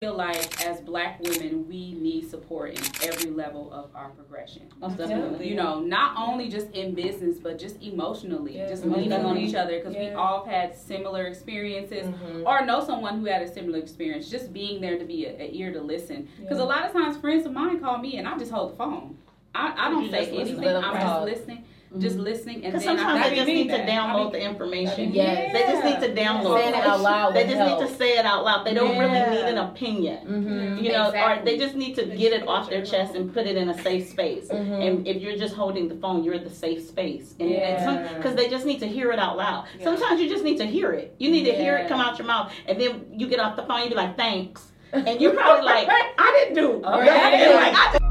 [0.00, 4.62] feel like as black women we need support in every level of our progression.
[4.82, 5.46] Absolutely.
[5.46, 8.56] you know not only just in business but just emotionally.
[8.56, 12.46] Yeah, just most leaning on each other because we all had similar experiences Mhm.
[12.46, 14.30] or know someone who had a similar experience.
[14.30, 16.26] Just being there to be a, a ear to listen.
[16.40, 16.64] Because Yeah.
[16.64, 19.18] a lot of times friends of mine call me and i just hold the phone.
[19.54, 20.66] I, I don't You say anything.
[20.66, 21.64] i'm just listening
[21.98, 23.88] just listening and Because then sometimes I, they just mean need to that.
[23.88, 25.12] download I the information.
[25.12, 25.52] Yes.
[25.52, 26.84] They just need to download Saying it it.
[26.86, 27.80] out loud They just help.
[27.80, 28.64] need to say it out loud.
[28.64, 29.00] They don't Yeah.
[29.00, 30.18] really need an opinion.
[30.26, 30.84] Mm-hmm.
[30.84, 33.56] You know, or they just need to get it off their chest and put it
[33.56, 34.46] in a safe space.
[34.48, 34.86] Mhm.
[34.86, 37.34] And if you're just holding the phone, you're at the safe space.
[37.40, 38.14] And Yeah.
[38.16, 39.64] because they just need to hear it out loud.
[39.76, 39.84] Yeah.
[39.86, 41.14] Sometimes you just need to hear it.
[41.18, 43.62] You need to hear it come out your mouth, and then you get off the
[43.62, 43.82] phone.
[43.82, 47.06] You be like, "Thanks," and you're probably like, "I didn't do." Okay.
[47.06, 48.09] nothing." Like, I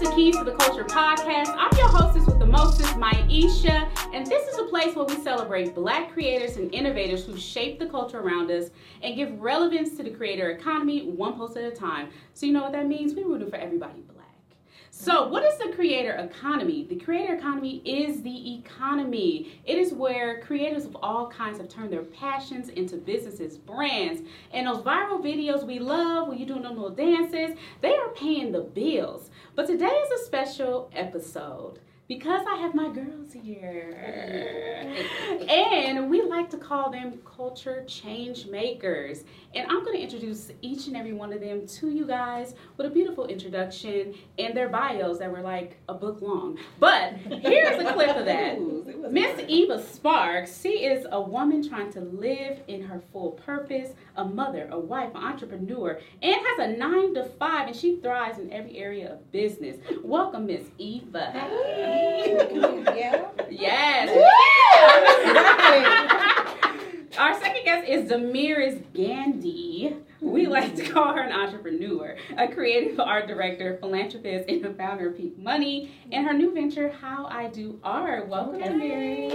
[0.00, 1.54] Welcome to Keys to the Culture podcast.
[1.58, 5.74] I'm your hostess with the mostest, Miesha, and this is a place where we celebrate
[5.74, 8.70] black creators and innovators who shape the culture around us
[9.02, 12.08] and give relevance to the creator economy one post at a time.
[12.32, 13.14] So you know what that means?
[13.14, 14.19] We're rooting for everybody black.
[15.02, 16.84] So, what is the creator economy?
[16.86, 19.50] The creator economy is the economy.
[19.64, 24.20] It is where creators of all kinds have turned their passions into businesses, brands,
[24.52, 28.52] and those viral videos we love where you're doing them little dances, they are paying
[28.52, 29.30] the bills.
[29.54, 31.78] But today is a special episode
[32.10, 33.96] because I have my girls here.
[35.48, 39.22] and we like to call them culture change makers.
[39.52, 42.86] And I'm going to introduce each and every one of them to you guys with
[42.86, 46.56] a beautiful introduction and their bios that were like a book long.
[46.78, 48.60] But here's a clip of that.
[49.10, 54.24] Miss Eva Sparks, she is a woman trying to live in her full purpose, a
[54.24, 58.52] mother, a wife, an entrepreneur, and has a nine to five, and she thrives in
[58.52, 59.78] every area of business.
[60.04, 61.32] Welcome, Miss Eva.
[62.94, 63.26] Yeah.
[63.50, 64.10] Yes.
[67.18, 69.96] Our second guest is Damaris Gandy.
[70.20, 75.08] We like to call her an entrepreneur, a creative art director, philanthropist, and the founder
[75.08, 78.28] of Pink Money, and her new venture, How I Do Art.
[78.28, 79.32] Welcome, Damaris.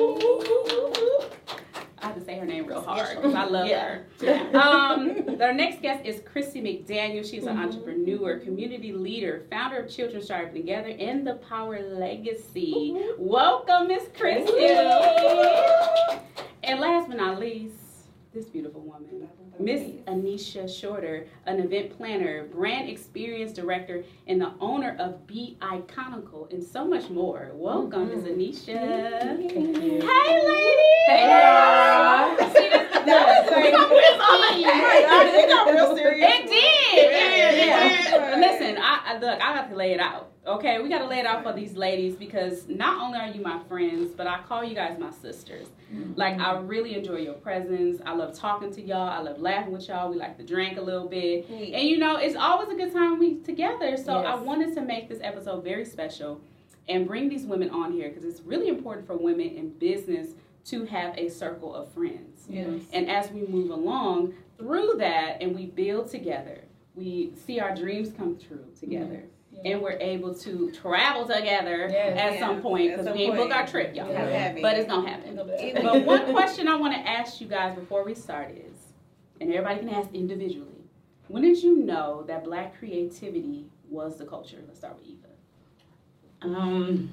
[1.98, 4.00] I have to say her name real hard because I love Yeah.
[4.22, 4.58] her.
[4.58, 7.28] Um, our next guest is Christi McDaniel.
[7.30, 12.96] She's an entrepreneur, community leader, founder of Children Striving Together, and the Power Legacy.
[13.18, 14.52] Welcome, Miss Christi.
[16.66, 17.76] And last but not least,
[18.34, 24.96] this beautiful woman, Miss Anisha Shorter, an event planner, brand experience director, and the owner
[24.98, 27.52] of Be Iconical, and so much more.
[27.54, 28.40] Welcome, Miss mm-hmm.
[28.40, 28.80] Anisha.
[29.38, 31.06] Hey, ladies!
[31.06, 32.36] Hey, y'all.
[32.50, 33.74] See, this- That was great.
[35.44, 36.28] It got real serious.
[36.28, 37.12] It did.
[37.12, 38.36] Yeah, yeah.
[38.40, 39.40] Listen, I, I look.
[39.40, 40.32] I got to lay it out.
[40.48, 43.42] Okay, we got to lay it out for these ladies because not only are you
[43.42, 45.68] my friends, but I call you guys my sisters.
[45.92, 46.14] Mm-hmm.
[46.16, 48.00] Like I really enjoy your presence.
[48.06, 49.10] I love talking to y'all.
[49.10, 50.10] I love laughing with y'all.
[50.10, 53.18] We like to drink a little bit, and you know, it's always a good time
[53.18, 53.98] we together.
[53.98, 56.42] So I wanted to make this episode very special
[56.88, 60.30] and bring these women on here because it's really important for women in business
[60.66, 62.46] to have a circle of friends.
[62.48, 62.82] Yes.
[62.94, 66.62] And as we move along through that and we build together,
[66.96, 69.06] we see our dreams come true together.
[69.06, 69.35] Mm-hmm.
[69.64, 72.18] And we're able to travel together Yes.
[72.20, 74.10] at Yeah, some point because we ain't book our trip, y'all.
[74.12, 74.56] Yeah.
[74.62, 75.40] But it's gonna happen.
[75.40, 78.94] Either- But one question I want to ask you guys before we start is,
[79.40, 80.84] and everybody can ask individually,
[81.28, 84.58] when did you know that black creativity was the culture?
[84.68, 85.28] Let's start with Eva.
[86.42, 87.10] Um,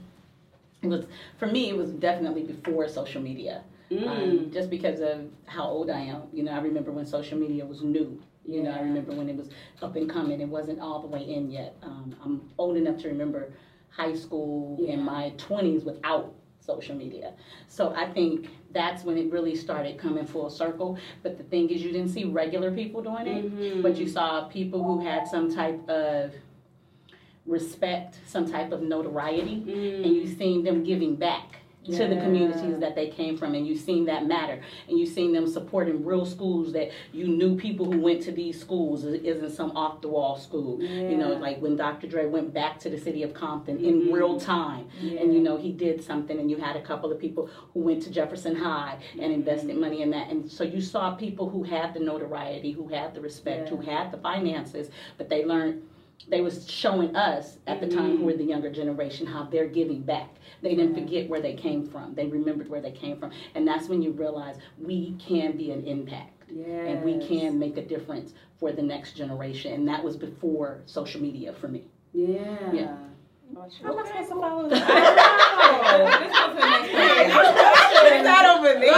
[0.82, 1.06] it was
[1.38, 1.70] for me.
[1.70, 3.62] It was definitely before social media.
[3.90, 4.08] Mm.
[4.08, 6.22] Um, just because of how old I am.
[6.32, 8.20] You know, I remember when social media was new.
[8.44, 10.40] You know, I remember when it was up and coming.
[10.40, 11.76] It wasn't all the way in yet.
[11.82, 13.52] Um, I'm old enough to remember
[13.88, 14.94] high school Yeah.
[14.94, 17.34] in my 20s without social media.
[17.68, 20.96] So I think that's when it really started coming full circle.
[21.22, 23.82] But the thing is, you didn't see regular people doing it, Mhm.
[23.82, 26.32] but you saw people who had some type of
[27.46, 30.04] respect, some type of notoriety, Mm.
[30.04, 33.80] and you seen them giving back to the communities that they came from and you've
[33.80, 37.98] seen that matter and you've seen them supporting real schools that you knew people who
[38.00, 41.74] went to these schools It isn't some off the wall school you know like when
[41.76, 43.84] dr dre went back to the city of compton Mhm.
[44.06, 45.20] in real time Yeah.
[45.22, 48.02] and you know he did something and you had a couple of people who went
[48.04, 51.94] to jefferson high and invested money in that and so you saw people who had
[51.94, 53.76] the notoriety who had the respect Yeah.
[53.76, 54.88] who had the finances
[55.18, 55.82] but they learned
[56.28, 58.18] they was showing us at the time mm-hmm.
[58.18, 60.28] who were the younger generation how they're giving back
[60.62, 61.02] they didn't Yeah.
[61.04, 64.12] forget where they came from they remembered where they came from and that's when you
[64.12, 69.12] realize we can be an impact and we can make a difference for the next
[69.16, 72.72] generation and that was before social media for me Yeah.
[72.72, 72.96] Yeah.
[73.54, 74.78] How am I supposed to follow I
[75.98, 76.06] know.
[76.22, 78.06] This was her next question.
[78.16, 78.92] it's not over there.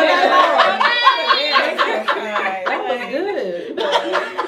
[2.64, 3.76] That was good.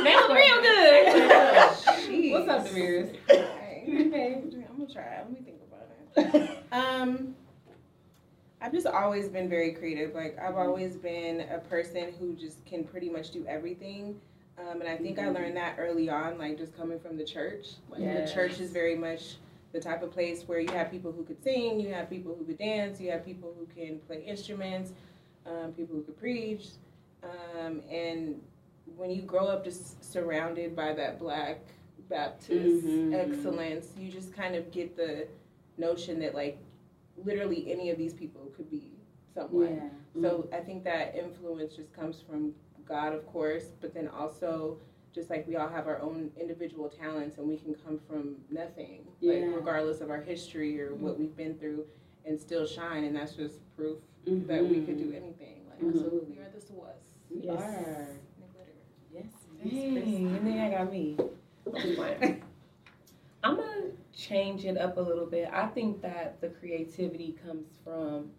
[0.04, 2.24] That was real good.
[2.36, 3.16] What's up, Damaris?
[3.30, 5.20] I'm gonna try.
[5.20, 6.50] Let me think about it.
[6.72, 7.34] Um,
[8.60, 10.14] I've just always been very creative.
[10.14, 14.20] Like I've always been a person who just can pretty much do everything.
[14.58, 17.68] Um, and I think I learned that early on, like just coming from the church.
[17.88, 18.28] Like Yes.
[18.28, 19.36] the church is very much
[19.72, 22.44] the type of place where you have people who could sing, you have people who
[22.44, 24.92] could dance, you have people who can play instruments,
[25.46, 26.66] um, people who could preach.
[27.22, 28.42] Um, and
[28.96, 31.60] when you grow up just surrounded by that black
[32.08, 33.12] Baptist Mhm.
[33.14, 35.26] excellence, you just kind of get the
[35.78, 36.58] notion that like
[37.24, 38.92] literally any of these people could be
[39.34, 39.90] someone.
[40.20, 42.54] So I think that influence just comes from
[42.86, 44.78] God, of course, but then also
[45.12, 49.06] just like we all have our own individual talents and we can come from nothing,
[49.22, 51.86] like regardless of our history or what we've been through,
[52.24, 53.04] and still shine.
[53.04, 54.46] And that's just proof Mhm.
[54.46, 55.66] that we could do anything.
[55.68, 55.88] Like Mhm.
[55.88, 56.96] absolutely, we are the was.
[57.30, 58.08] You are.
[59.12, 59.24] Yes.
[59.64, 61.16] Dang, and then I got me.
[63.44, 65.48] I'm gonna change it up a little bit.
[65.52, 68.30] I think that the creativity comes from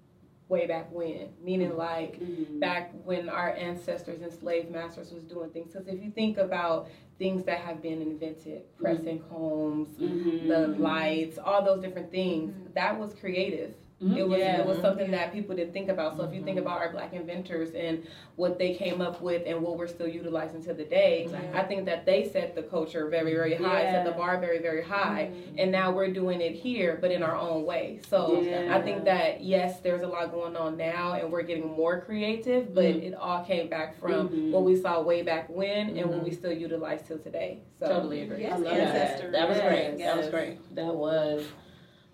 [0.49, 2.59] way back when, meaning like Mhm.
[2.59, 5.73] back when our ancestors and slave masters was doing things.
[5.73, 6.87] Because if you think about
[7.19, 10.47] things that have been invented, pressing combs, Mhm.
[10.47, 13.73] the lights, all those different things, that was creative.
[14.01, 14.15] Mhm.
[14.17, 14.59] It was Yeah.
[14.61, 16.17] it was something that people didn't think about.
[16.17, 18.03] So if you think about our black inventors and
[18.35, 21.39] what they came up with and what we're still utilizing to the day, Yeah.
[21.59, 24.83] I think that they set the culture very very high, set the bar very very
[24.83, 25.55] high, Mhm.
[25.57, 27.99] and now we're doing it here, but in our own way.
[28.07, 28.75] So Yeah.
[28.77, 32.75] I think that yes, there's a lot going on now, and we're getting more creative,
[32.75, 33.03] but Mhm.
[33.03, 34.51] it all came back from Mhm.
[34.51, 37.61] what we saw way back when and what we still utilize till today.
[37.79, 38.41] So Totally agree.
[38.43, 39.31] Yes, I love ancestors.
[39.31, 39.39] that.
[39.39, 39.93] That was great.
[39.97, 39.99] Yes.
[40.13, 40.75] That was great.
[40.75, 41.43] That was.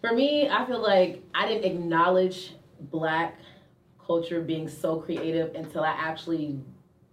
[0.03, 2.55] For me, I feel like I didn't acknowledge
[2.91, 3.39] black
[4.05, 6.59] culture being so creative until I actually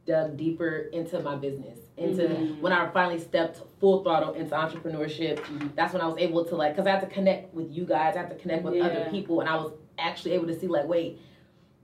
[0.07, 1.79] dug deeper into my business.
[1.97, 2.61] Into Mhm.
[2.61, 5.39] when I finally stepped full throttle into entrepreneurship.
[5.39, 5.77] Mhm.
[5.77, 8.17] That's when I was able to like, cause I had to connect with you guys,
[8.17, 10.89] I had to connect with other people, and I was actually able to see like,
[10.89, 11.21] wait,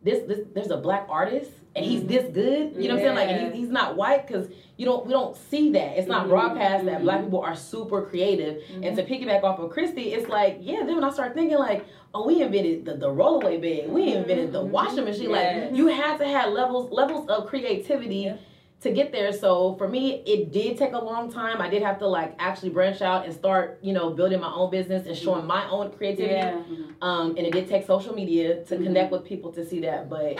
[0.06, 2.74] this this there's a black artist and he's this good.
[2.76, 3.42] You know what I'm saying?
[3.42, 4.48] Like, he's, he's not white because
[4.78, 5.98] you don't we don't see that.
[5.98, 6.30] It's not Mhm.
[6.30, 7.02] broadcast that Mhm.
[7.02, 8.62] black people are super creative.
[8.62, 8.84] Mm-hmm.
[8.84, 11.84] And to piggyback off of Christi, it's like, yeah, then when I start thinking like,
[12.14, 15.30] oh, we invented the, the rollaway bed, we invented the washing machine.
[15.30, 15.70] Yes.
[15.70, 18.36] Like you had to have levels levels of creativity Yeah.
[18.82, 19.32] To get there.
[19.32, 21.60] So for me, it did take a long time.
[21.62, 24.70] I did have to like actually branch out and start, you know, building my own
[24.70, 26.34] business and showing my own creativity.
[26.34, 26.62] Yeah.
[27.00, 28.82] Um, and it did take social media to Mhm.
[28.84, 30.38] connect with people to see that, but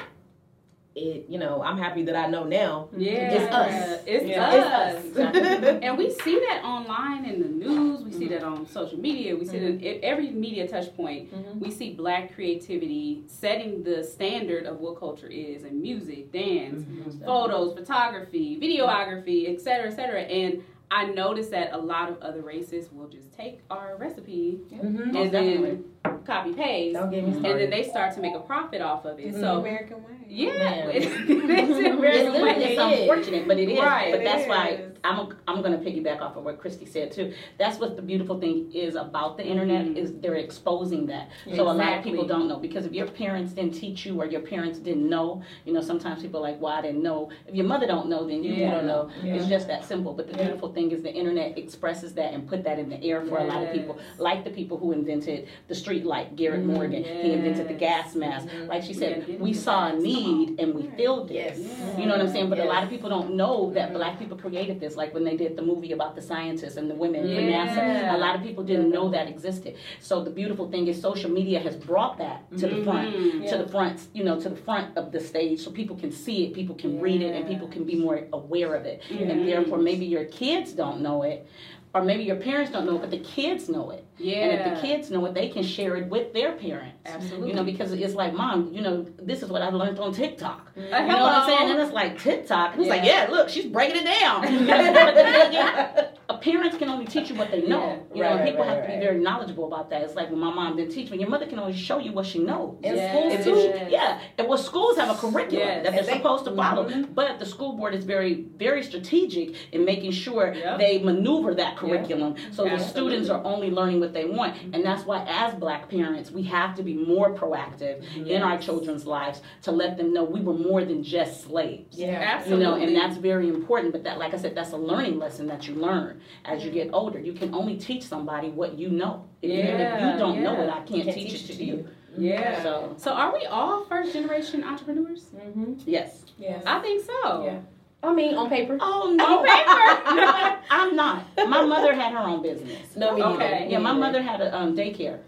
[0.97, 2.89] it, you know, I'm happy that I know now.
[2.97, 3.31] Yeah.
[3.35, 4.03] It's us.
[4.07, 4.49] It's Yeah.
[4.49, 5.05] us.
[5.05, 5.79] It's us.
[5.83, 8.03] And we see that online in the news.
[8.03, 9.37] We see that on social media.
[9.37, 11.31] We see that at every media touch point.
[11.35, 11.61] Mhm.
[11.61, 16.83] We see black creativity setting the standard of what culture is in music, dance,
[17.27, 20.21] photos, photography, videography, etc., cetera, et cetera.
[20.23, 25.15] And I noticed that a lot of other races will just take our recipe Mhm.
[25.17, 25.85] and then
[26.25, 29.19] copy paste, Don't get me and then they start to make a profit off of
[29.19, 29.25] it.
[29.27, 30.11] It's So the American way.
[30.29, 30.91] yeah, Man.
[30.95, 33.79] it's, it's It's, very literally- it's unfortunate, but it is.
[33.81, 34.13] Right.
[34.13, 34.81] But that's It why.
[35.05, 37.33] I'm I'm going to piggyback off of what Christi said too.
[37.59, 39.97] That's what the beautiful thing is about the internet Mhm.
[39.97, 41.29] is they're exposing that.
[41.55, 44.27] So a lot of people don't know because if your parents didn't teach you or
[44.27, 47.55] your parents didn't know, you know, sometimes people are like, "Well, I didn't know." If
[47.55, 48.73] your mother don't know, then you Yeah.
[48.73, 49.09] don't know.
[49.23, 49.35] Yeah.
[49.35, 50.13] It's just that simple.
[50.13, 50.45] But the Yeah.
[50.45, 53.45] beautiful thing is the internet expresses that and put that in the air for a
[53.45, 56.67] lot of people, like the people who invented the street light, Garrett Mhm.
[56.75, 57.05] Morgan.
[57.05, 58.49] He invented the gas mask.
[58.49, 58.69] Mhm.
[58.69, 61.35] Like she said, didn't we saw a need and we filled it.
[61.35, 61.59] Yes.
[61.59, 61.99] Yeah.
[62.01, 62.51] You know what I'm saying?
[62.51, 63.95] But a lot of people don't know that Mhm.
[63.95, 66.95] black people created this, like when they did the movie about the scientists and the
[66.95, 67.67] women Yeah.
[67.67, 68.15] NASA.
[68.15, 69.75] A lot of people didn't know that existed.
[70.01, 73.13] So the beautiful thing is social media has brought that to the front.
[73.49, 76.45] To the front, you know, to the front of the stage, so people can see
[76.45, 79.01] it, people can read it, and people can be more aware of it.
[79.11, 81.47] And therefore, maybe your kids don't know it,
[81.95, 84.05] or maybe your parents don't know it, but the kids know it.
[84.19, 84.37] Yeah.
[84.37, 86.97] And if the kids know it, they can share it with their parents.
[87.05, 87.49] Absolutely.
[87.49, 90.73] You know, because it's like, mom, you know, this is what I learned on TikTok.
[90.77, 91.71] Uh, You know what I'm saying?
[91.71, 92.73] And it's like TikTok.
[92.73, 93.25] And it's like, Yeah.
[93.27, 94.43] yeah, look, she's breaking it down.
[94.43, 98.05] but then again, a parents can only teach you what they know.
[98.15, 98.17] Yeah.
[98.17, 100.03] You know, Right, people right, have to be very knowledgeable about that.
[100.03, 101.19] It's like when my mom didn't teach me.
[101.19, 102.77] Your mother can only show you what she knows.
[102.83, 103.45] In Yes.
[103.45, 103.87] schools too.
[103.91, 105.85] yeah, and well, schools have a curriculum Yes.
[105.85, 107.15] that they're they- supposed to follow, Mhm.
[107.15, 110.79] but the school board is very, very strategic in making sure Yep.
[110.79, 114.57] they maneuver that curriculum so the students are only learning what they want.
[114.73, 119.05] And that's why, as black parents, we have to be more proactive in our children's
[119.05, 121.99] lives to let them know we were more than just slaves.
[121.99, 122.07] Yeah.
[122.07, 122.65] You Absolutely.
[122.65, 123.93] know, and that's very important.
[123.93, 126.91] But that, like I said, that's a learning lesson that you learn as you get
[126.93, 127.19] older.
[127.19, 129.25] You can only teach somebody what you know.
[129.43, 130.71] If, you, if you don't know it.
[130.71, 131.89] I can't, teach, it to you.
[132.17, 132.63] Yeah.
[132.63, 135.27] So So are we all first generation entrepreneurs?
[135.35, 135.75] Mm-hmm.
[135.87, 136.25] yes.
[136.39, 136.63] Yes.
[136.67, 137.45] I think so.
[137.45, 137.59] Yeah.
[138.03, 138.79] I mean, on paper.
[138.81, 140.61] Oh no, paper.
[140.71, 141.25] I'm not.
[141.37, 142.95] My mother had her own business.
[142.97, 143.51] No, me Okay.
[143.51, 143.71] neither.
[143.71, 145.19] Yeah, my mother had a um, daycare.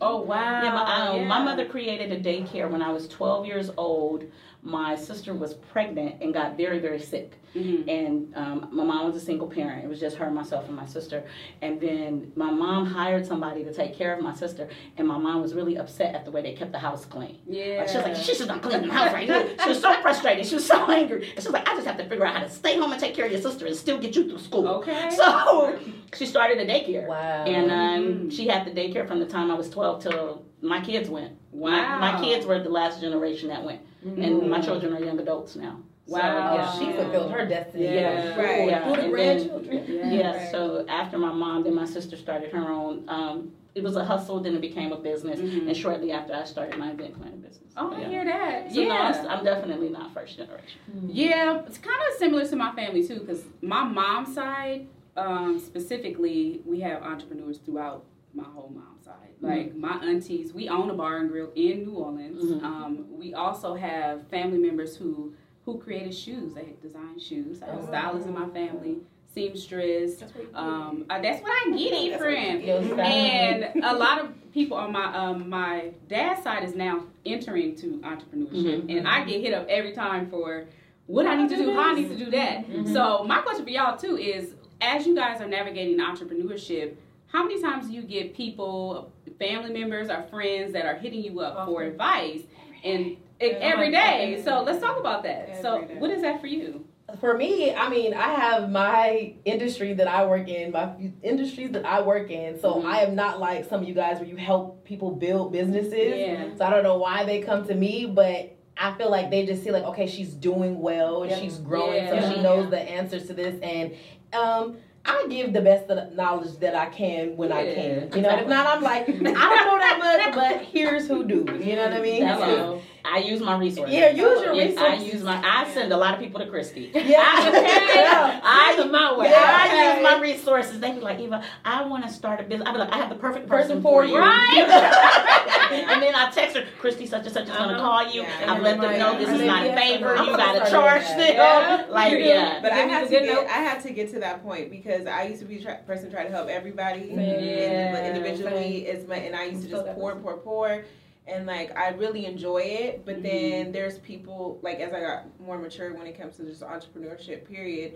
[0.00, 0.62] Oh wow.
[0.62, 1.26] Yeah, my, um, yeah.
[1.26, 4.24] my mother created a daycare when I was 12 years old.
[4.64, 7.32] My sister was pregnant and got very, very sick.
[7.52, 7.88] Mhm.
[7.88, 9.84] And um, my mom was a single parent.
[9.84, 11.24] It was just her, myself, and my sister.
[11.60, 14.68] And then my mom hired somebody to take care of my sister.
[14.96, 17.40] And my mom was really upset at the way they kept the house clean.
[17.48, 17.78] Yeah.
[17.80, 19.44] Like, she was like, she's just not cleaning the house right now.
[19.64, 20.46] She was so frustrated.
[20.46, 21.22] She was so angry.
[21.34, 23.00] And she was like, I just have to figure out how to stay home and
[23.00, 24.68] take care of your sister and still get you through school.
[24.68, 25.10] Okay.
[25.10, 25.76] So
[26.14, 27.08] she started a daycare.
[27.08, 27.44] Wow.
[27.46, 28.32] And um, Mhm.
[28.32, 31.32] she had the daycare from the time I was 12 till my kids went.
[31.50, 31.70] Wow.
[31.98, 33.80] My, my kids were the last generation that went.
[34.04, 35.78] And my children are young adults now.
[36.06, 36.54] So, Wow.
[36.56, 36.72] yeah.
[36.78, 37.84] she fulfilled her destiny.
[37.84, 38.36] Yeah.
[38.36, 38.68] Right.
[38.68, 39.84] Yeah, Who the and then- grandchildren?
[39.88, 40.12] Yeah.
[40.12, 40.50] Yeah, Right.
[40.50, 43.04] so after my mom, then my sister started her own.
[43.08, 45.68] Um, it was a hustle, then it became a business, Mhm.
[45.68, 47.72] and shortly after, I started my event planning business.
[47.76, 48.70] Oh, I hear that.
[48.72, 48.88] So yeah.
[48.88, 50.80] no, I'm, I'm definitely not first generation.
[51.08, 56.60] Yeah, it's kind of similar to my family too, because my mom's side, um, specifically,
[56.66, 59.16] we have entrepreneurs throughout my whole mom's side.
[59.40, 62.44] Like my aunties, we own a bar and grill in New Orleans.
[62.44, 62.62] Mhm.
[62.62, 65.34] Um, we also have family members who
[65.64, 66.54] who created shoes.
[66.54, 67.62] They design shoes.
[67.62, 67.86] I have Oh.
[67.86, 68.96] stylists in my family,
[69.32, 70.16] seamstress.
[70.16, 72.60] That's what Um, uh, that's what I get, it, That's friend.
[72.62, 72.86] you Yo, do.
[72.94, 73.00] style.
[73.06, 77.98] And a lot of people on my um, my dad's side is now entering to
[77.98, 78.96] entrepreneurship, Mhm.
[78.98, 80.66] and I get hit up every time for
[81.06, 82.66] what I need to do, how I need to do that.
[82.68, 82.92] Mhm.
[82.92, 86.94] So my question for y'all too is, as you guys are navigating entrepreneurship,
[87.32, 91.40] how many times do you get people, family members, or friends that are hitting you
[91.40, 92.42] up for advice,
[92.84, 93.48] and e- Yeah.
[93.60, 94.40] every day?
[94.44, 95.60] So let's talk about that.
[95.62, 96.00] So Every day.
[96.00, 96.84] what is that for you?
[97.20, 101.70] For me, I mean, I have my industry that I work in, my few industries
[101.72, 102.58] that I work in.
[102.58, 102.84] So Mhm.
[102.84, 106.18] I am not like some of you guys where you help people build businesses.
[106.20, 106.44] Yeah.
[106.56, 109.62] So I don't know why they come to me, but I feel like they just
[109.62, 111.38] see like, okay, she's doing well and Yeah.
[111.38, 112.20] she's growing, Yeah.
[112.28, 113.58] so she knows the answers to this.
[113.62, 113.92] And
[114.32, 118.10] um, I give the best of the knowledge that I can when I can.
[118.14, 121.46] You know, if not, I'm like, I don't know that much, but here's who do.
[121.60, 122.26] You know what I mean?
[122.26, 122.80] Hello.
[123.04, 123.94] I use my resources.
[123.94, 125.40] Yeah, use your Yes, I use my.
[125.44, 126.90] I send a lot of people to Christi.
[126.94, 127.20] Yeah.
[127.20, 128.40] I,
[128.72, 129.28] I, Send my way.
[129.28, 130.78] Yeah, I use my resources.
[130.80, 132.68] They be like, Eva, I want to start a business.
[132.68, 134.12] I be like, I have the perfect person, Person for you.
[134.14, 134.18] you.
[134.18, 134.66] Right.
[135.72, 137.80] and then I text her, Christi such and such is gonna Uh-huh.
[137.82, 138.22] call you.
[138.22, 138.52] Yeah.
[138.52, 140.16] I've let them know this is Maybe not a favor.
[140.16, 141.28] I'm You gonna gotta charge doing them.
[141.36, 141.86] Yeah.
[141.90, 142.58] Like You yeah.
[142.62, 143.50] But I Give me had to get notes.
[143.50, 146.10] I had to get to that point because I used to be a tra- person
[146.10, 147.22] trying to help everybody Yeah.
[147.22, 148.86] and individually.
[148.86, 150.84] It's my and I used to Still just that pour, pour, pour,
[151.26, 153.04] and like I really enjoy it.
[153.04, 153.22] But Mhm.
[153.22, 157.44] then there's people like as I got more mature when it comes to just entrepreneurship.
[157.46, 157.94] Period.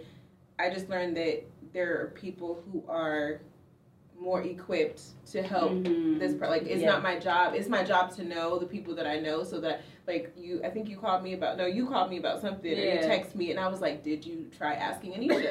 [0.58, 3.40] I just learned that there are people who are
[4.18, 5.02] more equipped
[5.32, 6.18] to help Mhm.
[6.18, 6.50] this part.
[6.50, 6.92] Like it's Yeah.
[6.92, 7.54] not my job.
[7.54, 10.70] It's my job to know the people that I know so that like you I
[10.70, 13.00] think you called me about no, you called me about something or you Yeah.
[13.06, 15.50] text me and I was like, Did you try asking Anisha?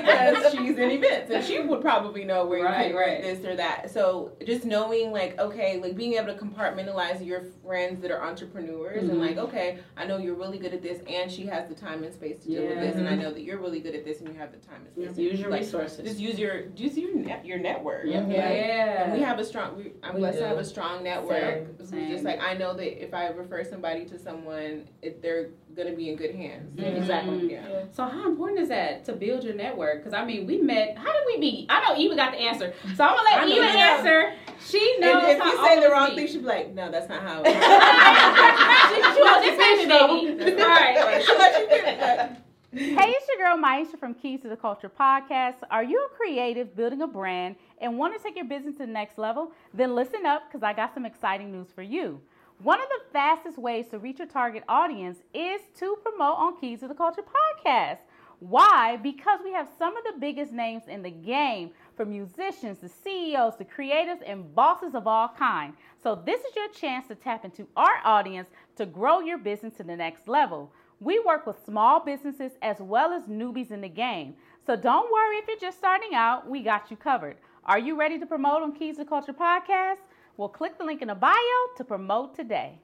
[0.00, 3.22] because she's in events and she would probably know where Right, you can right.
[3.22, 3.90] this or that.
[3.90, 9.02] So just knowing like, okay, like being able to compartmentalize your friends that are entrepreneurs
[9.02, 9.20] and Mhm.
[9.20, 12.12] like, okay, I know you're really good at this and she has the time and
[12.12, 14.28] space to deal with this and I know that you're really good at this and
[14.28, 15.16] you have the time and space.
[15.16, 16.04] to Use your like, resources.
[16.06, 18.04] just use your use your net, your network.
[18.06, 18.20] Yeah.
[18.20, 19.04] Like, Yeah.
[19.04, 19.76] and we have a strong.
[19.76, 21.66] We, I'm We blessed to have a strong network.
[21.78, 21.86] Same.
[21.86, 22.10] Same.
[22.10, 26.10] Just like I know that if I refer somebody to someone, it, they're gonna be
[26.10, 26.74] in good hands.
[26.76, 26.96] Mhm.
[26.96, 27.52] Exactly.
[27.52, 27.84] Yeah.
[27.92, 29.98] So how important is that to build your network?
[29.98, 30.96] Because I mean, we met.
[30.96, 31.66] How did we meet?
[31.70, 33.78] I know Eva got the answer, so I'm gonna let Eva know.
[33.78, 34.32] answer.
[34.66, 35.22] She knows.
[35.24, 37.22] And if how you say the wrong thing, us she'd be like, "No, that's not
[37.22, 37.52] how." meet.
[37.52, 40.62] she, she wants this baby.
[40.62, 41.22] All right.
[41.24, 42.42] She'll let you get that.
[42.70, 45.56] Hey, it's your girl Miesha from Keys to the Culture podcast.
[45.70, 48.92] Are you a creative building a brand and want to take your business to the
[48.92, 49.52] next level?
[49.72, 52.20] Then listen up because I got some exciting news for you.
[52.60, 56.80] One of the fastest ways to reach your target audience is to promote on Keys
[56.80, 57.98] to the Culture podcast.
[58.40, 58.96] Why?
[58.96, 63.54] Because we have some of the biggest names in the game, from musicians to CEOs
[63.56, 65.74] to creatives and bosses of all kind.
[66.02, 69.84] So this is your chance to tap into our audience to grow your business to
[69.84, 70.72] the next level.
[70.98, 74.34] We work with small businesses as well as newbies in the game.
[74.66, 77.36] So don't worry if you're just starting out, we got you covered.
[77.64, 79.98] Are you ready to promote on Keys to the Culture podcast?
[80.38, 81.34] Well, click the link in the bio
[81.76, 82.78] to promote today.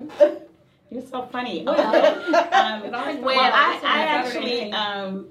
[0.90, 1.66] You're so funny.
[2.58, 3.38] Um, um, always well.
[3.40, 5.28] I, I actually, um,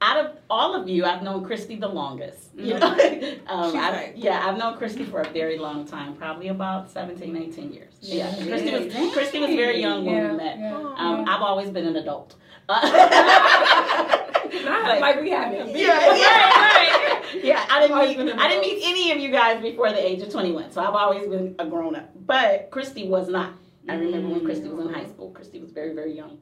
[0.00, 2.50] out of all of you, I've known Christi the longest.
[2.56, 2.86] You know,
[3.48, 7.36] um, She's I've- yeah, I've known Christi for a very long time, probably about 17,
[7.36, 7.94] 18 years.
[8.00, 8.46] Yeah, Yeah.
[8.46, 10.58] Christi was Christi was very young when Yeah, we met.
[10.58, 10.94] yeah.
[10.96, 12.36] Um, I've always been an adult.
[12.68, 12.84] Not
[14.64, 15.76] Like- like we haven't.
[15.76, 16.18] yeah, Right,
[17.34, 20.30] yeah, I didn't meet I didn't meet any of you guys before the age of
[20.30, 20.72] 21.
[20.72, 22.10] So I've always been a grown up.
[22.26, 23.52] But Christi was not.
[23.88, 25.30] I remember when Christi was in high school.
[25.30, 26.38] Christi was very, very young.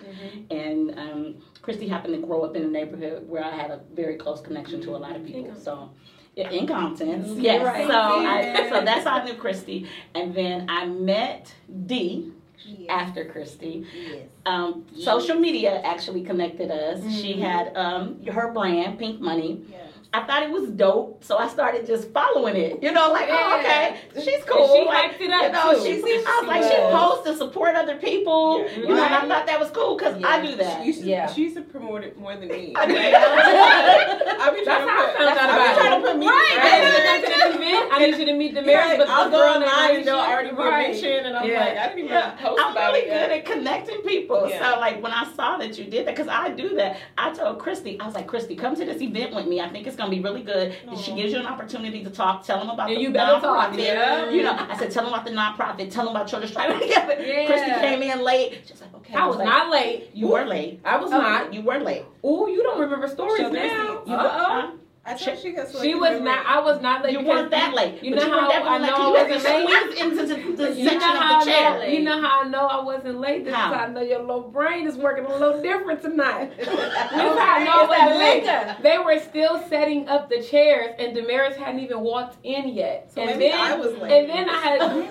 [0.51, 4.17] And um, Christi happened to grow up in a neighborhood where I had a very
[4.17, 5.55] close connection to a lot of people.
[5.55, 5.91] So
[6.35, 7.41] yeah, in Compton.
[7.41, 7.65] Yes.
[7.65, 7.87] Right.
[7.87, 9.89] So I, so that's how I knew Christi.
[10.15, 11.55] And then I met
[11.87, 12.33] Dee
[12.65, 12.89] Yes.
[12.91, 13.87] after Christi.
[13.95, 14.23] yes.
[14.45, 17.01] Um, social media actually connected us.
[17.15, 19.63] She had um, her brand, Pink Money.
[19.71, 19.86] Yes.
[20.13, 22.83] I thought it was dope, so I started just following it.
[22.83, 24.75] You know, like, oh, okay, she's And cool.
[24.75, 25.85] she like, hyped it up you know, too.
[25.85, 26.95] she, She I was like, she does.
[26.95, 28.61] posts to support other people.
[28.65, 28.77] Yeah.
[28.77, 30.87] You know, and I thought that was cool because I do that.
[30.87, 31.27] You should, Yeah.
[31.33, 32.73] She used to promote it more than me.
[32.77, 32.97] I do.
[32.97, 36.05] I be That's trying how I to put, found out I be about trying it.
[36.05, 36.57] to put me Right.
[36.57, 36.73] right.
[36.73, 37.93] I need you to come to this event.
[37.93, 40.17] I need you to meet Damaris, Like, but I'll go girl named online and they'll
[40.17, 40.91] already be Right.
[40.93, 43.45] mentioned, and I'm like, I didn't even Yeah, post I'm about really it good at
[43.45, 44.49] connecting people.
[44.49, 47.59] So, like, when I saw that you did that, because I do that, I told
[47.59, 49.61] Christi, I was like, Christi, come to this event with me.
[49.61, 50.75] I think it's going to be really good.
[50.89, 53.41] And She gives you an opportunity to talk, tell them about And the you better
[53.41, 53.79] talk, nonprofit.
[53.85, 54.31] yeah.
[54.31, 57.17] You know, I said, tell them about the nonprofit, tell them about Children Striving Together.
[57.25, 57.47] Yeah.
[57.47, 58.61] Christi came in late.
[58.67, 59.15] She's like, okay.
[59.15, 60.11] I was like, not late.
[60.15, 60.81] You were late.
[60.85, 61.53] I was Okay, not.
[61.55, 62.05] You were late.
[62.25, 64.03] Ooh, you don't remember stories Show now.
[64.07, 64.79] Uh oh.
[65.07, 65.13] Huh?
[65.13, 66.47] I told she She was not.
[66.47, 67.13] I was not late.
[67.13, 68.03] You because weren't that late.
[68.03, 69.99] You know you how definitely I late know 'cause I wasn't late?
[69.99, 72.67] into the, the You know how of the I know, you know how I know
[72.67, 73.45] I wasn't late.
[73.45, 73.71] This How?
[73.73, 76.53] is how I know your little brain is working a little different tonight.
[76.59, 78.83] This is how I know I wasn't late.
[78.83, 83.11] They were still setting up the chairs, and Damaris hadn't even walked in yet.
[83.15, 84.11] So and maybe then, I was late.
[84.13, 85.11] and then I had, and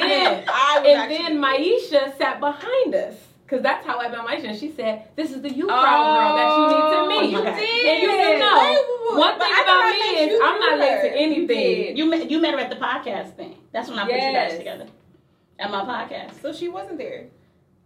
[0.00, 3.14] then, I was and then Miesha sat behind us.
[3.48, 6.18] Cause that's how I met my And she said, "This is the you crowd Oh,
[6.20, 7.86] girl that you need to oh, meet." you did.
[7.86, 8.58] And you didn't know.
[8.60, 11.96] Wait, One thing I about me is I'm not through late to anything.
[11.96, 13.56] You met you met her at the podcast thing.
[13.72, 14.50] That's when I put you Yes.
[14.50, 14.86] guys together.
[15.58, 16.42] At my podcast.
[16.42, 17.28] So she wasn't there.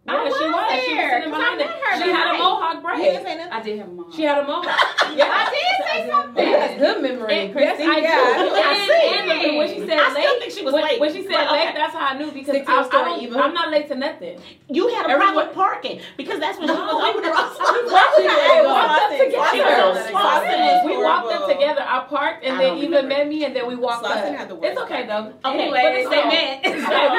[0.04, 0.82] Yeah, I she was was.
[0.82, 1.58] She was there, behind I it.
[1.58, 3.02] met her She had a mohawk You braid.
[3.06, 3.52] didn't say nothing.
[3.52, 4.12] I did have a mom.
[4.12, 4.64] She had a mohawk.
[5.14, 6.50] yeah, I did say something.
[6.52, 7.82] That's good memory, And, Christi.
[7.84, 8.50] yes, I Yeah, do.
[8.50, 9.06] I And, see.
[9.14, 10.98] and, and when she said I still late, think she was when, late.
[10.98, 11.78] when she said But, late, okay.
[11.78, 13.38] that's how I knew because I, your I story, don't, Eva.
[13.46, 14.40] I'm not late to nothing.
[14.68, 17.30] You had a Everyone- problem with parking because that's when she was No, over there.
[17.30, 19.50] I was we walked up together.
[19.54, 21.82] She was so Slauson We walked up together.
[21.86, 24.18] I parked, and then don't Eva met me, and then we walked up.
[24.18, 25.30] had the worst It's okay though.
[25.46, 25.62] Okay.
[25.62, 26.58] Anyway, But they so- met.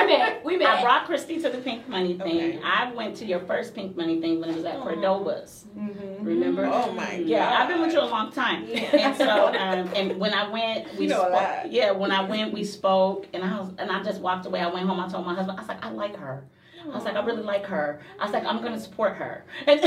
[0.03, 0.43] We met.
[0.43, 2.59] We I brought Christi to the Pink Money thing.
[2.81, 2.91] Okay.
[2.91, 5.65] I went to your first Pink Money thing when it was at Cordova's.
[5.77, 6.25] Mhm.
[6.25, 6.65] Remember?
[6.65, 7.25] Oh my god.
[7.25, 8.65] Yeah, I've been with you a long time.
[8.73, 11.31] And so, um, and when I went, we You know spoke.
[11.33, 11.71] that.
[11.71, 14.59] Yeah, when I went, we spoke, and I was, and I just walked away.
[14.61, 14.99] I went home.
[14.99, 16.45] I told my husband, I was like, I like her.
[16.85, 18.01] I was like, I really like her.
[18.19, 19.45] I was like, I'm gonna support her.
[19.67, 19.79] And,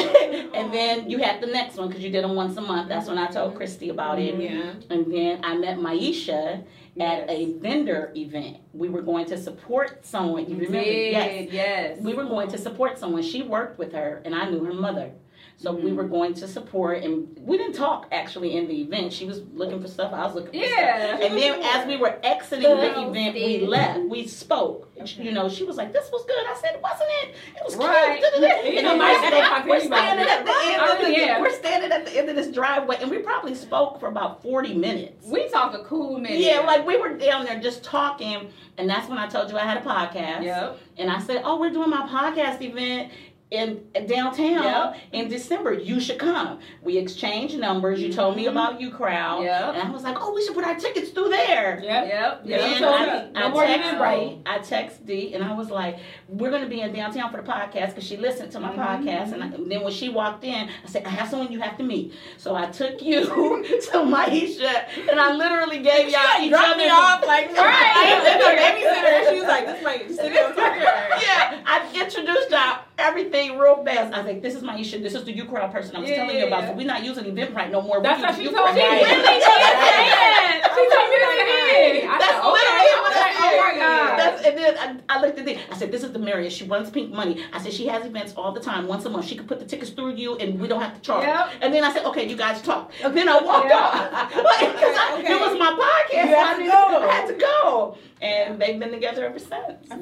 [0.54, 2.88] and then you had the next one because you did them once a month.
[2.88, 4.34] That's when I told Christi about it.
[4.40, 4.72] Yeah.
[4.88, 6.64] And then I met Miesha
[7.00, 8.58] at a vendor event.
[8.72, 10.48] We were going to support someone.
[10.48, 10.78] You remember?
[10.78, 11.48] Yes.
[11.50, 11.98] Yes.
[12.00, 13.22] We were going to support someone.
[13.22, 15.12] She worked with her, and I knew her mother.
[15.58, 16.12] So we were mm-hmm.
[16.12, 19.10] going to support, and we didn't talk actually in the event.
[19.10, 20.12] She was looking for stuff.
[20.12, 21.16] I was looking for Yeah.
[21.16, 21.20] stuff.
[21.22, 24.00] And then as we were exiting the So event, we left.
[24.00, 24.92] We spoke.
[25.18, 27.34] You know, she was like, "This was good." I said, "Wasn't it?
[27.56, 28.22] It was Right.
[28.34, 30.98] cute." You know, my we're, don't talk to we're standing at the end of oh,
[30.98, 31.40] the Oh, yeah.
[31.40, 34.74] we're standing at the end of this driveway, and we probably spoke for about forty
[34.74, 35.26] minutes.
[35.26, 36.40] We talked a cool minute.
[36.40, 39.62] Yeah, like we were down there just talking, and that's when I told you I
[39.62, 40.42] had a podcast.
[40.42, 40.78] Yep.
[40.98, 43.12] And I said, "Oh, we're doing my podcast event
[43.50, 44.96] in downtown Yep.
[45.12, 45.72] in December.
[45.72, 48.02] You should come." We exchanged numbers.
[48.02, 49.74] You told me about you crowd, Yep.
[49.76, 52.08] and I was like, "Oh, we should put our tickets through there." Yep.
[52.08, 52.40] Yep.
[52.44, 53.30] Yeah, Then you I, me.
[53.36, 56.50] I No more than text that, D, I text D, and I was like, "We're
[56.50, 58.80] gonna be in downtown for the podcast because she listened to my Mm-hmm.
[59.08, 61.60] podcast." And, I, and then when she walked in, I said, "I have someone you
[61.60, 66.50] have to meet." So I took you to Miesha, and I literally gave y'all each
[66.50, 67.56] Dropped other me off like Right.
[67.96, 69.30] I was in the babysitter.
[69.30, 73.84] She was like, "This might sit down talk to yeah, I introduced y'all everything real
[73.84, 74.12] fast.
[74.14, 76.16] I was like, this is Miesha, this is the U crowd person I was Yeah,
[76.16, 76.62] telling you about.
[76.62, 76.68] yeah.
[76.70, 78.02] So we're not using Eventbrite no more.
[78.02, 78.80] That's we how use she told me.
[78.82, 79.04] Really?
[79.04, 80.62] She did.
[80.76, 82.02] She told me That's said, okay.
[82.02, 84.18] literally I what I like, oh my god.
[84.18, 84.76] That's, and then
[85.08, 85.58] I, I looked at it.
[85.72, 86.52] I said, "This is Damaris.
[86.52, 89.24] She runs Pink Money." I said, "She has events all the time, once a month.
[89.26, 91.48] She can put the tickets through you, and we don't have to charge." Yep.
[91.62, 95.32] And then I said, "Okay, you guys talk." Then I walked off because Okay.
[95.32, 96.28] it was my podcast.
[96.28, 97.08] You had I to go.
[97.08, 99.88] I had to go, and they've been together ever since.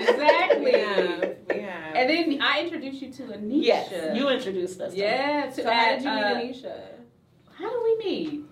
[0.00, 0.64] Exactly.
[0.64, 0.72] We
[1.60, 1.94] have.
[1.94, 3.62] And then I introduced you to Anisha.
[3.64, 4.92] yes, you introduced us.
[4.94, 5.46] to Yeah.
[5.50, 6.74] To so how did you uh, meet Anisha?
[7.52, 8.44] How do we meet?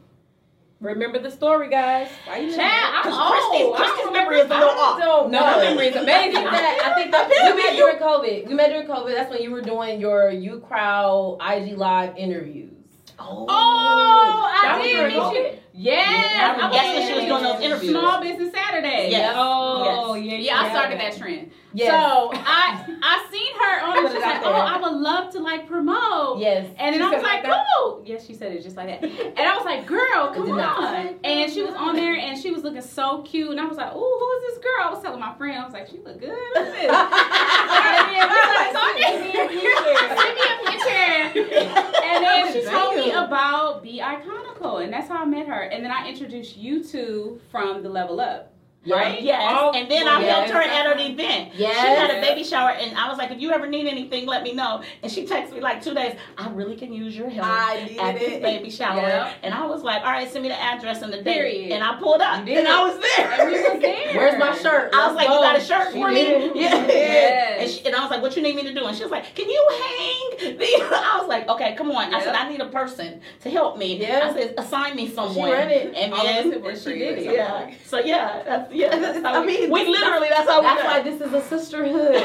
[0.81, 2.09] Remember the story, guys.
[2.27, 3.33] Why you Child, I'm Because old.
[3.33, 4.99] Christi's, I Christi's memory is a little off.
[5.01, 5.47] don't No, know.
[5.47, 6.33] her memory is amazing.
[6.35, 8.49] think that I think that we met during COVID.
[8.49, 9.15] We met during COVID.
[9.15, 12.73] That's when you were doing your U Crowd IG Live interviews.
[13.19, 15.15] Oh, Oh, I did meet
[15.55, 15.58] you.
[15.79, 17.93] Yes, Yeah, I that's when she was doing those interviews.
[17.93, 19.11] Small Business Saturday.
[19.13, 19.35] Yes.
[19.39, 20.27] Oh, Yes.
[20.27, 20.63] yeah, yeah.
[20.63, 21.53] I started that trend.
[21.75, 21.91] Yes.
[21.91, 24.03] So I I seen her on.
[24.03, 26.39] Put She's like, oh, I would love to like promote.
[26.41, 26.67] Yes.
[26.79, 28.03] And then She I was like, like cool.
[28.07, 29.05] Yes, she said it just like that.
[29.05, 31.19] And I was like, girl, come on.
[31.25, 33.51] And she was on there and she was looking so cute.
[33.51, 34.87] And I was like, oh, who is this girl?
[34.87, 36.31] I was telling my friend, I was like, she look good.
[36.31, 36.91] Look this.
[36.91, 38.37] and then we
[38.73, 39.03] started.
[40.19, 42.03] Send me a picture.
[42.03, 44.83] And then she told me about Be Iconical.
[44.83, 45.63] And that's how I met her.
[45.63, 48.55] And then I introduced you two from the Level Up.
[48.87, 49.21] Right?
[49.21, 49.57] Yes.
[49.59, 50.31] Oh, and then I yes.
[50.31, 51.53] helped her at an event.
[51.55, 51.75] Yes.
[51.75, 54.43] She had a baby shower, and I was like, if you ever need anything, let
[54.43, 54.83] me know.
[55.03, 56.17] And she texted me like two days.
[56.39, 58.43] I really can use your help I needed at this it.
[58.43, 59.01] baby shower.
[59.01, 59.35] Yep.
[59.43, 61.35] And I was like, all right, send me the address and the date.
[61.35, 61.73] Period.
[61.73, 62.59] And I pulled up, You did.
[62.59, 63.33] and I was there.
[63.33, 64.15] And we was there.
[64.17, 64.95] Where's my shirt?
[64.95, 66.55] I was like, you got a shirt She for did.
[66.55, 66.61] me?
[66.69, 66.87] Yeah.
[66.87, 67.61] Yes.
[67.63, 68.85] And, she, and I was like, what you need me to do?
[68.87, 70.57] And she was like, can you hang?
[70.59, 72.15] the I was like, okay, come on.
[72.15, 74.01] I said, I need a person to help me.
[74.01, 74.31] Yeah.
[74.31, 75.51] I said, assign me someone.
[75.51, 75.95] ran it.
[75.95, 77.25] And All of us then and she did it.
[77.25, 77.65] some yeah.
[77.65, 77.77] point.
[77.85, 78.99] So yeah, that's yeah.
[78.99, 81.41] That's how I we, mean, we literally that's how we That's why this is a
[81.43, 82.15] sisterhood.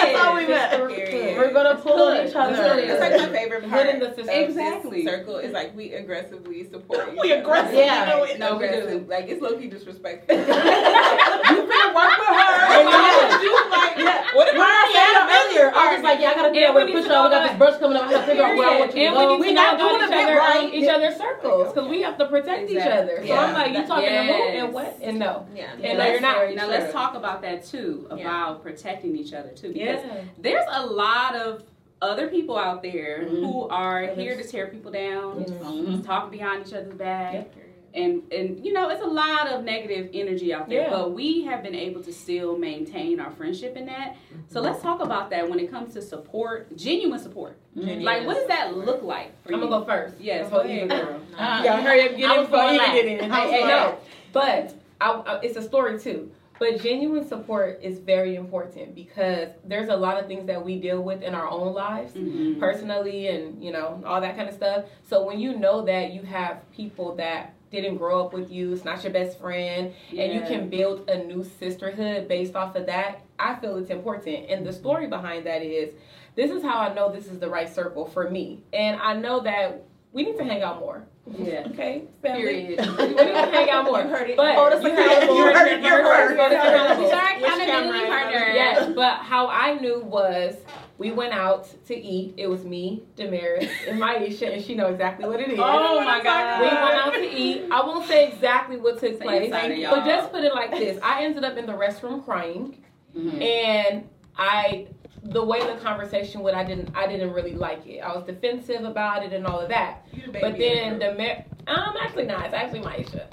[0.00, 0.80] That's how we met.
[0.80, 2.56] We're gonna pull on each other.
[2.56, 3.84] That's That's like my favorite part.
[3.86, 4.20] Good in the system.
[4.22, 5.04] of this Exactly.
[5.04, 7.10] circle is like we aggressively support.
[7.20, 7.40] We each other.
[7.42, 7.74] aggressive.
[7.74, 8.04] Yeah.
[8.04, 8.38] You know it.
[8.38, 8.74] No, we do.
[8.74, 9.08] aggressive.
[9.08, 10.36] Like it's low key disrespectful.
[10.36, 13.69] you You better work with her.
[14.04, 15.26] Like, what if When I said it
[15.60, 17.10] earlier, I was like, yeah, I gotta figure out And where we to need push
[17.10, 17.24] to on.
[17.24, 18.04] We got this brush coming up.
[18.06, 19.20] I gotta figure out where I want you to and go.
[19.20, 20.74] we need to We're not doing each other, right.
[20.74, 23.26] each other's circles because we have to protect each other.
[23.26, 25.46] So I'm like, you talking to who and what and no.
[25.54, 25.72] Yeah.
[25.82, 26.54] And no, you're not.
[26.54, 30.00] Now let's talk about that too, about protecting each other too, because
[30.38, 31.62] there's a lot of
[32.02, 33.40] other people out there Mhm.
[33.40, 36.06] who are here to tear people down, Mhm.
[36.06, 37.34] talking behind each other's back.
[37.34, 37.54] Yep.
[37.92, 40.90] And, and you know it's a lot of negative energy out there Yeah.
[40.90, 44.16] but we have been able to still maintain our friendship in that
[44.48, 48.02] so let's talk about that when it comes to support genuine support Mhm.
[48.04, 50.20] like what does that look like for I'm you gonna go first.
[50.20, 50.96] Yes, go ahead, go.
[51.04, 51.20] girl.
[51.36, 52.94] Uh, You gotta hurry up, get I in was before going you last.
[52.94, 53.32] get in.
[53.32, 53.96] I was Hey, going no,
[54.32, 56.30] but I, I, it's a story too.
[56.60, 61.00] But genuine support is very important because there's a lot of things that we deal
[61.02, 62.58] with in our own lives, Mhm.
[62.60, 64.84] personally, and you know all that kind of stuff.
[65.08, 68.84] So when you know that you have people that didn't grow up with you, it's
[68.84, 73.20] not your best friend, and you can build a new sisterhood based off of that,
[73.38, 74.50] I feel it's important.
[74.50, 75.94] And the story behind that is
[76.34, 78.62] this is how I know this is the right circle for me.
[78.72, 81.04] And I know that we need to hang out more.
[81.38, 82.02] yeah Okay?
[82.22, 82.42] Family.
[82.42, 84.00] period We need to hang out more.
[84.02, 84.36] You heard it.
[84.36, 85.36] But Hold us you accountable.
[85.36, 86.52] heard, you heard, You you heard heard, it first.
[86.54, 87.04] accountable.
[87.04, 88.08] She's our Which accountability camera?
[88.08, 90.56] partner Yes, but how I knew was
[91.00, 92.34] we went out to eat.
[92.36, 95.58] It was me, Damaris, and Miesha, and she know exactly what it is.
[95.58, 96.60] Oh my God.
[96.60, 97.62] We went out to eat.
[97.70, 101.00] I won't say exactly what took Say place, inside but just put it like this:
[101.02, 102.76] I ended up in the restroom crying,
[103.16, 103.42] Mhm.
[103.42, 104.88] and I,
[105.22, 108.00] the way the conversation went, I didn't, I didn't really like it.
[108.00, 110.06] I was defensive about it and all of that.
[110.12, 112.44] The But then in the the I'm actually not.
[112.44, 113.26] It's actually Miesha.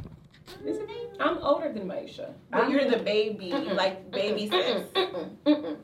[0.65, 1.07] Is it me?
[1.19, 2.33] I'm older than Miesha.
[2.49, 3.75] But you're the baby, Mm-mm.
[3.75, 4.83] like baby sis.
[4.93, 5.77] Mm-mm, mm-mm.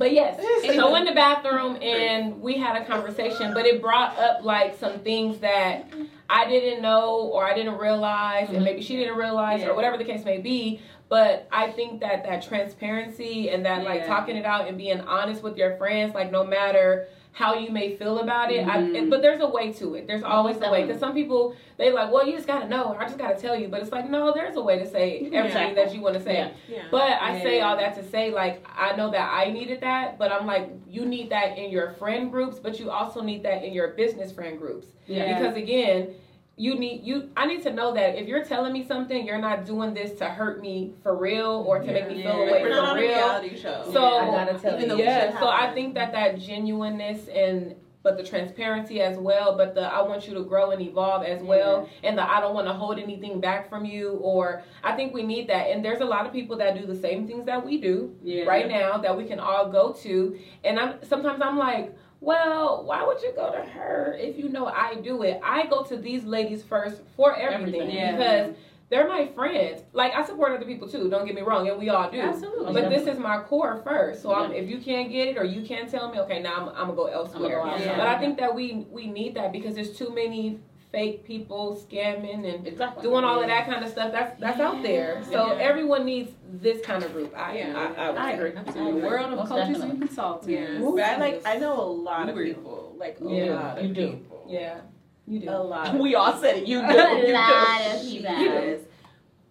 [0.00, 0.40] But yes,
[0.74, 4.78] so went in the bathroom and we had a conversation, but it brought up like
[4.78, 5.92] some things that
[6.30, 9.68] I didn't know or I didn't realize, and maybe she didn't realize, Yeah.
[9.68, 10.80] or whatever the case may be.
[11.10, 15.42] But I think that that transparency and that like talking it out and being honest
[15.42, 19.08] with your friends, like no matter how you may feel about it, I, Mhm.
[19.08, 20.06] but there's a way to it.
[20.06, 23.00] There's always a way because some people they like, well, you just gotta know, or
[23.00, 23.68] I just gotta tell you.
[23.68, 26.34] But it's like, no, there's a way to say everything that you want to say.
[26.34, 26.48] Yeah.
[26.68, 26.82] Yeah.
[26.90, 30.30] But I say all that to say, like, I know that I needed that, but
[30.32, 33.72] I'm like, you need that in your friend groups, but you also need that in
[33.72, 34.88] your business friend groups.
[35.06, 35.38] Yeah.
[35.38, 36.14] Because again,
[36.60, 39.64] you need you I need to know that if you're telling me something, you're not
[39.64, 42.48] doing this to hurt me for real or to make me feel Yeah.
[42.50, 43.08] away We're not for on a real.
[43.16, 43.88] reality show.
[43.90, 44.88] So I gotta tell Even you.
[44.88, 49.56] though we yeah, so I think that that genuineness and but the transparency as well,
[49.58, 52.54] but the I want you to grow and evolve as well, and the I don't
[52.54, 55.64] want to hold anything back from you, or I think we need that.
[55.70, 58.44] And there's a lot of people that do the same things that we do Yeah.
[58.44, 60.38] right now that we can all go to.
[60.64, 64.66] And I'm sometimes I'm like, well, why would you go to her if you know
[64.66, 65.40] I do it?
[65.42, 67.96] I go to these ladies first for everything, Everything.
[67.96, 68.16] Yeah.
[68.16, 68.54] because
[68.90, 69.82] they're my friends.
[69.92, 71.08] Like I support other people too.
[71.08, 72.18] Don't get me wrong, and we all do.
[72.20, 72.72] Absolutely.
[72.74, 74.20] But this is my core first.
[74.22, 76.68] So I'm, if you can't get it or you can't tell me, okay, now I'm,
[76.70, 77.62] I'm gonna go elsewhere.
[77.62, 77.96] I'ma go outside.
[77.96, 80.58] But I think that we we need that because there's too many
[80.92, 83.02] fake people scamming and Exactly.
[83.04, 84.10] doing all of that kind of stuff.
[84.12, 85.22] That's that's out there.
[85.24, 85.62] So Yeah.
[85.62, 87.32] everyone needs this kind of group.
[87.36, 87.78] I Yeah.
[87.96, 88.50] I, I, would I agree.
[88.56, 89.90] In the world of Most coaches definitely.
[89.90, 90.48] and consultants.
[90.48, 90.80] Yeah.
[90.80, 90.96] Ooh.
[90.96, 92.94] But I like I know a lot of people.
[92.98, 94.06] Like a Yeah, lot of you do.
[94.14, 94.46] people.
[94.48, 94.80] Yeah,
[95.28, 95.48] you do.
[95.50, 95.94] A lot.
[95.98, 96.66] We all said it.
[96.66, 96.86] You do.
[96.86, 97.90] A You lot do.
[97.96, 98.32] of people.
[98.38, 98.80] Yes.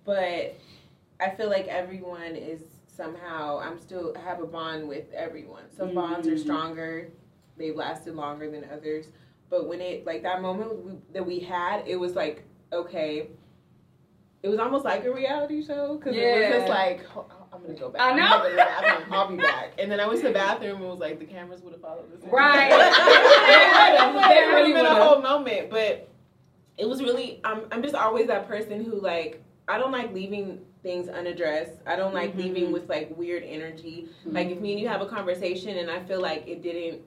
[0.04, 0.56] But
[1.22, 5.64] I feel like everyone is somehow I'm still have a bond with everyone.
[5.78, 6.40] Some bonds are Mhm.
[6.40, 7.10] stronger.
[7.58, 9.08] They've lasted longer than others.
[9.50, 13.30] But when it like that moment we, that we had, it was like okay.
[14.42, 17.06] It was almost like a reality show because it was just like
[17.52, 18.02] I'm gonna go back.
[18.02, 18.24] I know.
[18.24, 19.14] I'm gonna go to the bathroom.
[19.14, 19.74] I'll be back.
[19.80, 22.06] And then I went to the bathroom and was like, the cameras would have followed
[22.14, 22.22] us.
[22.32, 22.72] Right.
[22.72, 26.08] it would have really been a whole moment, but
[26.78, 27.42] it was really.
[27.44, 27.64] I'm.
[27.72, 29.44] I'm just always that person who like.
[29.68, 31.74] I don't like leaving things unaddressed.
[31.86, 32.38] I don't like Mhm.
[32.38, 34.08] leaving with like weird energy.
[34.26, 37.02] Like if me and you have a conversation and I feel like it didn't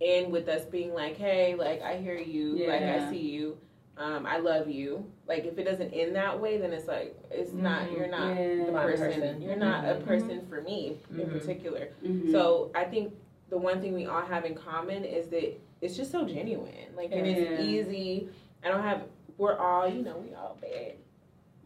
[0.00, 3.58] end with us being like, "Hey, like I hear you, like I see you,
[3.96, 7.52] um, I love you." Like if it doesn't end that way, then it's like it's
[7.52, 7.82] not.
[7.88, 7.96] Mhm.
[7.96, 8.64] You're not Yeah.
[8.66, 9.06] the My person.
[9.06, 9.42] person.
[9.42, 10.04] You're not a Mhm.
[10.04, 11.32] person for me in Mhm.
[11.32, 11.88] particular.
[12.02, 12.30] Mhm.
[12.32, 13.14] So I think
[13.50, 16.94] the one thing we all have in common is that it's just so genuine.
[16.96, 17.36] Like it Yeah.
[17.36, 18.28] is easy.
[18.62, 19.02] I don't have.
[19.38, 20.70] We're all, you know, we all bad.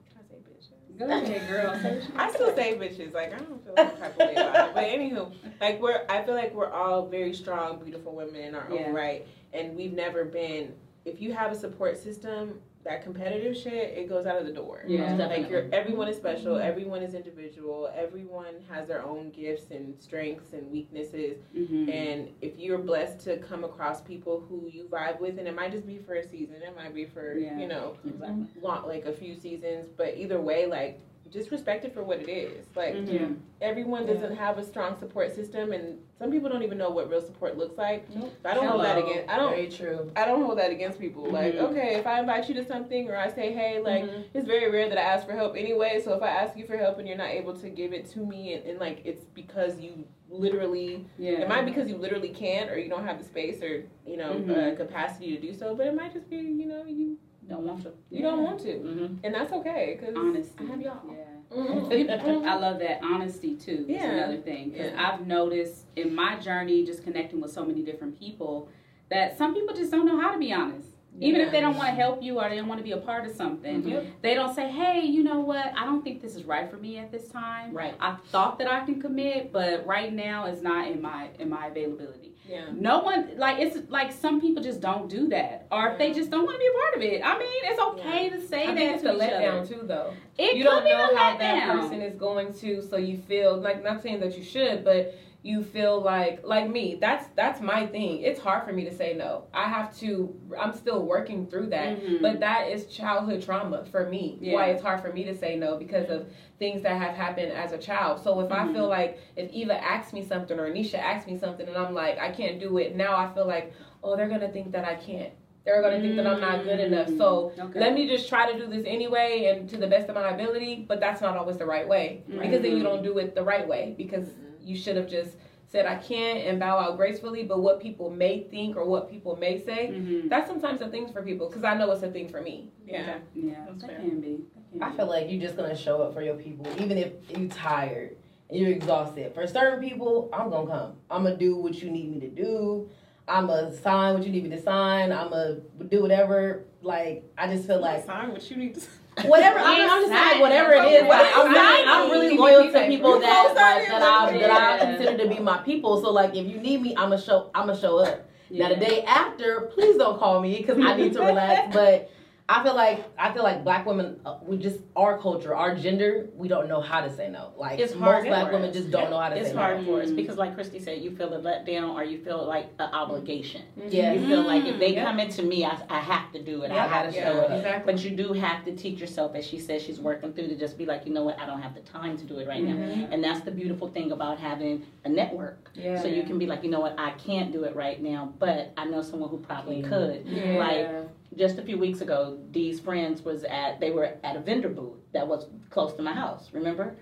[0.06, 0.70] Can I say bitches?
[0.98, 1.74] Go ahead, girl.
[1.82, 3.12] Say what you I still say bitches.
[3.14, 4.74] Like I don't feel like type of way about it.
[4.74, 6.04] But anywho, like we're.
[6.08, 8.86] I feel like we're all very strong, beautiful women in our Yeah.
[8.86, 10.72] own right, and we've never been.
[11.04, 14.84] If you have a support system, that competitive shit, it goes out of the door.
[14.86, 15.14] Yeah.
[15.16, 16.56] Like you're, everyone is special.
[16.58, 17.90] Everyone is individual.
[17.96, 21.38] Everyone has their own gifts and strengths and weaknesses.
[21.56, 21.90] Mhm.
[21.92, 25.72] And if you're blessed to come across people who you vibe with, and it might
[25.72, 27.58] just be for a season, it might be for Yeah.
[27.58, 28.60] you know, Exactly.
[28.60, 29.88] long, like a few seasons.
[29.96, 32.66] But either way, like just respect it for what it is.
[32.76, 33.36] Like Mhm.
[33.60, 37.20] everyone doesn't have a strong support system, and some people don't even know what real
[37.20, 38.08] support looks like.
[38.14, 38.32] Nope.
[38.44, 39.10] I don't hold that Hello.
[39.10, 39.30] against.
[39.32, 39.50] I don't.
[39.50, 40.12] Very true.
[40.16, 41.24] I don't hold that against people.
[41.24, 41.70] Like, Mhm.
[41.70, 44.24] okay, if I invite you to something or I say, hey, like, Mhm.
[44.34, 46.00] it's very rare that I ask for help anyway.
[46.00, 48.20] So if I ask you for help and you're not able to give it to
[48.20, 51.40] me, and, and like, it's because you literally, Yeah.
[51.42, 54.16] it might be because you literally can't or you don't have the space or you
[54.16, 54.72] know Mhm.
[54.72, 57.82] uh, capacity to do so, but it might just be, you know, you Don't want
[57.82, 57.92] to.
[58.10, 59.16] you don't want to, Mm-hmm.
[59.24, 60.64] and that's okay because honesty.
[60.64, 61.00] I have y'all.
[61.10, 61.56] Yeah.
[61.56, 62.44] Mhm.
[62.46, 63.84] I love that honesty too.
[63.88, 64.10] Is Yeah.
[64.10, 65.12] another thing because Yeah.
[65.12, 68.68] I've noticed in my journey, just connecting with so many different people,
[69.10, 70.88] that some people just don't know how to be honest.
[71.20, 72.96] Even if they don't want to help you or they don't want to be a
[72.96, 74.04] part of something, Yep.
[74.22, 75.72] they don't say, "Hey, you know what?
[75.78, 77.72] I don't think this is right for me at this time.
[77.72, 77.94] Right.
[78.00, 81.66] I thought that I can commit, but right now it's not in my in my
[81.68, 82.66] availability." Yeah.
[82.72, 86.30] No one like it's like some people just don't do that, or if they just
[86.30, 87.22] don't want to be a part of it.
[87.24, 90.12] I mean, it's okay to say I that it's to a letdown too, though.
[90.36, 91.80] It you don't know how that letdown.
[91.80, 95.62] person is going to, so you feel like not saying that you should, but you
[95.62, 96.96] feel like like me.
[96.98, 98.22] That's that's my thing.
[98.22, 99.44] It's hard for me to say no.
[99.52, 100.34] I have to.
[100.58, 101.98] I'm still working through that.
[102.00, 102.22] Mhm.
[102.22, 104.38] But that is childhood trauma for me.
[104.40, 104.54] Yeah.
[104.54, 106.26] Why it's hard for me to say no because of
[106.58, 108.20] things that have happened as a child.
[108.20, 108.70] So if Mhm.
[108.70, 111.92] I feel like if Eva asks me something or Anisha asks me something and I'm
[111.92, 114.94] like I can't do it, now I feel like oh they're gonna think that I
[114.94, 115.32] can't.
[115.66, 117.08] They're gonna think that I'm not good enough.
[117.18, 117.80] So Okay.
[117.80, 120.86] let me just try to do this anyway and to the best of my ability.
[120.88, 123.68] But that's not always the right way because then you don't do it the right
[123.68, 124.28] way because
[124.64, 125.36] you should have just
[125.68, 127.42] said I can't and bow out gracefully.
[127.44, 130.28] But what people may think or what people may say, Mhm.
[130.28, 132.70] that's sometimes a thing for people because I know it's a thing for me.
[132.86, 133.18] Yeah.
[133.34, 134.00] Yeah, That's that fair.
[134.00, 134.28] can be.
[134.54, 134.78] That Mm-hmm.
[134.78, 137.48] can I feel like you're just gonna show up for your people, even if you're
[137.48, 138.16] tired
[138.50, 139.34] and you're exhausted.
[139.34, 140.92] For certain people, I'm gonna come.
[141.10, 142.88] I'm gonna do what you need me to do.
[143.26, 145.10] I'm gonna sign what you need me to sign.
[145.10, 145.56] I'm gonna
[145.88, 146.64] do whatever.
[146.82, 148.80] Like I just feel like sign what you need to.
[149.22, 149.58] Whatever.
[149.58, 151.08] I mean, I'm just saying whatever it is.
[151.08, 155.22] Like, I'm really, I'm really loyal to people that like, that I that I consider
[155.22, 156.00] to be my people.
[156.02, 157.50] So like, if you need me, I'm gonna show.
[157.54, 158.28] I'm gonna show up.
[158.50, 161.74] Now the day after, please don't call me because I need to relax.
[161.74, 162.10] But
[162.46, 166.28] I feel like I feel like black women, uh, we just our culture, our gender,
[166.36, 167.54] we don't know how to say no.
[167.56, 169.84] Like It's most black women just don't know how to It's say hard no.
[169.86, 170.16] for us Mm.
[170.16, 173.62] because, like Christi said, you feel a letdown or you feel like an obligation.
[173.88, 174.12] Yeah.
[174.12, 175.04] You feel like if they Yeah.
[175.04, 176.70] come into me, I, I have to do it.
[176.70, 176.86] I Yeah.
[176.88, 177.32] have to Yeah.
[177.32, 177.50] show up.
[177.50, 177.92] Exactly.
[177.94, 180.76] But you do have to teach yourself, as she says, she's working through to just
[180.76, 182.74] be like, you know what, I don't have the time to do it right now.
[182.74, 183.08] Mhm.
[183.10, 185.70] And that's the beautiful thing about having a network.
[185.74, 185.98] Yeah.
[185.98, 188.72] So you can be like, you know what, I can't do it right now, but
[188.76, 189.88] I know someone who probably Yeah.
[189.88, 190.26] could.
[190.26, 190.58] Yeah.
[190.58, 194.68] Like just a few weeks ago, Dee's friends was at they were at a vendor
[194.68, 196.50] booth that was close to my house.
[196.52, 196.96] Remember?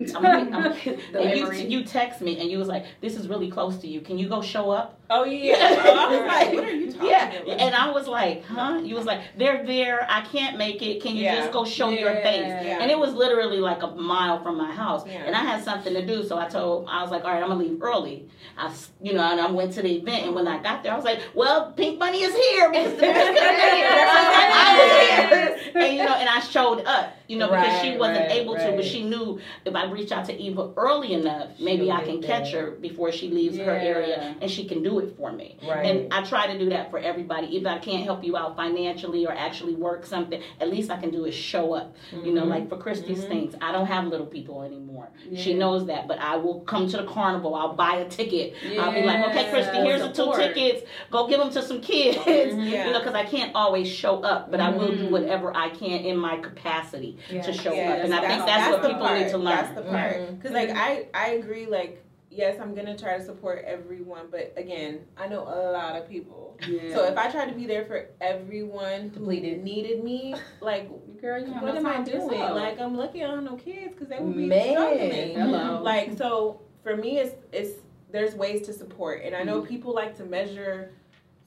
[0.14, 3.88] I'm, I'm, you, you text me and you was like, "This is really close to
[3.88, 4.00] you.
[4.00, 5.54] Can you go show up?" Oh yeah.
[5.58, 7.60] I was like, what are you talking Yeah, about?
[7.60, 10.06] and I was like, "Huh?" You was like, "They're there.
[10.10, 11.02] I can't make it.
[11.02, 11.36] Can you Yeah.
[11.36, 12.78] just go show your face?" Yeah.
[12.82, 15.24] And it was literally like a mile from my house, Yeah.
[15.24, 16.24] and I had something to do.
[16.24, 18.26] So I told, I was like, "All right, I'm gonna leave early."
[18.58, 20.96] I, you know, and I went to the event, and when I got there, I
[20.96, 24.18] was like, "Well, Pink Money is here because the best gonna make it." So
[24.60, 28.28] I was here, and you know, and I showed up, you know, because she wasn't
[28.28, 31.84] right, able to, but she knew if I reach out to Eva early enough, maybe
[31.86, 32.28] She'll I can there.
[32.40, 35.58] catch her before she leaves her area, and she can do it for me.
[35.66, 35.84] Right.
[35.86, 37.56] And I try to do that for everybody.
[37.56, 41.10] If I can't help you out financially or actually work something, at least I can
[41.10, 41.94] do is show up.
[42.12, 43.28] You know, like for Christi's Mhm.
[43.28, 45.08] things, I don't have little people anymore.
[45.34, 47.54] She knows that, but I will come to the carnival.
[47.54, 48.54] I'll buy a ticket.
[48.78, 50.82] I'll be like, okay, Christi, here's the two tickets.
[51.10, 52.18] Go give them to some kids.
[52.68, 52.86] Yeah.
[52.86, 55.10] You know, because I can't always show up, but I will do Mhm.
[55.10, 57.16] whatever I can in my capacity.
[57.30, 57.42] Yeah.
[57.42, 57.98] to show Yeah, up.
[58.04, 59.18] And I think that's- that's, what people part.
[59.20, 59.56] need to learn.
[59.56, 60.16] That's the part.
[60.16, 60.36] Mhm.
[60.36, 61.66] Because like I I agree.
[61.66, 66.08] Like yes, I'm gonna try to support everyone, but again, I know a lot of
[66.08, 66.58] people.
[66.66, 66.94] Yeah.
[66.94, 70.88] So if I tried to be there for everyone who needed me, like
[71.20, 72.30] girl, you what am I doing?
[72.30, 72.56] yourself.
[72.56, 74.72] Like I'm lucky I don't have no kids because they would be Man.
[74.72, 75.34] struggling.
[75.34, 75.82] Hello.
[75.82, 80.16] Like so for me, it's it's there's ways to support, and I know people like
[80.16, 80.92] to measure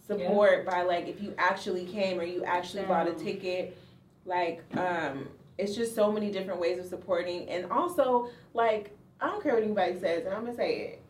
[0.05, 3.77] support by like if you actually came or you actually bought a ticket.
[4.23, 9.41] Like um, it's just so many different ways of supporting, and also like I don't
[9.43, 11.01] care what anybody says, and I'm gonna say it.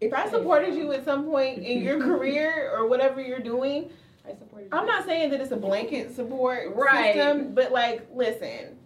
[0.00, 3.90] If I supported you at some point in your career or whatever you're doing,
[4.28, 7.14] I supported I'm not saying that it's a blanket support Right.
[7.14, 8.76] system, but like, listen,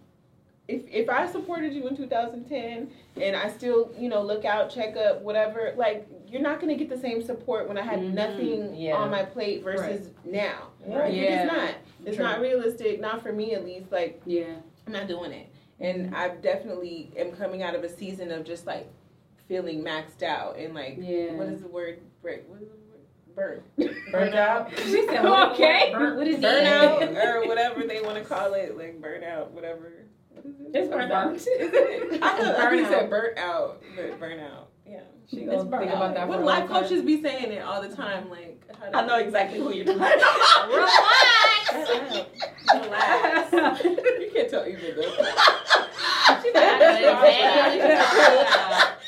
[0.67, 2.89] if if I supported you in 2010
[3.21, 6.87] and I still, you know, look out, check up, whatever, like, you're not gonna get
[6.89, 8.13] the same support when I had Mhm.
[8.13, 8.95] nothing Yeah.
[8.95, 10.69] on my plate versus now.
[10.87, 10.97] Yeah.
[10.99, 11.13] Right?
[11.13, 11.43] Yeah.
[11.45, 11.69] just not.
[12.05, 12.25] It's True.
[12.25, 13.91] not realistic, not for me at least.
[13.91, 14.45] Like, yeah.
[14.87, 15.47] I'm not doing it,
[15.81, 18.87] and I definitely am coming out of a season of just like
[19.47, 21.33] feeling maxed out and like, Yeah.
[21.33, 21.99] what is the word?
[22.21, 22.43] Break.
[22.47, 22.75] What is the
[23.35, 23.63] word?
[23.75, 23.93] Burn.
[24.11, 24.71] Burnt out.
[24.77, 25.91] She said, Okay.
[25.93, 26.41] Burnt, what is it?
[26.41, 29.91] burnout or whatever they want to call it, like burnout, whatever.
[30.33, 30.75] What is it?
[30.75, 31.33] It's burnt out.
[31.35, 32.21] Is it?
[32.23, 32.87] I thought I Burnout.
[32.89, 34.65] said burnt out, but burnout.
[34.87, 34.99] Yeah.
[35.29, 36.83] She gonna think about that for When life long time.
[36.83, 39.85] coaches be saying it all the time, like how do I know exactly who you're
[39.85, 40.67] talking about.
[40.69, 41.71] Relax.
[42.73, 43.51] Relax.
[44.19, 45.15] you can't tell either though.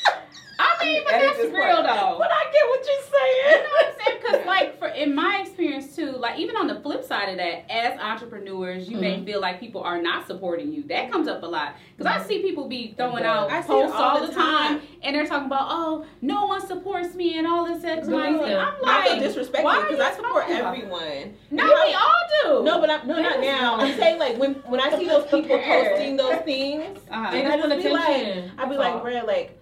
[0.58, 1.86] I mean, but that's this real part.
[1.86, 2.16] though.
[2.18, 3.44] But I get what you're saying.
[3.44, 4.18] You know what I'm saying?
[4.22, 7.70] Because, like, for in my experience too, like even on the flip side of that,
[7.70, 10.82] as entrepreneurs, you may feel like people are not supporting you.
[10.84, 13.94] That comes up a lot because I see people be throwing out I see posts
[13.96, 17.46] all all the the time, and they're talking about, oh, no one supports me and
[17.46, 18.50] all this X, Y, and Z.
[18.50, 18.58] Yeah.
[18.58, 21.34] I'm like, I feel like, disrespected why because you I support everyone.
[21.50, 22.64] no, You know- we all do.
[22.64, 23.76] No, but I'm no, not now.
[23.76, 27.36] I'm saying like when when I see those people posting those things, uh-huh.
[27.36, 29.58] and I just be like, I'd be like, bruh, like,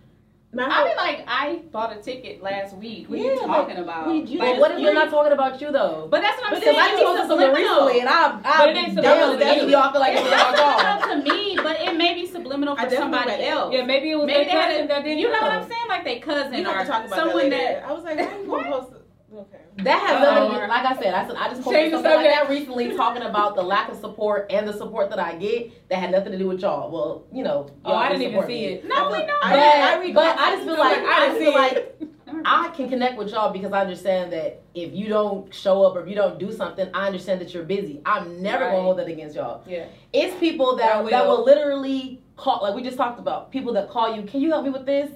[0.55, 3.09] my I mean, like, I bought a ticket last week.
[3.09, 4.07] What are you talking about?
[4.09, 6.09] we- you But Like, what if you're not talking about you though?
[6.11, 6.79] But that's what I'm Because saying.
[6.79, 7.87] I just posted something subliminal.
[7.87, 9.37] recently and I, I But it ain't damn, subliminal.
[9.39, 13.45] that's y'all feel like it's subliminal to me, but it may be subliminal for somebody
[13.47, 13.73] else.
[13.73, 15.53] Yeah, maybe it was Maybe their had cousin a, that didn't you know what.
[15.53, 15.89] I'm saying?
[15.89, 17.81] Like they cousin or talk about someone that.
[17.81, 17.89] that.
[17.89, 18.93] I was like, how you gonna post?
[19.35, 19.59] Okay.
[19.79, 20.51] That has nothing.
[20.51, 22.31] to do- um, Like I said, I said I just posted Change the something like
[22.31, 25.97] that recently, talking about the lack of support and the support that I get that
[25.99, 26.91] had nothing to do with y'all.
[26.91, 28.65] Well, you know, Oh, y'all I didn't even see me.
[28.75, 28.85] it.
[28.87, 29.35] No, we know.
[29.43, 31.99] I But, read- I but I just feel like like, I I just feel like
[32.45, 36.03] I can connect with y'all because I understand that if you don't show up or
[36.03, 38.01] if you don't do something, I understand that you're busy.
[38.05, 38.71] I'm never Right.
[38.73, 39.63] gonna hold that against y'all.
[39.67, 39.85] Yeah.
[40.13, 41.11] It's people That that will.
[41.11, 44.23] that will literally call, like we just talked about, people that call you.
[44.25, 45.11] Can you help me with this?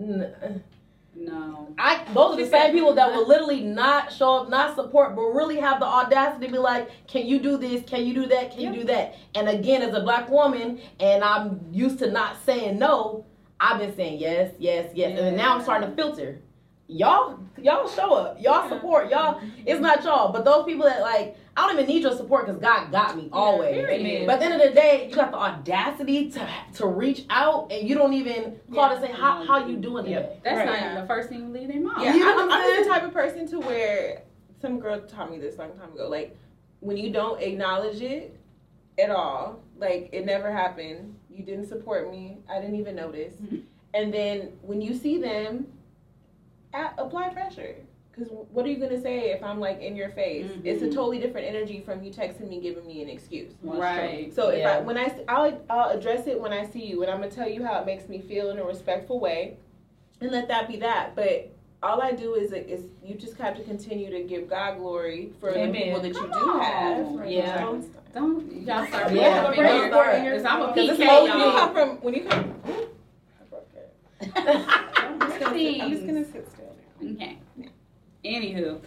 [0.00, 0.62] N-
[1.18, 1.74] No.
[1.78, 5.22] I those are the same people that will literally not show up, not support, but
[5.22, 7.82] really have the audacity to be like, "Can you do this?
[7.84, 8.52] Can you do that?
[8.52, 12.36] Can you do that?" And again, as a black woman, and I'm used to not
[12.44, 13.24] saying no,
[13.58, 16.40] I've been saying yes, yes, yes, and now I'm starting to filter.
[16.88, 19.40] Y'all, y'all show up, y'all support, y'all.
[19.66, 22.60] It's not y'all, but those people that like, I don't even need your support because
[22.60, 23.74] God got me always.
[23.74, 24.26] period.
[24.26, 27.72] But at the end of the day, you got the audacity to to reach out,
[27.72, 30.20] and you don't even call to say how how you doing Yeah.
[30.20, 30.40] today.
[30.44, 30.66] That's Right.
[30.66, 31.98] not even the first thing you leave their mouth.
[32.00, 34.22] Yeah, You know I'm, I'm I'm the type of person to where
[34.62, 36.08] some girl taught me this a long time ago.
[36.08, 36.36] Like
[36.80, 38.38] when you don't acknowledge it
[38.96, 41.16] at all, like it never happened.
[41.30, 42.38] You didn't support me.
[42.48, 43.34] I didn't even notice.
[43.42, 43.62] Mhm.
[43.92, 45.66] And then when you see them,
[46.74, 47.76] a- apply pressure.
[48.12, 50.50] Because what are you gonna say if I'm like in your face?
[50.64, 50.94] It's a Mhm.
[50.94, 53.52] totally different energy from you texting me, giving me an excuse.
[53.62, 54.32] Right.
[54.34, 57.18] So if I when I I'll, I'll address it when I see you, and I'm
[57.20, 59.58] gonna tell you how it makes me feel in a respectful way,
[60.22, 61.14] and let that be that.
[61.14, 61.50] But
[61.82, 65.50] all I do is is you just have to continue to give God glory for
[65.50, 65.72] Amen.
[65.72, 66.60] the people that you do on.
[66.62, 67.30] have.
[67.30, 67.60] Yeah.
[67.60, 70.22] Don't- Don't y'all start Yeah, putting don't up in start.
[70.24, 72.54] Because I'm a Because it's PK, When you come from when you come.
[72.64, 73.92] I broke it.
[74.36, 76.55] I'm just gonna sit, I'm just gonna sit still now.
[77.12, 77.38] Okay.
[78.24, 78.80] Anywho,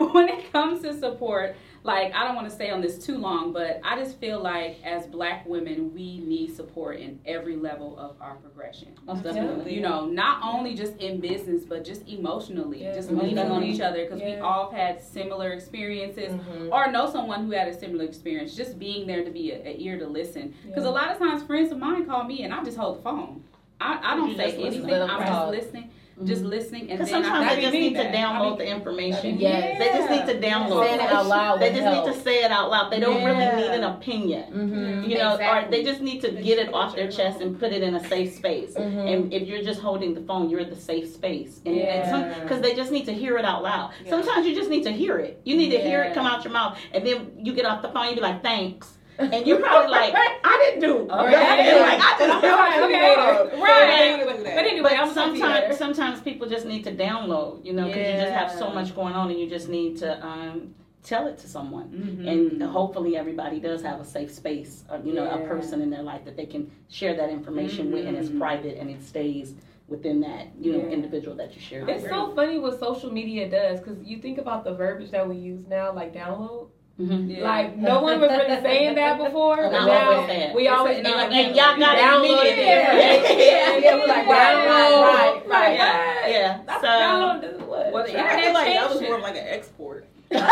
[0.14, 3.52] when it comes to support, like I don't want to stay on this too long,
[3.52, 8.16] but I just feel like as black women, we need support in every level of
[8.20, 8.88] our progression.
[9.06, 9.74] Most definitely.
[9.74, 13.62] You know, not only just in business, but just emotionally, Yeah, just most leaning on
[13.62, 16.72] each other because we all had similar experiences Mhm.
[16.72, 18.56] or know someone who had a similar experience.
[18.56, 20.52] Just being there to be a, a ear to listen.
[20.66, 20.90] Because Yeah.
[20.90, 23.44] a lot of times, friends of mine call me and I just hold the phone.
[23.80, 24.90] I, I don't You say anything.
[24.90, 25.90] I'm just listening,
[26.24, 28.66] just listening, and Because then sometimes I they just be need to download I the
[28.68, 29.38] information.
[29.38, 29.78] Yes.
[29.78, 31.10] They just need to download Saying it it.
[31.12, 32.06] out loud They just help.
[32.06, 32.90] need to say it out loud.
[32.90, 33.26] They don't Yeah.
[33.26, 34.44] really need an opinion.
[34.52, 35.10] Mm-hmm.
[35.10, 37.82] You know, or they just need to get it off their chest and put it
[37.82, 38.72] in a safe space.
[38.74, 39.12] Mhm.
[39.14, 41.60] And if you're just holding the phone, you're at the safe space.
[41.66, 42.40] And, Yeah.
[42.42, 43.90] because they just need to hear it out loud.
[44.02, 44.10] Yeah.
[44.10, 45.40] Sometimes you just need to hear it.
[45.44, 47.88] You need to hear it come out your mouth, and then you get off the
[47.88, 48.08] phone.
[48.08, 50.14] You be like, "Thanks." And you probably like,
[50.44, 50.96] I didn't do.
[51.10, 51.10] Okay.
[51.10, 51.80] nothing.
[51.82, 53.60] Like, I just sorry, okay.
[53.60, 54.24] Right.
[54.26, 57.64] But But anyway, But gonna talk to you sometimes, sometimes people just need to download,
[57.64, 60.24] you know, because you just have so much going on, and you just need to
[60.24, 61.88] um, tell it to someone.
[61.88, 62.28] Mhm.
[62.28, 66.02] And hopefully, everybody does have a safe space, or, you know, a person in their
[66.02, 68.38] life that they can share that information with, and it's Mhm.
[68.38, 69.54] private and it stays
[69.88, 70.88] within that, you know, Yeah.
[70.96, 71.82] individual that you share.
[71.82, 75.28] it It's so funny what social media does because you think about the verbiage that
[75.28, 76.70] we use now, like download.
[77.00, 77.28] Mhm.
[77.36, 77.44] Yeah.
[77.44, 81.18] Like no one was really saying that before, but now always we always And- know.
[81.18, 82.64] and- and y'all got it download immediately.
[82.64, 86.58] Yeah, yeah, we're like Right, download, right, right, yeah, yeah.
[86.66, 87.92] That's So- download what.
[87.92, 90.06] Well, the internet like that was more of like an export.
[90.30, 90.42] Because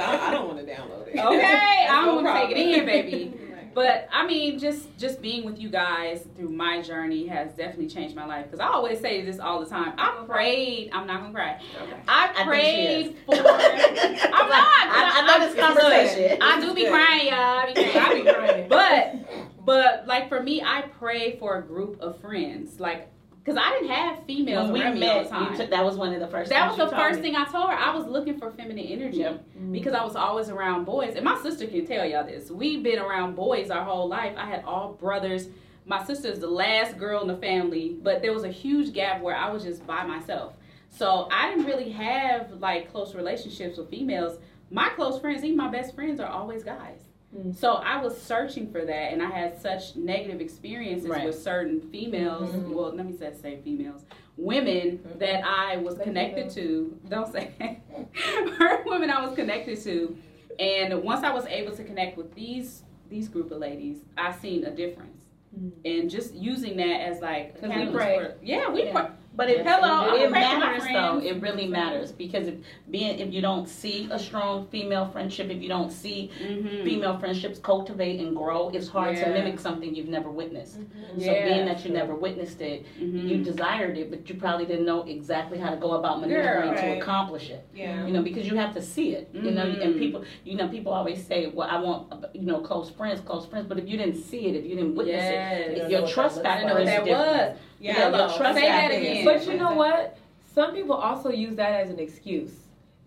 [0.00, 1.18] I, I don't want to download it.
[1.18, 3.34] Okay, That's I no don't want to take it in, baby.
[3.74, 8.14] But I mean, just just being with you guys through my journey has definitely changed
[8.16, 8.46] my life.
[8.46, 9.94] Because I always say this all the time.
[9.98, 10.90] I prayed.
[10.92, 11.60] I'm not gonna cry.
[12.08, 13.12] I I think she prayed is.
[13.26, 13.34] for.
[13.36, 14.66] I'm not.
[14.90, 16.38] I, I know this conversation.
[16.42, 16.92] I do be Good.
[16.92, 17.36] crying, y'all.
[17.36, 17.96] I be crying.
[17.98, 18.68] I be crying.
[18.68, 23.10] But but like for me, I pray for a group of friends, like
[23.48, 25.52] because I didn't have females when we around all the met, time.
[25.60, 26.50] you that was one of the first.
[26.50, 27.22] that things was the first me.
[27.22, 27.74] thing I told her.
[27.76, 29.32] I was looking for feminine energy Yep.
[29.34, 29.72] Mm-hmm.
[29.72, 32.50] because I was always around boys, and my sister can tell y'all this.
[32.50, 34.34] We've been around boys our whole life.
[34.36, 35.48] I had all brothers.
[35.86, 39.22] My sister is the last girl in the family, but there was a huge gap
[39.22, 40.52] where I was just by myself.
[40.90, 44.38] So I didn't really have like close relationships with females.
[44.70, 47.00] My close friends, even my best friends, are always guys.
[47.36, 47.54] Mm.
[47.54, 51.26] So I was searching for that, and I had such negative experiences Right.
[51.26, 52.50] with certain females.
[52.54, 52.70] Mhm.
[52.74, 54.04] Well, let me say, say females,
[54.36, 56.98] women that I was Say connected to.
[57.08, 57.50] Don't say
[58.58, 60.16] her women I was connected to,
[60.58, 64.64] and once I was able to connect with these these group of ladies, I seen
[64.64, 65.24] a difference.
[65.58, 65.72] Mhm.
[65.84, 68.18] And just using that as like we pray.
[68.18, 68.92] for- yeah, we Yeah.
[68.92, 69.10] pray.
[69.38, 71.18] But it, Hello, it, I'm praying for my matters though.
[71.20, 72.56] It really matters because if
[72.90, 76.82] being if you don't see a strong female friendship, if you don't see Mhm.
[76.82, 80.80] female friendships cultivate and grow, it's hard to mimic something you've never witnessed.
[81.18, 81.44] So Yeah.
[81.44, 83.28] being that you never witnessed it, Mhm.
[83.28, 86.82] you desired it, but you probably didn't know exactly how to go about maneuvering Girl.
[86.82, 87.64] to accomplish it.
[87.72, 88.06] Yeah.
[88.06, 89.28] You know, because you have to see it.
[89.32, 92.90] You know, and people, you know, people always say, "Well, I want, you know, close
[92.90, 95.70] friends, close friends." But if you didn't see it, if you didn't witness Yes.
[95.70, 97.50] it, You your trust that looks I didn't know factor what is that different.
[97.52, 97.67] was.
[97.80, 98.36] Yeah, Yeah, your no.
[98.36, 99.24] trust Say that again.
[99.24, 100.16] But you know what?
[100.54, 102.52] Some people also use that as an excuse.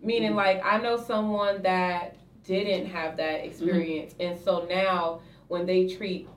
[0.00, 4.14] Meaning, like, I know someone that didn't have that experience.
[4.18, 6.28] And so now, when they treat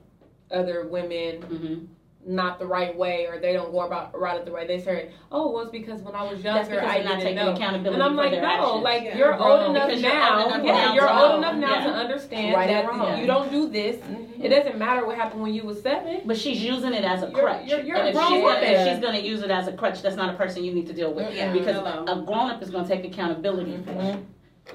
[0.50, 1.86] other women Mhm.
[2.26, 4.66] Not the right way or they don't go about about it the right.
[4.66, 7.08] they say, oh, well, it's because when I was That's younger, because I they're not
[7.20, 7.52] didn't taking know.
[7.54, 8.82] accountability And I'm like, no, actions.
[8.82, 9.16] like Yeah.
[9.16, 10.38] you're You're old enough you're now.
[10.44, 11.36] old enough yeah, now you're to old know.
[11.38, 11.86] enough now Yeah.
[11.86, 13.18] to understand Right that wrong.
[13.20, 13.96] you don't do this.
[13.96, 14.44] Mhm.
[14.44, 16.22] It doesn't matter what happened when you was seven.
[16.24, 17.66] But she's using it as a You're- crutch.
[17.68, 20.02] you're- you're and if grown she's, gonna, if she's gonna use it as a crutch,
[20.02, 21.34] that's not a person you need to deal with.
[21.34, 21.52] Yeah.
[21.52, 22.04] Because Hello.
[22.06, 24.16] a grown up is gonna take accountability for it.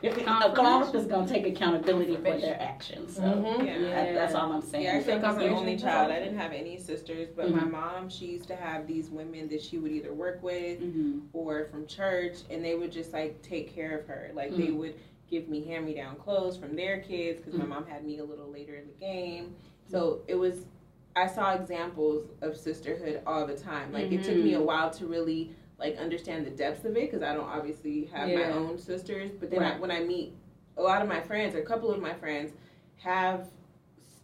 [0.01, 3.15] If a grown up is gonna take accountability for their actions.
[3.17, 3.65] So Mhm.
[3.65, 3.79] Yeah.
[3.89, 4.85] that- that's all I'm saying.
[4.85, 6.11] Yeah, I think I'm the only child.
[6.11, 7.71] I didn't have any sisters, but my Mhm.
[7.71, 11.21] mom, she used to have these women that she would either work with Mhm.
[11.33, 14.31] or from church, and they would just like take care of her.
[14.33, 14.77] Like they Mhm.
[14.77, 14.95] would
[15.29, 18.75] give me hand-me-down clothes from their kids because my mom had me a little later
[18.75, 19.55] in the game.
[19.85, 20.65] So it was.
[21.13, 23.91] I saw examples of sisterhood all the time.
[23.91, 25.51] Like it took me a while to really
[25.81, 29.31] like understand the depths of it because I don't obviously have my own sisters.
[29.39, 30.33] But then I, when I meet
[30.77, 32.51] a lot of my friends, or a couple of my friends,
[32.97, 33.47] have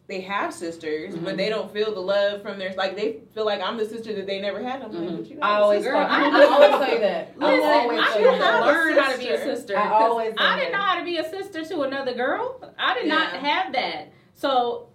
[0.08, 1.26] they have sisters, Mhm.
[1.26, 4.14] but they don't feel the love from their like they feel like I'm the sister
[4.14, 4.82] that they never had.
[4.82, 5.18] I'm like, Mhm.
[5.18, 5.84] but you I always.
[5.84, 7.34] Girl, I, I- I always say that.
[7.42, 9.56] I Listen, always I say didn't learn how to be a sister.
[9.56, 9.78] sister.
[9.78, 12.62] I 'cause always I didn't know how to be a sister to another girl.
[12.80, 14.10] I did not have that.
[14.36, 14.88] So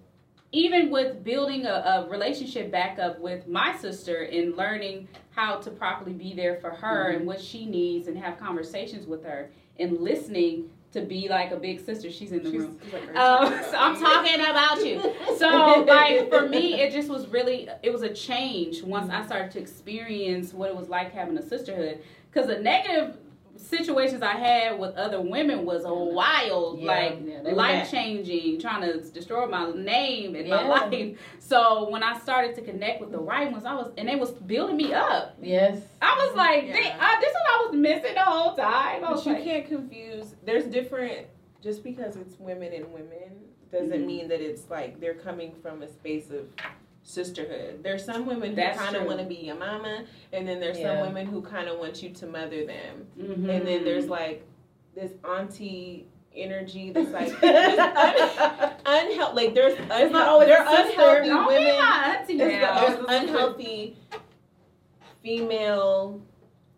[0.53, 1.73] even with building a,
[2.07, 6.71] a relationship back up with my sister and learning how to properly be there for
[6.71, 7.17] her Mm-hmm.
[7.19, 11.57] and what she needs and have conversations with her and listening to be like a
[11.57, 12.11] big sister.
[12.11, 12.79] She's in the She's- room.
[12.93, 15.01] like, Um, so I'm talking about you.
[15.39, 19.51] So, like, for me, it just was really, it was a change once I started
[19.53, 22.01] to experience what it was like having a sisterhood.
[22.31, 23.17] Because the negative
[23.57, 29.01] situations I had with other women was wild, Yeah, like yeah, life changing, trying to
[29.11, 31.19] destroy my name and my life.
[31.39, 34.31] So when I started to connect with the right ones, I was, and they was
[34.31, 35.37] building me up.
[35.41, 35.81] Yes.
[36.01, 36.73] I was like, Yeah.
[36.73, 39.05] "Dang, uh, this is what I was missing the whole time.
[39.05, 40.35] I But you like, can't confuse.
[40.45, 41.27] There's different.
[41.63, 44.07] Just because it's women and women doesn't Mhm.
[44.07, 46.47] mean that it's like they're coming from a space of
[47.03, 47.83] sisterhood.
[47.83, 50.95] There's some women who kind of want to be your mama, and then there's Yeah.
[50.99, 53.49] some women who kind of want you to mother them, mhm.
[53.49, 54.47] and then there's like
[54.95, 57.31] this auntie energy that's like
[58.87, 59.35] unhealthy.
[59.35, 61.67] Like there's unhe- not always there are unhealthy Don't women.
[61.75, 63.97] auntie There's, unhealthy
[65.23, 66.21] female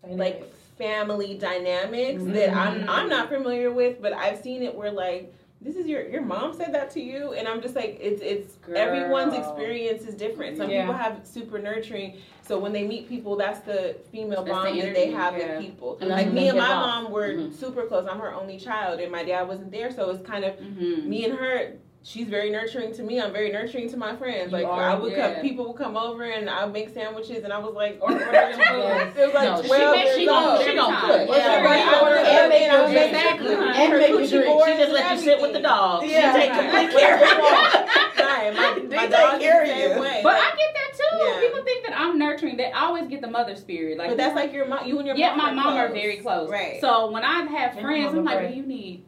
[0.06, 2.88] like family dynamics that I'm Mhm.
[2.88, 5.32] I'm not familiar with, but I've seen it where like
[5.64, 8.58] this is your your mom said that to you and i'm just like it's it's
[8.76, 10.82] everyone's experience is different some Yeah.
[10.82, 14.80] people have super nurturing so when they meet people that's the female That's the bond
[14.82, 15.56] that they have yeah.
[15.56, 17.04] with people And like me and my off.
[17.04, 17.52] mom were Mhm.
[17.54, 20.54] super close i'm her only child and my dad wasn't there so it's kind of
[20.58, 21.08] Mm-hmm.
[21.08, 21.72] me and her
[22.06, 24.94] she's very nurturing to me i'm very nurturing to my friends You like are, i
[24.94, 25.32] would yeah.
[25.34, 28.12] come people would come over and i would make sandwiches and i was like Or
[28.12, 29.20] order them food.
[29.22, 30.64] it was like No, she 12 makes- she years gon- old.
[30.66, 31.16] she gon' Every cook.
[31.16, 31.28] time.
[31.28, 31.86] Well, Yeah, she right.
[31.86, 32.02] right.
[32.02, 33.14] order And and make then your I was drink.
[33.14, 33.54] exactly.
[33.54, 34.46] And make her your coochie drink.
[34.46, 35.62] boards She just and let you sit with the everything.
[35.62, 36.04] dog.
[36.04, 36.32] Yeah.
[36.34, 38.24] She take complete care of you.
[38.24, 40.20] Right, my, my dog is the same way.
[40.22, 41.16] But I get that too.
[41.18, 41.40] Yeah.
[41.40, 42.56] People think that I'm nurturing.
[42.56, 43.96] They always get the mother spirit.
[43.98, 44.86] Like, but that's like your mom.
[44.86, 45.56] You and your yeah, mom.
[45.56, 46.50] my are mom are very close.
[46.50, 46.80] Right.
[46.80, 49.04] So when I have friends, I'm like, do you need?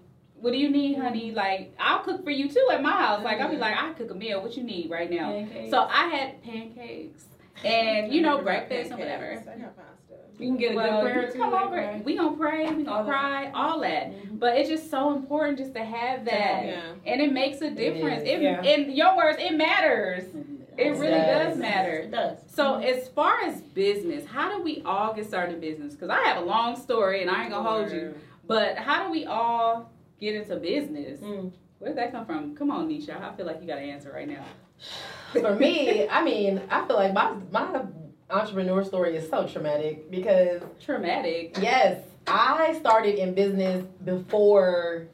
[0.47, 1.32] What do you need, honey?
[1.32, 3.24] Like, I'll cook for you too at my house.
[3.24, 4.40] Like, I'll be like, I cook a meal.
[4.40, 5.32] What you need right now?
[5.32, 5.70] Pancakes.
[5.72, 7.24] So I had pancakes
[7.64, 9.32] and you know breakfast or whatever.
[9.32, 10.14] I got pasta.
[10.38, 11.38] You can get a Well, good prayer you too.
[11.40, 11.74] come over.
[11.74, 12.05] right?
[12.05, 12.70] We gonna pray.
[12.72, 13.11] We gonna All that.
[13.11, 13.51] cry.
[13.57, 14.12] All that.
[14.12, 14.38] Mhm.
[14.38, 16.80] But it's just so important just to have that, Yeah.
[17.05, 18.22] and it makes a difference.
[18.22, 18.28] is.
[18.28, 18.62] It, Yeah.
[18.62, 20.32] in your words, it matters.
[20.78, 21.55] It really does.
[21.55, 21.90] does matter.
[21.94, 22.38] It does.
[22.55, 25.94] So as far as business, how do we all get started in business?
[25.94, 28.14] Because I have a long story, and I ain't gonna hold you.
[28.47, 29.90] But how do we all
[30.21, 31.21] get into business?
[31.21, 31.53] Mm.
[31.79, 32.55] Where did that come from?
[32.57, 33.21] Come on, Nisha.
[33.21, 34.45] I feel like you got an answer right now.
[35.33, 37.83] For me, I mean, I feel like my my
[38.31, 41.57] entrepreneur story is so traumatic because Traumatic.
[41.61, 45.09] yes, I started in business before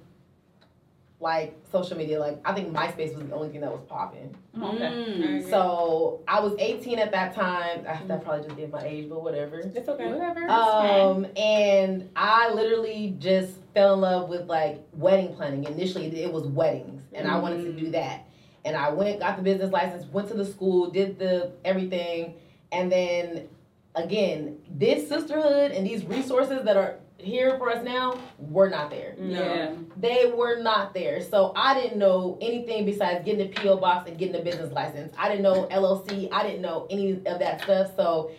[1.23, 2.19] like social media.
[2.19, 4.37] Like I think MySpace was the only thing that was popping.
[4.57, 5.49] Mm.
[5.49, 7.87] So I was 18 at that time.
[7.89, 9.61] I, that probably just gave my age, but whatever.
[9.61, 10.13] It's okay.
[10.13, 10.49] Whatever.
[10.51, 15.65] Um, and I literally just fell in love with like wedding planning.
[15.65, 18.27] Initially, it was weddings, and I wanted to do that.
[18.65, 22.35] And I went, got the business license, went to the school, did the everything,
[22.71, 23.49] and then
[23.95, 29.15] again, this sisterhood and these resources that are here for us now we're not there.
[29.19, 29.73] yeah.
[29.97, 31.21] They were not there.
[31.23, 35.15] So I didn't know anything besides getting a PO box and getting a business license.
[35.19, 36.29] I didn't know LLC.
[36.33, 37.93] I didn't know any of that stuff.
[37.97, 38.33] So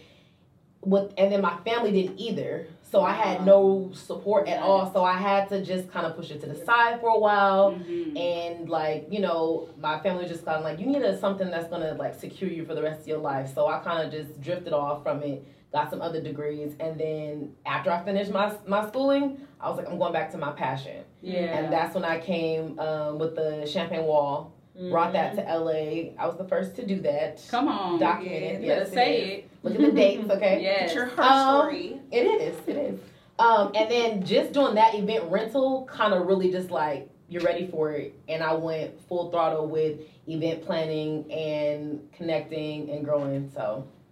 [0.82, 2.68] with and then my family didn't either.
[2.92, 4.92] So I had no support at all.
[4.94, 7.72] So I had to just kind of push it to the side for a while.
[7.74, 8.20] Mhm.
[8.20, 11.68] And like, you know, my family just kind of like, you need a, something that's
[11.70, 13.52] gonna like secure you for the rest of your life.
[13.56, 15.44] So I kind of just drifted off from it,
[15.74, 19.90] got some other degrees, and then after I finished my my schooling, I was like,
[19.90, 21.04] I'm going back to my passion.
[21.22, 21.58] Yeah.
[21.58, 24.54] And that's when I came um, with the Champagne Wall,
[24.90, 26.12] brought that to LA.
[26.18, 27.42] I was the first to do that.
[27.50, 28.00] Come on.
[28.00, 28.62] Documented.
[28.62, 29.40] You better Yes, say is.
[29.40, 29.50] it.
[29.64, 30.62] Look at the dates, okay?
[30.62, 30.84] Yes.
[30.86, 32.00] It's your her Um, story.
[32.12, 32.56] It is.
[32.68, 33.00] It is.
[33.40, 37.66] Um, and then just doing that event rental kind of really just like you're ready
[37.68, 38.14] for it.
[38.28, 43.50] And I went full throttle with event planning and connecting and growing.
[43.56, 44.03] So I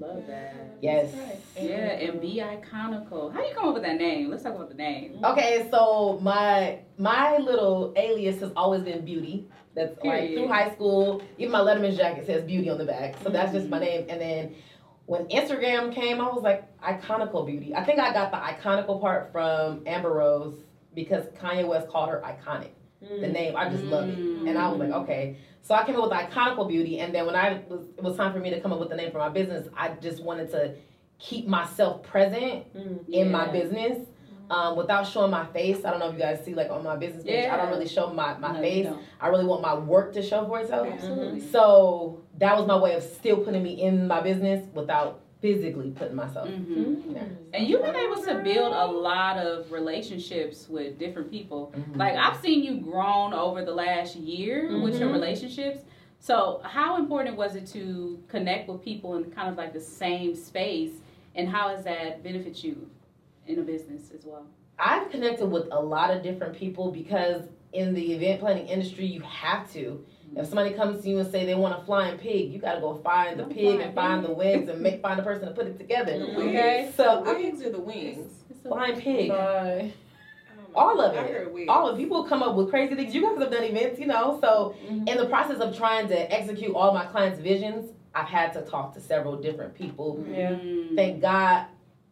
[0.00, 0.78] love that.
[0.80, 1.14] yes.
[1.56, 3.32] Yeah, and be iconical.
[3.32, 4.30] How do you come up with that name?
[4.30, 5.20] Let's talk about the name.
[5.24, 9.48] Okay, so my my little alias has always been Beauty.
[9.74, 10.34] That's like Period.
[10.34, 11.22] through high school.
[11.38, 13.16] Even my Letterman's jacket says Beauty on the back.
[13.22, 13.86] So that's just my mm-hmm.
[13.86, 14.06] name.
[14.08, 14.54] And then
[15.06, 17.74] when Instagram came, I was like iconical beauty.
[17.74, 20.54] I think I got the iconical part from Amber Rose
[20.94, 22.70] because Kanye West called her iconic.
[23.00, 24.18] The name, I just love it.
[24.18, 25.36] And I was like, okay.
[25.62, 28.32] So I came up with iconical beauty, and then when I was it was time
[28.32, 30.74] for me to come up with the name for my business, I just wanted to
[31.18, 32.64] keep myself present
[33.08, 34.06] in my business.
[34.50, 36.96] Um, without showing my face, I don't know if you guys see like on my
[36.96, 37.48] business page.
[37.48, 38.86] I don't really show my, my No, face.
[39.20, 40.88] I really want my work to show for itself.
[40.90, 41.40] Absolutely.
[41.50, 46.14] So that was my way of still putting me in my business without physically putting
[46.16, 46.48] myself.
[46.48, 47.28] hmm there.
[47.52, 51.72] And you've been able to build a lot of relationships with different people.
[51.76, 51.96] Mhm.
[51.98, 55.12] Like I've seen you grown over the last year with your Mhm.
[55.14, 55.80] relationships.
[56.18, 60.34] So how important was it to connect with people in kind of like the same
[60.34, 61.00] space,
[61.34, 62.88] and how has that benefit you
[63.46, 64.44] in a business as well?
[64.78, 69.20] I've connected with a lot of different people because in the event planning industry, you
[69.20, 70.04] have to.
[70.36, 72.80] If somebody comes to you and say they want a flying pig, you got to
[72.80, 74.30] go find the Oh, pig and find pig.
[74.30, 76.12] the wings and make find the person to put it together.
[76.12, 76.86] Okay.
[76.86, 78.32] The So wigs or the wings?
[78.50, 79.92] It's a- flying pig, Bye.
[80.74, 83.12] all of it, all of people come up with crazy things.
[83.14, 84.38] You guys have done events, you know.
[84.40, 88.62] So in the process of trying to execute all my clients' visions, I've had to
[88.62, 90.24] talk to several different people.
[90.30, 90.50] Yeah.
[90.52, 90.94] Mm.
[90.96, 91.66] Thank God,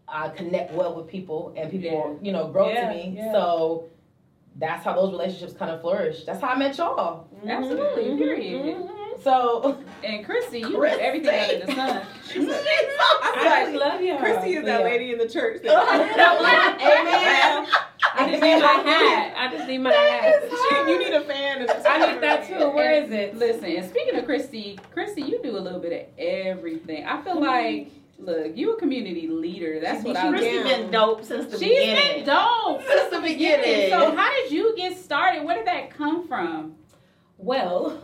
[0.09, 3.15] I connect well with people, and people, you know, grow Yeah, to me.
[3.17, 3.33] yeah.
[3.33, 3.85] So
[4.59, 6.25] that's how those relationships kind of flourish.
[6.25, 7.27] That's how I met y'all.
[7.47, 8.19] Absolutely, Mhm.
[8.19, 8.77] period.
[8.77, 9.23] Mhm.
[9.23, 10.91] So And Chrissy, you Chrissy.
[10.99, 12.03] have everything under the sun.
[12.31, 14.17] I just love you.
[14.17, 14.85] Chrissy is that Yeah.
[14.87, 15.61] lady in the church.
[15.65, 17.67] Amen.
[18.15, 19.35] I just need my hat.
[19.37, 20.43] I just need my hat.
[20.51, 21.63] She- you need a fan.
[21.63, 22.71] And a I need that too.
[22.71, 23.37] Where is it?
[23.37, 27.05] Listen, speaking of Christi, Christi, you do a little bit of everything.
[27.07, 29.79] I feel like Look, you a community leader.
[29.81, 30.65] That's what I am.
[30.65, 31.97] been dope since the She's beginning.
[31.97, 33.91] She's been dope Since the beginning.
[33.91, 35.45] So how did you get started?
[35.45, 36.75] Where did that come from?
[37.37, 38.03] Well,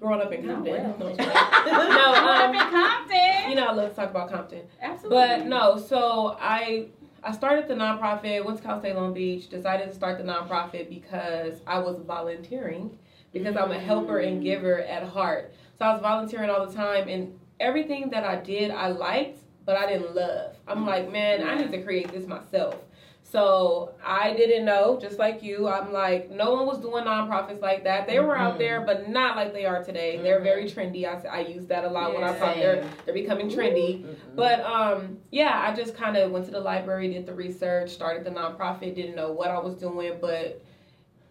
[0.00, 0.72] growing up in Compton.
[0.72, 0.96] well.
[0.98, 1.94] No, I'm No, just kidding.
[1.94, 3.50] no um, in Compton.
[3.50, 4.62] you know, I love to talk about Compton.
[4.80, 5.16] Absolutely.
[5.18, 6.86] But no, so I
[7.22, 10.88] I started the nonprofit, went to Cal State Long Beach, decided to start the nonprofit
[10.88, 12.96] because I was volunteering
[13.34, 15.52] because I'm a helper and giver at heart.
[15.78, 19.76] So I was volunteering all the time and everything that I did I liked, but
[19.76, 20.56] I didn't love.
[20.66, 22.76] I'm like, man, I need to create this myself.
[23.22, 25.68] So I didn't know, just like you.
[25.68, 28.08] I'm like, no one was doing nonprofits like that.
[28.08, 28.58] They were out Mhm.
[28.58, 30.16] there, but not like they are today.
[30.20, 31.04] They're very trendy.
[31.06, 32.56] I, I use that a lot when I talk.
[32.56, 34.02] They're they're becoming trendy.
[34.02, 34.14] Mhm.
[34.34, 38.24] But um, yeah, I just kind of went to the library, did the research, started
[38.24, 38.96] the nonprofit.
[38.96, 40.60] Didn't know what I was doing, but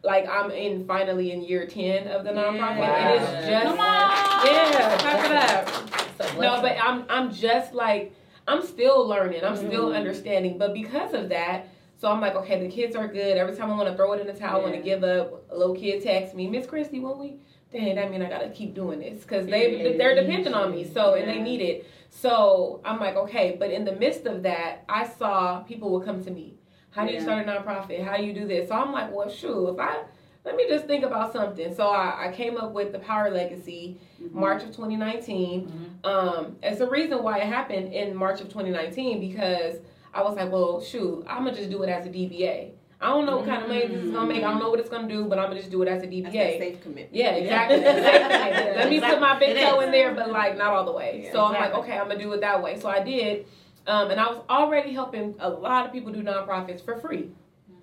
[0.02, 2.78] like I'm in finally in year ten of the nonprofit.
[2.78, 3.10] Yeah.
[3.10, 4.46] It is just Come on.
[4.46, 6.20] yeah, clap it up.
[6.22, 8.14] It's a No, but I'm I'm just like
[8.50, 9.44] I'm still learning.
[9.44, 9.96] I'm still Mhm.
[9.96, 10.58] understanding.
[10.58, 13.38] But because of that, so I'm like, okay, the kids are good.
[13.38, 15.44] Every time I want to throw it in the towel, I want to give up.
[15.52, 17.38] A little kid texts me, Miss Christi, when we
[17.72, 19.98] dang, that mean I gotta keep doing this because they Yeah.
[19.98, 20.84] they're dependent on me.
[20.84, 21.86] So and they need it.
[22.10, 23.56] So I'm like, okay.
[23.60, 26.56] But in the midst of that, I saw people would come to me.
[26.90, 28.02] How do you start a nonprofit?
[28.04, 28.70] How do you do this?
[28.70, 29.98] So I'm like, well, shoot, if I
[30.46, 31.76] let me just think about something.
[31.76, 34.38] So I, I came up with the Power Legacy, Mm-hmm.
[34.38, 36.00] March of 2019.
[36.04, 39.78] Um, it's the reason why it happened in March of 2019 because
[40.14, 42.72] I was like, well, shoot, I'm gonna just do it as a DBA.
[43.00, 44.44] I don't know what kind of money this is gonna make.
[44.44, 46.08] I don't know what it's gonna do, but I'm gonna just do it as a
[46.08, 46.34] DBA.
[46.34, 47.16] safe commitment.
[47.16, 47.78] Yeah, exactly.
[47.78, 48.72] exactly.
[48.76, 51.22] Let me put my big toe in there, but like not all the way.
[51.24, 52.78] Yeah, so I'm like, okay, I'm gonna do it that way.
[52.78, 53.46] So I did,
[53.88, 57.30] um, and I was already helping a lot of people do nonprofits for free.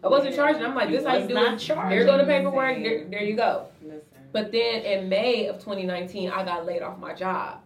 [0.07, 0.37] I wasn't Yeah.
[0.37, 0.65] charging.
[0.65, 1.59] I'm like, this how you do not it.
[1.59, 1.91] charging.
[1.91, 2.77] Here go the paperwork.
[2.83, 3.67] There, there you go.
[3.83, 4.03] Listen.
[4.33, 7.59] But then in May of 2019, I got laid off my job.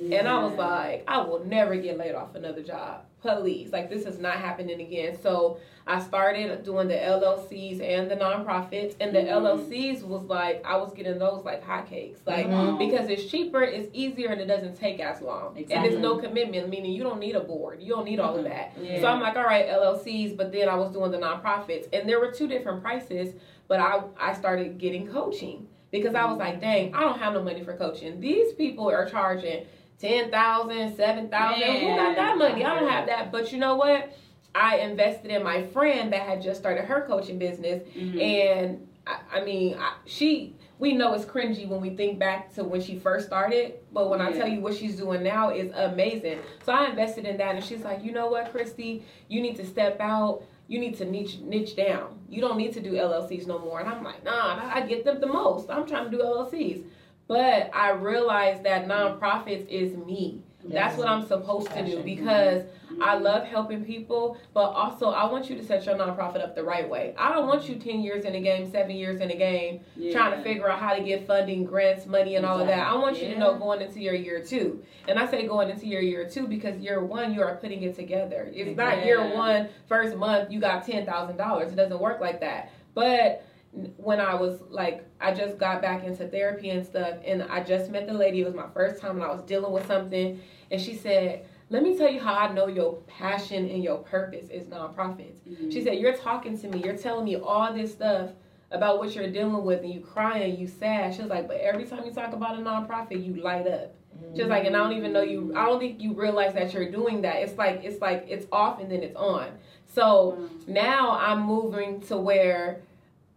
[0.00, 3.02] And I was like, I will never get laid off another job.
[3.20, 3.72] Please.
[3.72, 5.18] Like, this is not happening again.
[5.20, 8.94] So I started doing the LLCs and the nonprofits.
[9.00, 9.28] And the Mhm.
[9.68, 12.18] LLCs was like, I was getting those like hotcakes.
[12.26, 12.78] Like, Mhm.
[12.78, 15.48] because it's cheaper, it's easier, and it doesn't take as long.
[15.48, 15.88] And Exactly.
[15.90, 17.82] it's no commitment, meaning you don't need a board.
[17.82, 18.72] You don't need all of that.
[18.80, 19.00] Yeah.
[19.00, 22.20] So I'm like, all right, LLCs, but then I was doing the nonprofits, and there
[22.20, 23.34] were two different prices.
[23.66, 27.42] But I I started getting coaching because I was like, dang, I don't have no
[27.42, 28.20] money for coaching.
[28.20, 29.66] These people are charging
[29.98, 31.62] ten thousand, seven thousand.
[31.62, 32.64] Who got that money?
[32.64, 33.32] I don't have that.
[33.32, 34.16] But you know what?
[34.54, 38.20] I invested in my friend that had just started her coaching business, Mhm.
[38.20, 40.54] and I, I mean, I, she.
[40.80, 44.20] We know it's cringy when we think back to when she first started, but when
[44.20, 46.38] I tell you what she's doing now is amazing.
[46.64, 49.66] So I invested in that, and she's like, you know what, Christi, you need to
[49.66, 50.44] step out.
[50.68, 52.20] You need to niche niche down.
[52.28, 53.80] You don't need to do LLCs no more.
[53.80, 55.68] And I'm like, nah, I get them the most.
[55.68, 56.84] I'm trying to do LLCs,
[57.28, 60.42] but I realized that nonprofits is me.
[60.64, 62.64] That's what I'm supposed to do because
[63.00, 66.64] I love helping people, but also I want you to set your nonprofit up the
[66.64, 67.14] right way.
[67.16, 70.12] I don't want you 10 years in a game, seven years in a game, Yeah.
[70.12, 72.86] trying to figure out how to get funding, grants, money, and all of that.
[72.86, 74.82] I want you to know going into your year two.
[75.06, 77.94] And I say going into your year two because year one, you are putting it
[77.94, 78.50] together.
[78.52, 79.34] It's not year Yeah.
[79.36, 81.72] one, first month, you got $10,000.
[81.72, 82.70] It doesn't work like that.
[82.94, 83.42] But
[83.72, 87.90] when I was like, I just got back into therapy and stuff, and I just
[87.90, 88.40] met the lady.
[88.40, 90.40] It was my first time, and I was dealing with something,
[90.70, 94.48] and she said, "Let me tell you how I know your passion and your purpose
[94.48, 95.72] is nonprofits." Mhm.
[95.72, 96.82] She said, "You're talking to me.
[96.82, 98.30] You're telling me all this stuff
[98.70, 101.84] about what you're dealing with, and you crying, you sad." She was like, "But every
[101.84, 103.94] time you talk about a nonprofit, you light up."
[104.34, 105.52] She was like, "And I don't even know you.
[105.54, 107.36] I don't think you realize that you're doing that.
[107.36, 109.48] It's like it's like it's off and then it's on."
[109.86, 112.80] So now I'm moving to where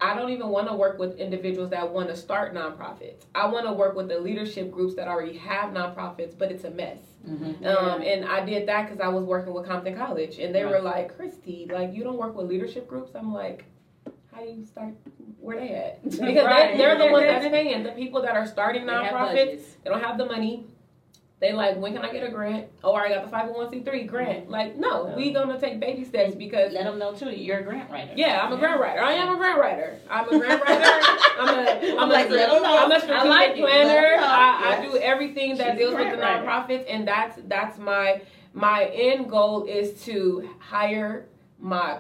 [0.04, 3.26] I don't even want to work with individuals that want to start nonprofits.
[3.36, 6.72] I want to work with the leadership groups that already have nonprofits, but it's a
[6.72, 6.98] mess.
[7.28, 7.64] Mhm.
[7.64, 10.74] Um, and I did that because I was working with Compton College, and they Right.
[10.74, 13.66] were like, "Christi, like you don't work with leadership groups." I'm like,
[14.34, 14.96] "How do you start?
[15.40, 16.72] Where they at?" Because Right.
[16.72, 17.84] they, they're the ones that's paying.
[17.84, 19.76] The people that are starting nonprofits, budgets.
[19.84, 20.66] they don't have the money.
[21.42, 22.68] They like, when can I get a grant?
[22.84, 24.50] Oh, I got the 501c3 grant.
[24.52, 27.32] Like, no, we gonna take baby steps because Let them know too.
[27.32, 28.14] You're a grant writer.
[28.16, 29.02] yeah, I'm a grant writer.
[29.02, 29.98] I am a grant writer.
[30.08, 30.86] I'm a grant writer.
[31.40, 32.64] I'm a, I'm I'm a, like, know.
[32.64, 33.62] I'm a strategic like it.
[33.64, 34.18] Let 'em planner.
[34.24, 38.22] I, I do everything that She's a deals with the nonprofits, and that's that's my
[38.54, 41.26] my end goal is to hire
[41.60, 41.98] my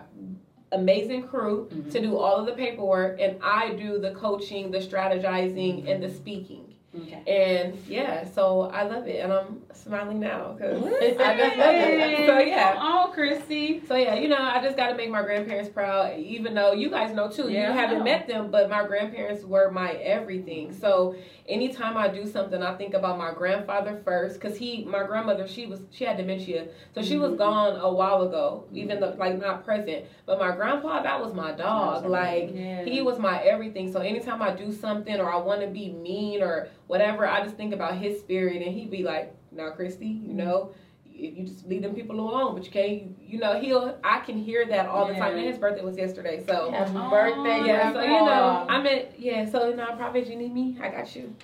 [0.71, 1.91] amazing crew Mhm.
[1.91, 6.09] to do all of the paperwork, and I do the coaching, the strategizing, and the
[6.09, 6.70] speaking.
[6.93, 7.23] Okay.
[7.25, 11.75] And yeah, so I love it, and I'm smiling now because I Hey, just love
[11.75, 12.25] it.
[12.27, 12.73] So yeah.
[12.73, 13.81] Come on, Chrissy.
[13.87, 16.19] So yeah, you know, I just got to make my grandparents proud.
[16.19, 19.71] Even though you guys know too, Yeah, you haven't met them, but my grandparents were
[19.71, 20.73] my everything.
[20.73, 21.15] So
[21.47, 25.67] anytime I do something, I think about my grandfather first, because he, my grandmother, she
[25.67, 27.21] was she had dementia, so she Mm-hmm.
[27.21, 30.05] was gone a while ago, even though like not present.
[30.25, 32.05] But my grandpa, that was my dog.
[32.05, 32.83] Like Yeah.
[32.83, 33.91] he was my everything.
[33.93, 37.55] So anytime I do something or I want to be mean or whatever, I just
[37.55, 40.37] think about his spirit, and he'd be like, "Now, Christi, you mm-hmm.
[40.37, 40.71] know."
[41.05, 43.15] You you just leave them people alone, but you can't.
[43.21, 43.97] You know, he'll.
[44.03, 45.37] I can hear that all the time.
[45.37, 47.93] And his birthday was yesterday, so Happy Oh, birthday, yeah.
[47.93, 49.49] So you know, I'm at yeah.
[49.49, 50.77] So you know, Prophet, you need me.
[50.81, 51.35] I got you.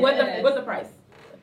[0.00, 0.88] What the what's the price?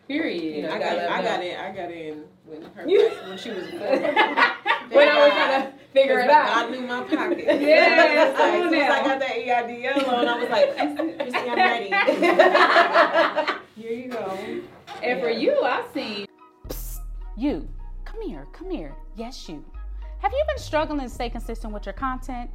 [0.08, 0.70] Period.
[0.70, 1.24] I I got, got I it.
[1.24, 1.58] got in.
[1.58, 2.86] I got in when her
[3.30, 3.82] when she was born.
[3.82, 6.48] when I was trying to figure it out.
[6.48, 7.46] God knew my pocket.
[7.62, 10.76] Yeah, like, come as on soon as I got that EIDL loan, I was like,
[11.18, 11.90] Christi, I'm ready.
[13.76, 14.38] Here you go.
[15.04, 16.26] And for you, I've seen
[17.36, 17.68] You,
[18.06, 18.96] come here, come here.
[19.16, 19.64] Yes, you.
[20.20, 22.50] Have you been struggling to stay consistent with your content?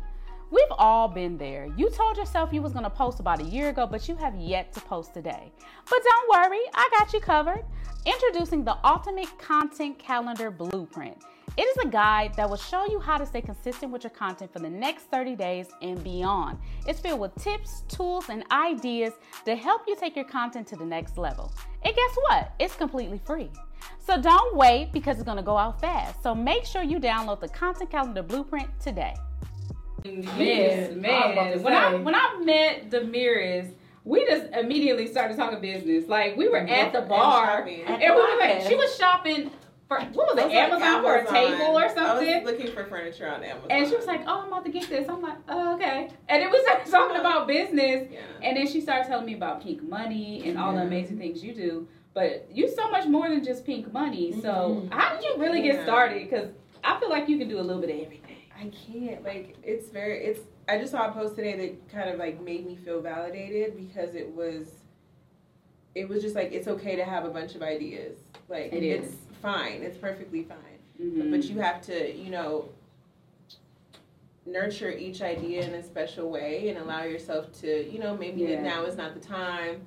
[0.51, 1.67] We've all been there.
[1.77, 4.37] You told yourself you was going to post about a year ago, but you have
[4.37, 5.53] yet to post today.
[5.91, 7.65] But don't worry, I got you covered.
[8.05, 11.17] Introducing the Ultimate Content Calendar Blueprint.
[11.57, 14.53] It is a guide that will show you how to stay consistent with your content
[14.53, 16.59] for the next 30 days and beyond.
[16.87, 19.15] It's filled with tips, tools, and ideas
[19.47, 21.51] to help you take your content to the next level.
[21.83, 22.53] And guess what?
[22.59, 23.51] It's completely free.
[23.99, 26.23] So don't wait because it's going to go out fast.
[26.23, 29.15] So make sure you download the Content Calendar Blueprint today.
[30.05, 31.53] Yes, I man.
[31.53, 33.69] to When I when I met Damaris,
[34.05, 36.07] we just immediately started talking business.
[36.07, 37.83] Like we were at the bar, shopping.
[37.87, 39.51] and we were like, she was shopping
[39.89, 42.43] for what was it, was like, Amazon, for a table or I something.
[42.45, 43.71] was looking for furniture on Amazon.
[43.71, 46.43] And she was like, "Oh, I'm about to get this." I'm like, "Oh, okay." And
[46.43, 48.21] it was started talking about business, yeah.
[48.43, 51.55] and then she started telling me about Pink Money and all the amazing things you
[51.55, 51.87] do.
[52.15, 54.33] But you so much more than just Pink Money.
[54.41, 54.93] So Mhm.
[54.93, 56.25] how did you really get started?
[56.29, 56.49] Because
[56.83, 58.37] I feel like you can do a little bit of everything.
[58.59, 59.23] I can't.
[59.23, 60.25] Like, it's very.
[60.25, 60.41] It's.
[60.69, 64.15] I just saw a post today that kind of like made me feel validated because
[64.17, 64.73] it was.
[65.95, 68.19] It was just like it's okay to have a bunch of ideas.
[68.49, 69.17] Like It it's is.
[69.47, 69.83] Fine.
[69.83, 70.81] It's perfectly fine.
[71.01, 71.31] Mhm.
[71.31, 72.69] But you have to, you know,
[74.45, 78.63] nurture each idea in a special way and allow yourself to, you know, maybe Yeah.
[78.63, 79.83] now is not the time.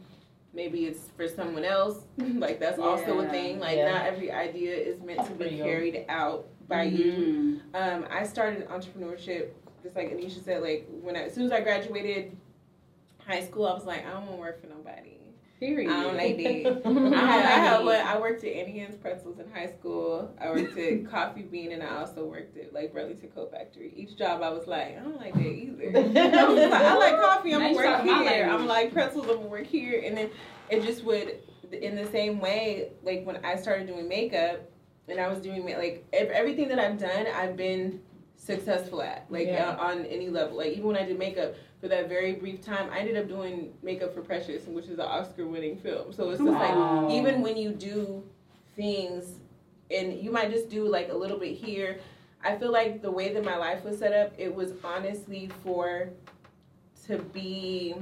[0.53, 2.05] Maybe it's for someone else.
[2.17, 3.59] like that's also a thing.
[3.59, 3.91] Like Yeah.
[3.91, 7.11] not every idea is meant to be For carried out by you.
[7.13, 7.59] Mhm.
[7.75, 9.49] Um, I started entrepreneurship
[9.83, 10.61] just like Anisha said.
[10.61, 12.35] Like when I, as soon as I graduated
[13.25, 15.18] high school, I was like, I don't want to work for nobody.
[15.59, 15.91] Period.
[15.91, 16.37] I don't like
[16.83, 17.13] that.
[17.15, 17.95] I had, one.
[17.95, 20.33] I worked at Auntie Anne's Pretzels in high school.
[20.39, 23.91] I worked at Coffee Bean, and I also worked at like Burlington Coat Factory.
[23.95, 25.91] Each job, I was like, I don't like that either.
[25.97, 27.53] I, like, I like coffee.
[27.53, 28.49] I'm gonna work here.
[28.49, 29.25] I'm like pretzels.
[29.27, 30.29] I'm gonna work here, and then
[30.69, 31.39] it just would.
[31.71, 34.61] In the same way, like when I started doing makeup,
[35.07, 37.99] and I was doing like ev- everything that I've done, I've been
[38.37, 39.75] successful at, like Yeah.
[39.77, 40.57] on any level.
[40.57, 43.71] Like even when I did makeup for that very brief time, I ended up doing
[43.81, 46.11] makeup for Precious, which is an Oscar-winning film.
[46.11, 47.07] So it's just Wow.
[47.07, 48.23] like even when you do
[48.75, 49.39] things,
[49.91, 51.99] and you might just do like a little bit here.
[52.43, 56.09] I feel like the way that my life was set up, it was honestly for
[57.07, 57.95] to be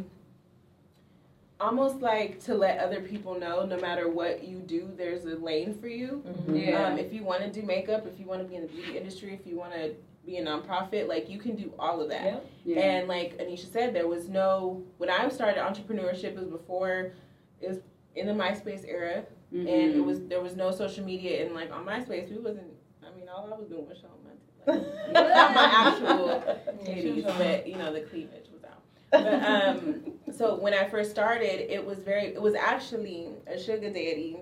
[1.59, 5.73] almost like to let other people know no matter what you do there's a lane
[5.79, 6.85] for you Yeah.
[6.91, 8.95] um, if you want to do makeup if you want to be in the beauty
[8.95, 9.95] industry if you want to
[10.27, 12.75] be a nonprofit like you can do all of that Yeah.
[12.75, 12.79] yeah.
[12.81, 17.13] and like anisha said there was no when i started entrepreneurship it was before
[17.61, 17.79] it was
[18.15, 20.05] in the myspace era and it Mhm.
[20.05, 22.67] was there was no social media and like on myspace we wasn't
[23.01, 26.43] i mean all i was doing was showing my like, not my actual
[26.83, 28.83] titties, but you know the cleavage was out.
[29.11, 30.03] But um,
[30.35, 32.25] so when I first started, it was very.
[32.25, 34.41] It was actually a sugar daddy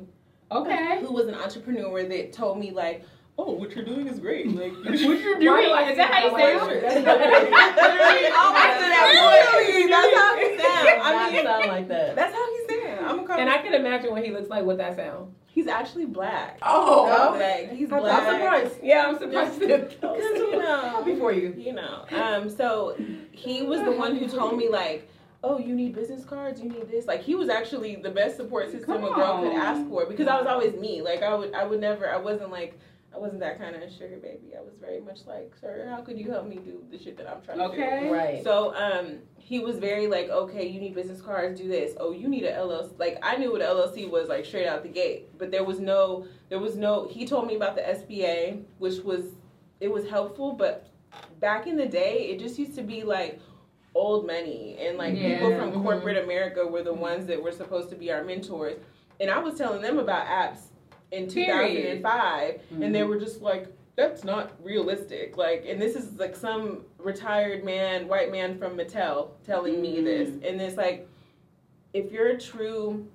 [0.51, 0.99] okay.
[1.01, 3.03] who was an entrepreneur that told me like,
[3.37, 4.47] "Oh, what you're doing is great.
[4.47, 5.69] Like, what you're doing?
[5.69, 6.71] like, Is that how you sound?
[6.71, 9.85] Literally, almost in that.
[9.89, 11.01] That's how he sound.
[11.05, 12.15] I mean, sound like that.
[12.15, 13.05] that's how he sound.
[13.05, 15.33] I'm a And I can imagine what he looks like with that sound.
[15.47, 16.59] He's actually black.
[16.61, 17.71] Oh, black.
[17.71, 18.03] he's black.
[18.03, 18.75] I'm surprised.
[18.83, 19.57] Yeah, I'm surprised.
[19.59, 21.53] Because you know, Before you.
[21.57, 22.05] you know.
[22.11, 22.97] Um, so
[23.31, 25.09] he was the one who told me like,
[25.45, 27.05] oh, you need business cards, you need this.
[27.05, 30.37] Like he was actually the best support system a girl could ask for because I
[30.37, 31.01] was always me.
[31.01, 32.77] Like I would, I would never, I wasn't like.
[33.15, 34.53] I wasn't that kind of sugar baby.
[34.57, 37.29] I was very much like, sir, how could you help me do the shit that
[37.29, 37.81] I'm trying to do?
[37.81, 38.09] Okay.
[38.09, 38.43] Right.
[38.43, 41.93] So um, he was very like, okay, you need business cards, do this.
[41.97, 42.99] Oh, you need a LLC.
[42.99, 45.79] Like I knew what a LLC was like straight out the gate, but there was
[45.79, 47.07] no, there was no.
[47.09, 49.23] He told me about the SBA, which was,
[49.79, 50.87] it was helpful, but
[51.39, 53.39] back in the day, it just used to be like
[53.93, 55.57] old money and like people Yeah.
[55.59, 55.83] from Mhm.
[55.83, 58.75] corporate America were the ones that were supposed to be our mentors,
[59.21, 60.63] and I was telling them about apps
[61.15, 62.03] in Period.
[62.03, 63.67] 2005, and they were just like.
[63.95, 65.37] that's not realistic.
[65.37, 70.29] Like, and this is like some retired man, white man from Mattel telling me this.
[70.29, 71.07] And it's like,
[71.93, 73.07] if you're a true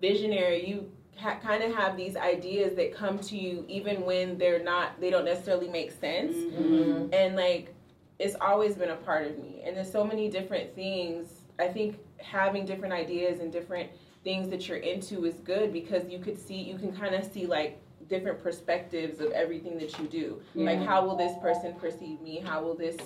[0.00, 4.62] visionary, you ha- kind of have these ideas that come to you even when they're
[4.62, 6.36] not, they don't necessarily make sense.
[6.36, 7.12] Mm-hmm.
[7.12, 7.74] And like,
[8.20, 9.62] it's always been a part of me.
[9.64, 11.26] And there's so many different things.
[11.58, 13.90] I think having different ideas and different
[14.26, 17.46] things that you're into is good because you could see, you can kind of see
[17.46, 20.40] like different perspectives of everything that you do.
[20.56, 22.42] Like, how will this person perceive me?
[22.44, 22.96] How will this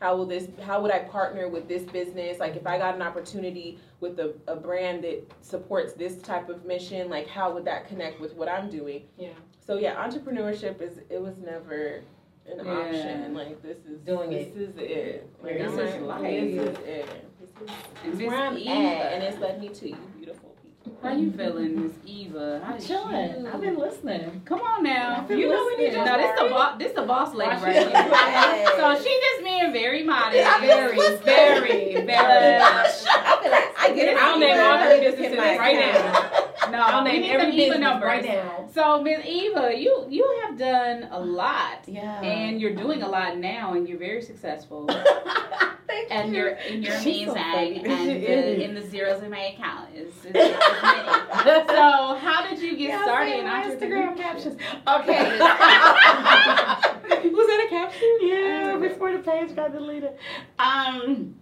[0.00, 3.00] how will this how would i partner with this business like if i got an
[3.00, 7.88] opportunity with a, a brand that supports this type of mission like how would that
[7.88, 9.30] connect with what i'm doing Yeah.
[9.66, 12.02] so yeah entrepreneurship is it was never
[12.46, 12.72] an Yeah.
[12.72, 14.60] option like this is Doing this it.
[14.60, 16.20] is it like This is life.
[16.20, 17.74] this is it this is,
[18.04, 20.54] this is where i'm at and it's led me to you beautiful
[21.02, 22.60] How you feeling, Miss Eva?
[22.64, 23.40] How I'm chilling.
[23.42, 23.50] you?
[23.52, 24.42] I've been listening.
[24.44, 25.18] Come on now.
[25.18, 26.04] I've been You know we need listening.
[26.04, 26.78] No, this the boss.
[26.78, 28.66] This the boss lady right here.
[28.76, 32.60] So she just being very modest, I'm very, just very, very.
[32.60, 36.30] i feel like i get it I'll name all the businesses right now.
[36.76, 38.06] No, I'll we name need every some Eva numbers.
[38.06, 38.68] right now.
[38.74, 42.20] So Miss Eva, you you have done a lot, Yeah.
[42.22, 44.86] and you're doing a lot now, and you're very successful.
[45.86, 46.46] Thank and you.
[46.48, 47.76] and you're so amazing, funny.
[47.84, 47.86] and
[48.60, 50.12] the, and the zeros in my account is.
[50.26, 54.56] is, is so how did you get Yeah, started in my Instagram captions.
[54.86, 55.38] Okay.
[57.30, 60.10] was that a caption yeah, before the page got deleted.
[60.58, 61.36] Um,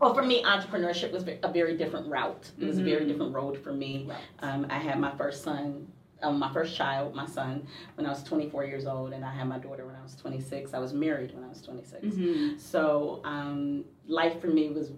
[0.00, 2.50] well, for me, entrepreneurship was a very different route.
[2.60, 3.08] It was a very Mhm.
[3.08, 4.08] different road for me.
[4.40, 5.86] Um, I had my first son,
[6.22, 7.66] um, my first child, my son,
[7.96, 10.74] when I was 24 years old, and I had my daughter when I was 26.
[10.74, 12.04] I was married when I was 26.
[12.16, 12.58] Mhm.
[12.60, 14.92] So um, life for me was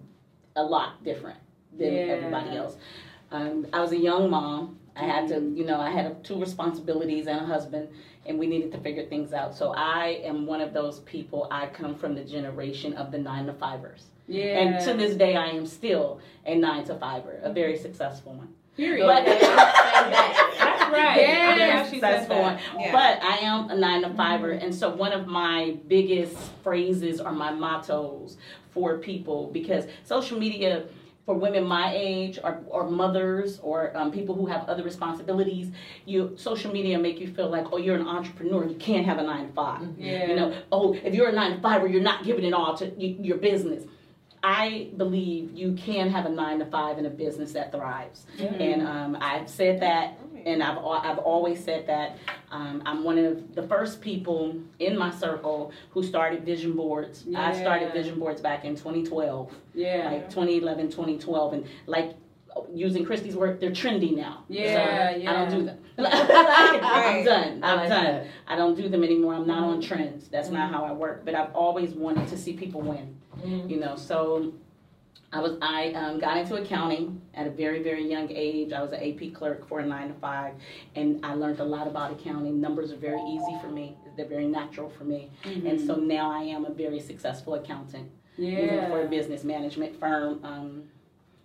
[0.55, 1.37] a lot different
[1.77, 2.13] than Yeah.
[2.13, 2.77] everybody else.
[3.31, 4.77] Um, I was a young mom.
[4.95, 7.87] I had to, you know, I had two responsibilities and a husband,
[8.25, 9.53] and we needed to figure things out.
[9.55, 11.47] So I am one of those people.
[11.51, 14.59] I come from the generation of the nine to fivers, Yeah.
[14.59, 18.49] and to this day, I am still a nine to fiver, a very successful one.
[18.77, 19.05] Period.
[19.05, 21.17] But That's right.
[21.17, 21.49] Yes.
[21.49, 22.59] I'm glad she said successful one.
[22.77, 22.91] Yeah.
[22.91, 27.31] But I am a nine to fiver, and so one of my biggest phrases or
[27.31, 28.37] my mottos
[28.71, 30.85] for people because social media
[31.25, 35.67] for women my age or, or mothers or um, people who have other responsibilities,
[36.05, 39.23] you social media make you feel like oh you're an entrepreneur you can't have a
[39.23, 39.87] nine to five.
[39.97, 40.25] yeah.
[40.27, 42.75] You know oh if you're a nine to five or you're not giving it all
[42.77, 43.83] to your business.
[44.41, 48.81] I believe you can have a nine to five in a business that thrives, and
[48.81, 52.17] um, I've said that and I've I've always said that
[52.51, 57.25] um, I'm one of the first people in my circle who started vision boards.
[57.35, 60.09] I started vision boards back in 2012, yeah.
[60.11, 62.15] like 2011, 2012, and like
[62.73, 64.43] using Christi's work, they're trendy now.
[64.49, 65.31] Yeah, So yeah.
[65.31, 65.77] I don't do them.
[65.99, 67.63] I'm done.
[67.63, 68.03] I'm like done.
[68.03, 68.27] that.
[68.47, 69.35] I don't do them anymore.
[69.35, 70.27] I'm not on trends.
[70.29, 71.23] That's not how I work.
[71.25, 73.15] But I've always wanted to see people win.
[73.43, 73.69] Mhm.
[73.69, 74.53] You know, so
[75.31, 78.73] I was I um, got into accounting at a very very young age.
[78.73, 80.53] I was an AP clerk for a nine to five,
[80.95, 82.59] and I learned a lot about accounting.
[82.59, 83.95] Numbers are very easy for me.
[84.17, 88.67] They're very natural for me, and so now I am a very successful accountant you
[88.67, 88.89] know, yeah.
[88.89, 90.39] for a business management firm.
[90.43, 90.83] Um,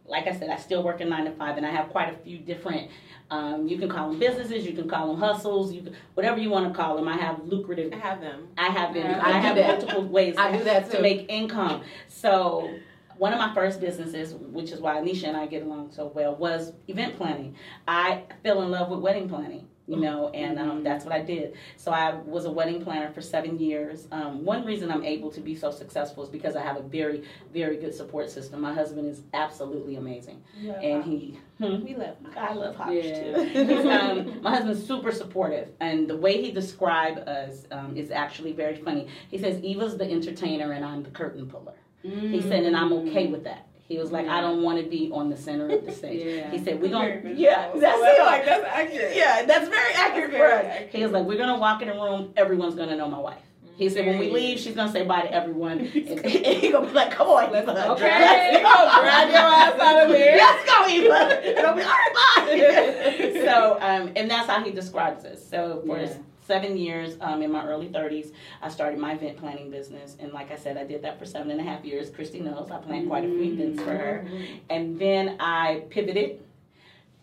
[0.06, 2.16] like I said, I still work in nine to five, and I have quite a
[2.18, 2.90] few different.
[3.30, 6.50] Um, you can call them businesses, you can call them hustles, you can, whatever you
[6.50, 7.08] want to call them.
[7.08, 7.92] I have lucrative.
[7.92, 9.06] i have them I have them.
[9.06, 9.20] Yeah.
[9.24, 9.78] I I have that.
[9.78, 11.82] multiple ways I do that to make income.
[12.08, 12.70] So
[13.16, 16.34] one of my first businesses, which is why Anisha and I get along so well,
[16.36, 17.56] was event planning.
[17.88, 21.54] I fell in love with wedding planning, you know, and um, that's what I did.
[21.76, 24.08] So I was a wedding planner for seven years.
[24.10, 27.24] Um, one reason I'm able to be so successful is because I have a very,
[27.52, 28.60] very good support system.
[28.62, 30.42] My husband is absolutely amazing,
[30.82, 31.38] and he.
[31.58, 31.84] Hmm?
[31.84, 33.44] we love I love Hodge Yeah.
[33.52, 33.88] too.
[33.88, 38.76] Um, my husband's super supportive, and the way he described us um, is actually very
[38.76, 39.06] funny.
[39.30, 43.28] He says, "Eva's the entertainer, and I'm the curtain puller." He said, and I'm okay
[43.28, 43.66] with that.
[43.86, 46.50] He was like, "I don't want to be on the center of the stage." Yeah.
[46.50, 47.34] He said, "We're gonna, visual.
[47.36, 48.22] yeah, that's that's it.
[48.24, 50.90] like that's accurate yeah, that's very accurate That's for very us." accurate.
[50.94, 53.40] He was like, "We're gonna walk in the room, everyone's gonna know my wife."
[53.76, 55.90] He said, "When we leave, she's gonna say bye to everyone, and,
[56.26, 57.90] he gonna be like, come on, Eva.
[57.92, 58.04] Okay.
[58.08, 60.36] Let's go, Drag your ass out of here.
[60.36, 61.48] Let's go, Eva.
[61.58, 63.40] It'll be all right, bye.
[63.44, 65.44] so, um, and that's how he describes us.
[65.44, 66.12] So for Yeah.
[66.46, 70.52] Seven years, um, in my early 30s, I started my event planning business, and like
[70.52, 72.10] I said, I did that for seven and a half years.
[72.10, 74.28] Christi knows I planned quite a few events for her,
[74.68, 76.40] and then I pivoted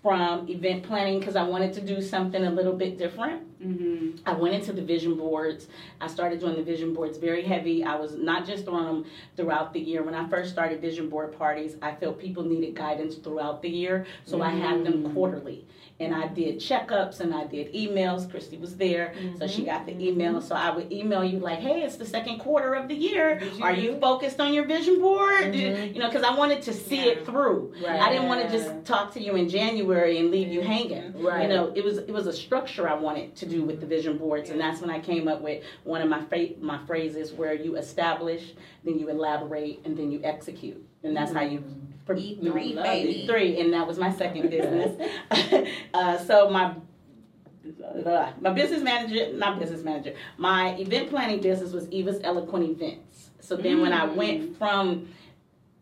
[0.02, 3.44] from event planning because I wanted to do something a little bit different.
[3.62, 4.28] Mm-hmm.
[4.28, 5.68] I went into the vision boards.
[6.00, 7.84] I started doing the vision boards very heavy.
[7.84, 9.06] I was not just throwing them
[9.38, 10.02] throughout the year.
[10.02, 14.08] When I first started vision board parties, I felt people needed guidance throughout the year,
[14.26, 14.64] so mm-hmm.
[14.64, 15.14] I had them mm.
[15.14, 15.64] quarterly
[16.02, 18.30] and I did checkups and I did emails.
[18.30, 19.38] Christi was there, mm-hmm.
[19.38, 20.02] so she got the mm-hmm.
[20.02, 20.42] email.
[20.42, 23.42] So I would email you like, "Hey, it's the second quarter of the year.
[23.56, 25.54] You Are you focused on your vision board?
[25.54, 25.94] Mm-hmm.
[25.94, 27.12] You know, because I wanted to see yeah.
[27.12, 27.74] it through.
[27.84, 28.02] Right.
[28.02, 31.22] I didn't want to just talk to you in January and leave you hanging.
[31.22, 31.44] Right.
[31.44, 34.18] You know, it was it was a structure I wanted to do with the vision
[34.18, 37.54] boards, and that's when I came up with one of my fa- my phrases where
[37.54, 41.64] you establish, then you elaborate, and then you execute, and that's how you
[42.16, 43.26] E3, baby.
[43.28, 45.12] Three, and that was my second business.
[45.94, 46.76] uh, so my
[48.42, 53.30] my business manager, not business manager, my event planning business was Eva's Eloquent Events.
[53.40, 53.82] So then mm.
[53.84, 54.58] when I went mm.
[54.58, 55.10] from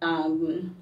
[0.02, 0.76] um,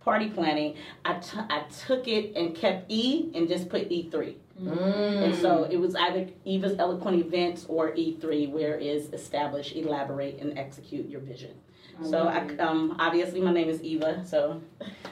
[0.00, 4.34] party planning, I, t- I took it and kept E and just put E3.
[4.60, 5.24] Mm.
[5.24, 10.58] And so it was either Eva's Eloquent Events or E3, where is establish, elaborate, and
[10.58, 11.54] execute your vision.
[12.02, 14.60] So I, um, obviously my name is Eva, so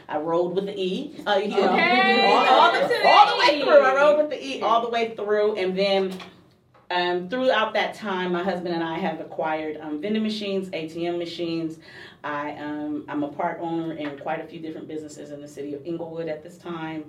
[0.09, 1.23] I rode with the E.
[1.27, 2.27] Uh, you know, okay.
[2.27, 3.83] all, all, the, all the way through.
[3.83, 6.19] I rode with the E all the way through, and then
[6.91, 11.79] um, throughout that time, my husband and I have acquired um, vending machines, ATM machines.
[12.23, 15.75] I um, I'm a part owner in quite a few different businesses in the city
[15.75, 17.05] of Inglewood at this time.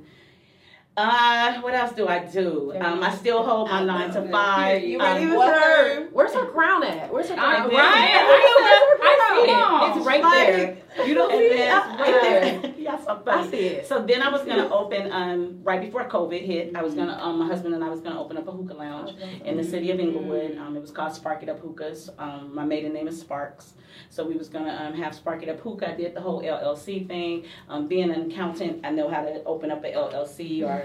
[0.96, 2.72] Uh, what else do I do?
[2.80, 4.84] Um, I still hold my nine to five.
[4.84, 7.12] You um, her, where's her crown at?
[7.12, 7.70] Where's her crown?
[7.70, 9.98] Right, I, I see it.
[9.98, 10.48] It's right like,
[10.96, 11.08] there.
[11.08, 11.70] You don't see it?
[11.70, 12.74] Right there.
[12.78, 13.22] yes, I'm.
[13.26, 13.88] I see it.
[13.88, 16.76] So then I was gonna open um right before COVID hit.
[16.76, 19.18] I was gonna um my husband and I was gonna open up a hookah lounge
[19.44, 20.58] in the city of Inglewood.
[20.58, 22.12] Um, it was called Spark It Up Hookahs.
[22.20, 23.74] Um, my maiden name is Sparks.
[24.10, 25.94] So we was gonna um, have Spark It Up Hookah.
[25.94, 27.46] I did the whole LLC thing.
[27.68, 30.83] Um, being an accountant, I know how to open up an LLC or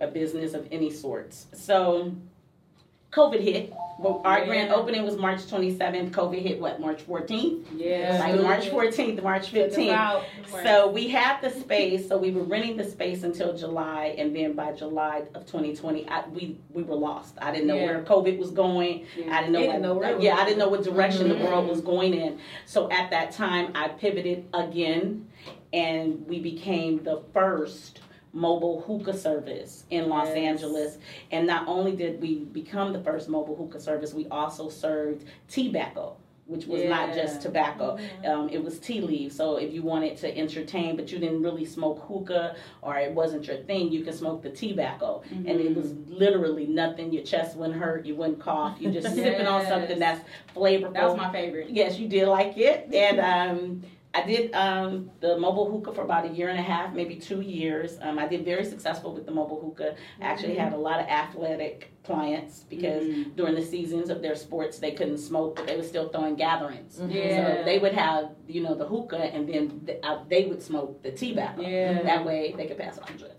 [0.00, 1.46] a business of any sorts.
[1.52, 2.14] So
[3.12, 3.72] COVID hit.
[3.98, 4.46] Well, our yeah.
[4.46, 6.10] grand opening was March 27th.
[6.12, 7.66] COVID hit what, March 14th?
[7.76, 8.18] Yeah.
[8.18, 10.24] Like March 14th, March 15th.
[10.62, 12.08] So we had the space.
[12.08, 16.26] So we were renting the space until July, and then by July of 2020, I,
[16.28, 17.36] we we were lost.
[17.42, 17.86] I didn't know yeah.
[17.86, 19.06] where COVID was going.
[19.16, 19.36] Yeah.
[19.36, 19.66] I didn't know.
[19.66, 21.42] What, know where yeah, I didn't know what direction mm-hmm.
[21.42, 22.38] the world was going in.
[22.64, 25.28] So at that time, I pivoted again,
[25.72, 28.00] and we became the first
[28.32, 30.36] mobile hookah service in Los yes.
[30.36, 30.98] Angeles.
[31.30, 35.68] And not only did we become the first mobile hookah service, we also served tea
[35.68, 36.16] tobacco.
[36.46, 36.88] Which was yeah.
[36.88, 38.24] not just tobacco, mm-hmm.
[38.24, 39.36] um, it was tea leaves.
[39.36, 43.46] So if you wanted to entertain, but you didn't really smoke hookah or it wasn't
[43.46, 45.46] your thing, you could smoke the tobacco, mm-hmm.
[45.46, 47.12] and it was literally nothing.
[47.12, 48.78] Your chest wouldn't hurt, you wouldn't cough.
[48.80, 49.14] You just yes.
[49.26, 50.94] sipping on something that's flavorful.
[50.94, 51.70] That was my favorite.
[51.70, 53.82] Yes, you did like it, and um,
[54.12, 57.42] I did um, the mobile hookah for about a year and a half, maybe two
[57.42, 57.96] years.
[58.00, 59.94] Um, I did very successful with the mobile hookah.
[60.20, 60.64] I actually mm-hmm.
[60.64, 63.30] had a lot of athletic clients because mm-hmm.
[63.36, 66.96] during the seasons of their sports they couldn't smoke, but they were still throwing gatherings.
[66.96, 67.10] Mm-hmm.
[67.10, 67.56] Yeah.
[67.58, 71.02] So they would have you know the hookah, and then the, uh, they would smoke
[71.04, 71.62] the tobacco.
[71.62, 72.02] Yeah.
[72.02, 73.34] That way they could pass on drugs.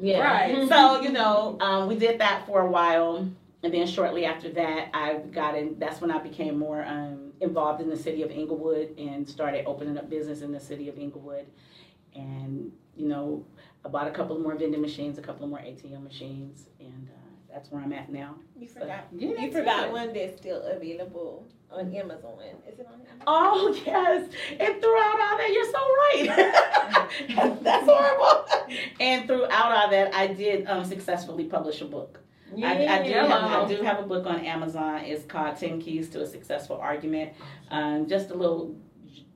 [0.00, 0.20] Yeah.
[0.20, 0.68] Right.
[0.68, 3.30] So you know um, we did that for a while
[3.62, 5.78] and then shortly after that, I got in.
[5.78, 9.96] That's when I became more um, involved in the city of Inglewood and started opening
[9.96, 11.46] up business in the city of Inglewood.
[12.14, 13.44] And you know,
[13.84, 17.08] I bought a couple of more vending machines, a couple of more ATM machines, and
[17.08, 18.34] uh, that's where I'm at now.
[18.58, 19.06] You forgot.
[19.10, 22.38] So, yeah, you forgot one that's still available on Amazon.
[22.68, 23.22] Is it on Amazon?
[23.26, 25.78] Oh yes, and throughout all that, you're so
[27.38, 27.58] right.
[27.62, 28.46] that's horrible.
[29.00, 32.21] and throughout all that, I did um, successfully publish a book.
[32.54, 32.68] Yeah.
[32.68, 35.00] I, I, do have, I do have a book on Amazon.
[35.04, 37.32] It's called 10 Keys to a Successful Argument.
[37.70, 38.74] Um, just a little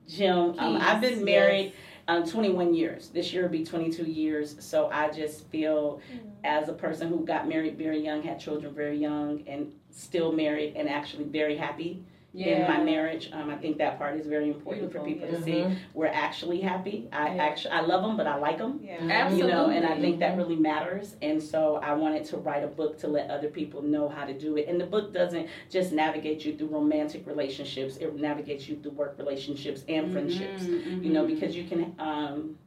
[0.07, 0.55] gem.
[0.57, 1.73] Um, I've been married yes.
[2.07, 3.09] um, 21 years.
[3.09, 4.55] This year will be 22 years.
[4.59, 6.27] So I just feel mm-hmm.
[6.43, 10.75] as a person who got married very young, had children very young, and still married
[10.75, 12.03] and actually very happy
[12.37, 12.71] yeah.
[12.71, 13.29] in my marriage.
[13.33, 15.01] Um, I think that part is very important Beautiful.
[15.01, 15.73] for people to mm-hmm.
[15.73, 15.79] see.
[15.93, 17.07] We're actually happy.
[17.11, 17.43] I yeah.
[17.43, 18.79] actually I love them, but I like them.
[18.83, 19.37] Yeah, absolutely.
[19.37, 21.15] You know, and I think that really matters.
[21.21, 24.37] And so I wanted to write a book to let other people know how to
[24.37, 24.67] do it.
[24.67, 29.15] And the book doesn't just navigate you through romantic relationships; it navigates you through work
[29.17, 30.13] relationships and mm-hmm.
[30.13, 30.63] friendships.
[30.63, 31.03] Mm-hmm.
[31.03, 31.95] You know, because you can.
[31.99, 32.57] Um,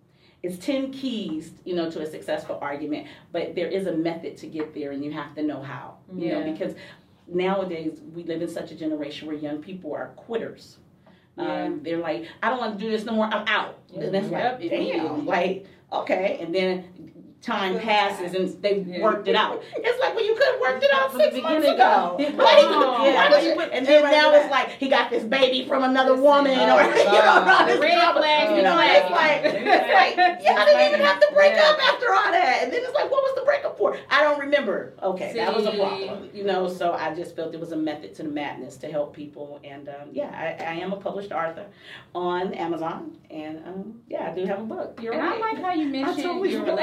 [0.42, 4.46] it's 10 keys you know to a successful argument but there is a method to
[4.46, 6.38] get there and you have to know how you yeah.
[6.38, 6.74] know because
[7.32, 10.78] nowadays we live in such a generation where young people are quitters.
[11.36, 11.64] Yeah.
[11.64, 13.26] Um, they're like, I don't want to do this no more.
[13.26, 13.78] I'm out.
[13.94, 14.60] And that's yep.
[14.60, 16.38] like, damn, like okay.
[16.40, 17.09] And then
[17.42, 19.02] time passes and they've yeah.
[19.02, 19.62] worked it out.
[19.76, 22.16] It's like well, you could have worked it out six months ago.
[22.18, 23.68] Like, oh, yeah.
[23.72, 27.04] and then now it's like he got this baby from another woman, oh, or you
[27.04, 31.28] know, all this flag, You know, it's like, it's like y'all didn't even have to
[31.32, 32.60] break up after all that.
[32.62, 33.96] And then it's like, what was the break a pour.
[34.08, 34.94] I don't remember.
[35.02, 35.78] Okay, that was a See?
[35.78, 36.30] problem.
[36.32, 39.14] You know, so I just felt it was a method to the madness to help
[39.14, 39.60] people.
[39.64, 40.30] And um, yeah,
[40.60, 41.66] I, I am a published author
[42.14, 44.98] on Amazon, and um, yeah, I do have a book.
[45.02, 46.78] You're And I like how you mentioned totally your forgot.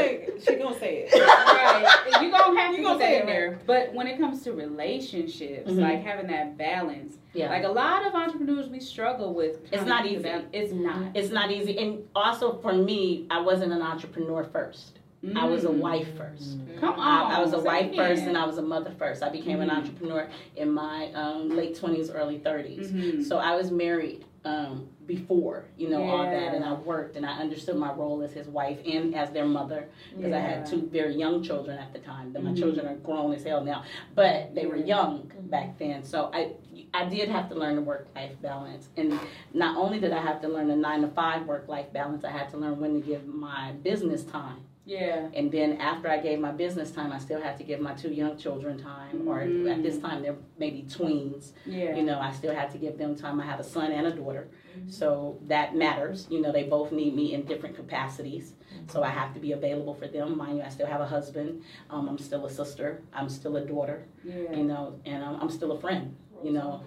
[0.00, 1.12] I she gonna say it.
[1.20, 2.22] right.
[2.22, 3.58] You gonna have You put gonna that say in it, there.
[3.66, 5.78] But when it comes to relationships, Mhm.
[5.80, 7.48] like having that balance, yeah.
[7.50, 9.72] like a lot of entrepreneurs, we struggle with.
[9.72, 10.22] It's not easy.
[10.22, 11.02] that- It's not.
[11.14, 14.98] it's not easy, and also for me, I wasn't an entrepreneur first.
[15.36, 15.80] I was a Mm.
[15.80, 16.56] wife first.
[16.80, 17.30] Come on.
[17.32, 17.96] I, I was a wife it.
[17.96, 19.22] first, and I was a mother first.
[19.22, 19.76] I became an Mhm.
[19.76, 23.22] entrepreneur in my um, late twenties, early 30s Mhm.
[23.24, 27.32] So I was married um, before, you know, all that, and I worked, and I
[27.40, 31.16] understood my role as his wife and as their mother because I had two very
[31.16, 32.32] young children at the time.
[32.32, 33.82] Then my children are grown as hell now,
[34.14, 34.86] but they were Yeah.
[34.86, 36.04] young back then.
[36.04, 36.52] So I,
[36.94, 39.18] I did have to learn the work life balance, and
[39.52, 42.30] not only did I have to learn the nine to five work life balance, I
[42.30, 44.60] had to learn when to give my business time.
[44.86, 45.28] Yeah.
[45.34, 48.08] And then after I gave my business time, I still had to give my two
[48.12, 49.70] young children time, or Mhm.
[49.72, 51.52] at this time they're maybe tweens.
[51.66, 51.94] Yeah.
[51.96, 53.40] You know, I still had to give them time.
[53.40, 54.59] I have a son and a daughter, Mm-hmm.
[54.88, 56.26] So that matters.
[56.30, 58.54] You know, they both need me in different capacities,
[58.88, 60.36] so I have to be available for them.
[60.36, 61.62] Mind you, I still have a husband.
[61.90, 63.02] Um, I'm still a sister.
[63.12, 64.04] I'm still a daughter.
[64.24, 64.52] yeah.
[64.52, 66.14] You know, and um, I'm still a friend.
[66.42, 66.82] You know,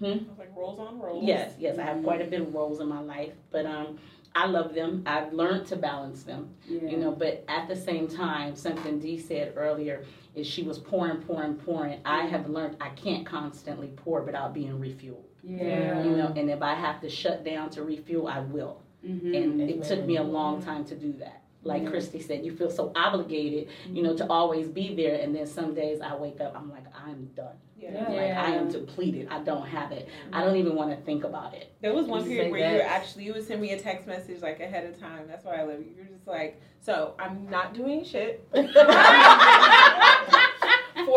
[0.00, 1.24] was like rolls on rolls.
[1.24, 3.98] Yes, yes, I have quite a bit of roles in my life, but um,
[4.34, 5.02] I love them.
[5.06, 6.88] I've learned to balance them, yeah.
[6.88, 7.12] you know.
[7.12, 12.00] But at the same time, something Dee said earlier is she was pouring, pouring, pouring.
[12.04, 16.02] I have learned I can't constantly pour without being refueled, Yeah.
[16.04, 16.32] you know.
[16.36, 18.82] And if I have to shut down to refuel, I will.
[19.06, 19.36] Mhm.
[19.42, 21.42] And it took me a long time to do that.
[21.64, 21.90] Like Yeah.
[21.90, 25.16] Christi said, you feel so obligated, you know, to always be there.
[25.20, 27.56] And then some days I wake up, I'm like, I'm done.
[27.78, 27.92] Yeah.
[27.92, 28.08] Yeah.
[28.08, 29.28] Like I am depleted.
[29.30, 30.08] I don't have it.
[30.32, 31.72] I don't even want to think about it.
[31.80, 32.90] There was one period say where you that.
[32.90, 35.26] actually you would send me a text message like ahead of time.
[35.28, 35.92] That's why I love you.
[35.96, 38.62] You're just like, so I'm not doing shit for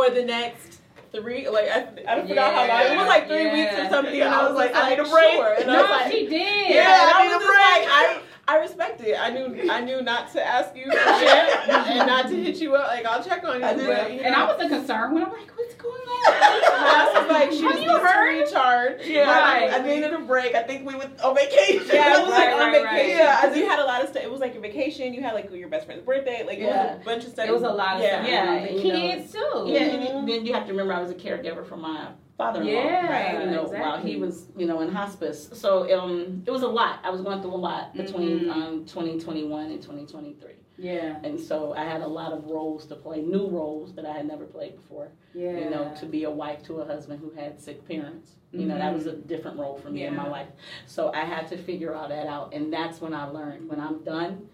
[0.10, 0.81] the next
[1.12, 1.47] three.
[1.49, 2.93] Like I, I forgot how long.
[2.93, 4.22] It was like three weeks or something.
[4.22, 5.34] And I was like, I need a break.
[5.36, 5.53] sure.
[5.59, 6.76] And I was like, she did.
[6.76, 6.88] yeah.
[6.89, 8.22] I And I need was a just like, I.
[8.47, 9.16] I respect it.
[9.18, 12.76] I knew I knew not to ask you for shit and not to hit you
[12.76, 12.88] up.
[12.88, 13.66] Like I'll check on you.
[13.66, 13.88] I did.
[13.88, 16.34] but, you And I was the concern when I'm like, what's going on?
[16.34, 18.36] I was like, she Have just you needs heard?
[18.36, 19.05] to recharge.
[19.07, 19.72] Yeah, Right.
[19.72, 20.55] I, I needed a break.
[20.55, 21.86] I think we were on vacation.
[21.93, 22.93] Yeah, it was like Right, on right, right.
[22.95, 23.18] vacation.
[23.20, 24.24] Yeah, as you had a lot of stuff.
[24.24, 25.14] It was like your vacation.
[25.14, 26.43] You had like your best friend's birthday.
[26.45, 27.47] Like it was a bunch of stuff.
[27.47, 28.18] It was a lot of yeah.
[28.22, 28.28] stuff.
[28.28, 29.64] Yeah, The and you know- kids too.
[29.68, 32.08] Yeah, and then- then you have to remember I was a caregiver for my
[32.38, 32.72] father-in-law.
[32.72, 35.50] Yeah, you know, while he was, you know, in hospice.
[35.54, 37.00] So um, it was a lot.
[37.04, 38.52] I was going through a lot between Mhm.
[38.52, 40.54] um, 2021 and 2023.
[40.78, 41.18] Yeah.
[41.24, 44.26] And so I had a lot of roles to play, new roles that I had
[44.28, 45.10] never played before.
[45.36, 45.56] Yeah.
[45.58, 48.38] You know, to be a wife to a husband who had sick parents.
[48.52, 50.32] You know, that was a different role for me in my Yeah.
[50.32, 50.48] life.
[50.88, 54.00] So I had to figure all that out, and that's when I learned when I'm
[54.04, 54.50] done,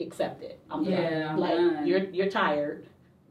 [0.00, 0.58] accept it.
[0.70, 1.28] I'm Yeah, done.
[1.30, 1.86] I'm like done.
[1.86, 2.84] you're you're tired.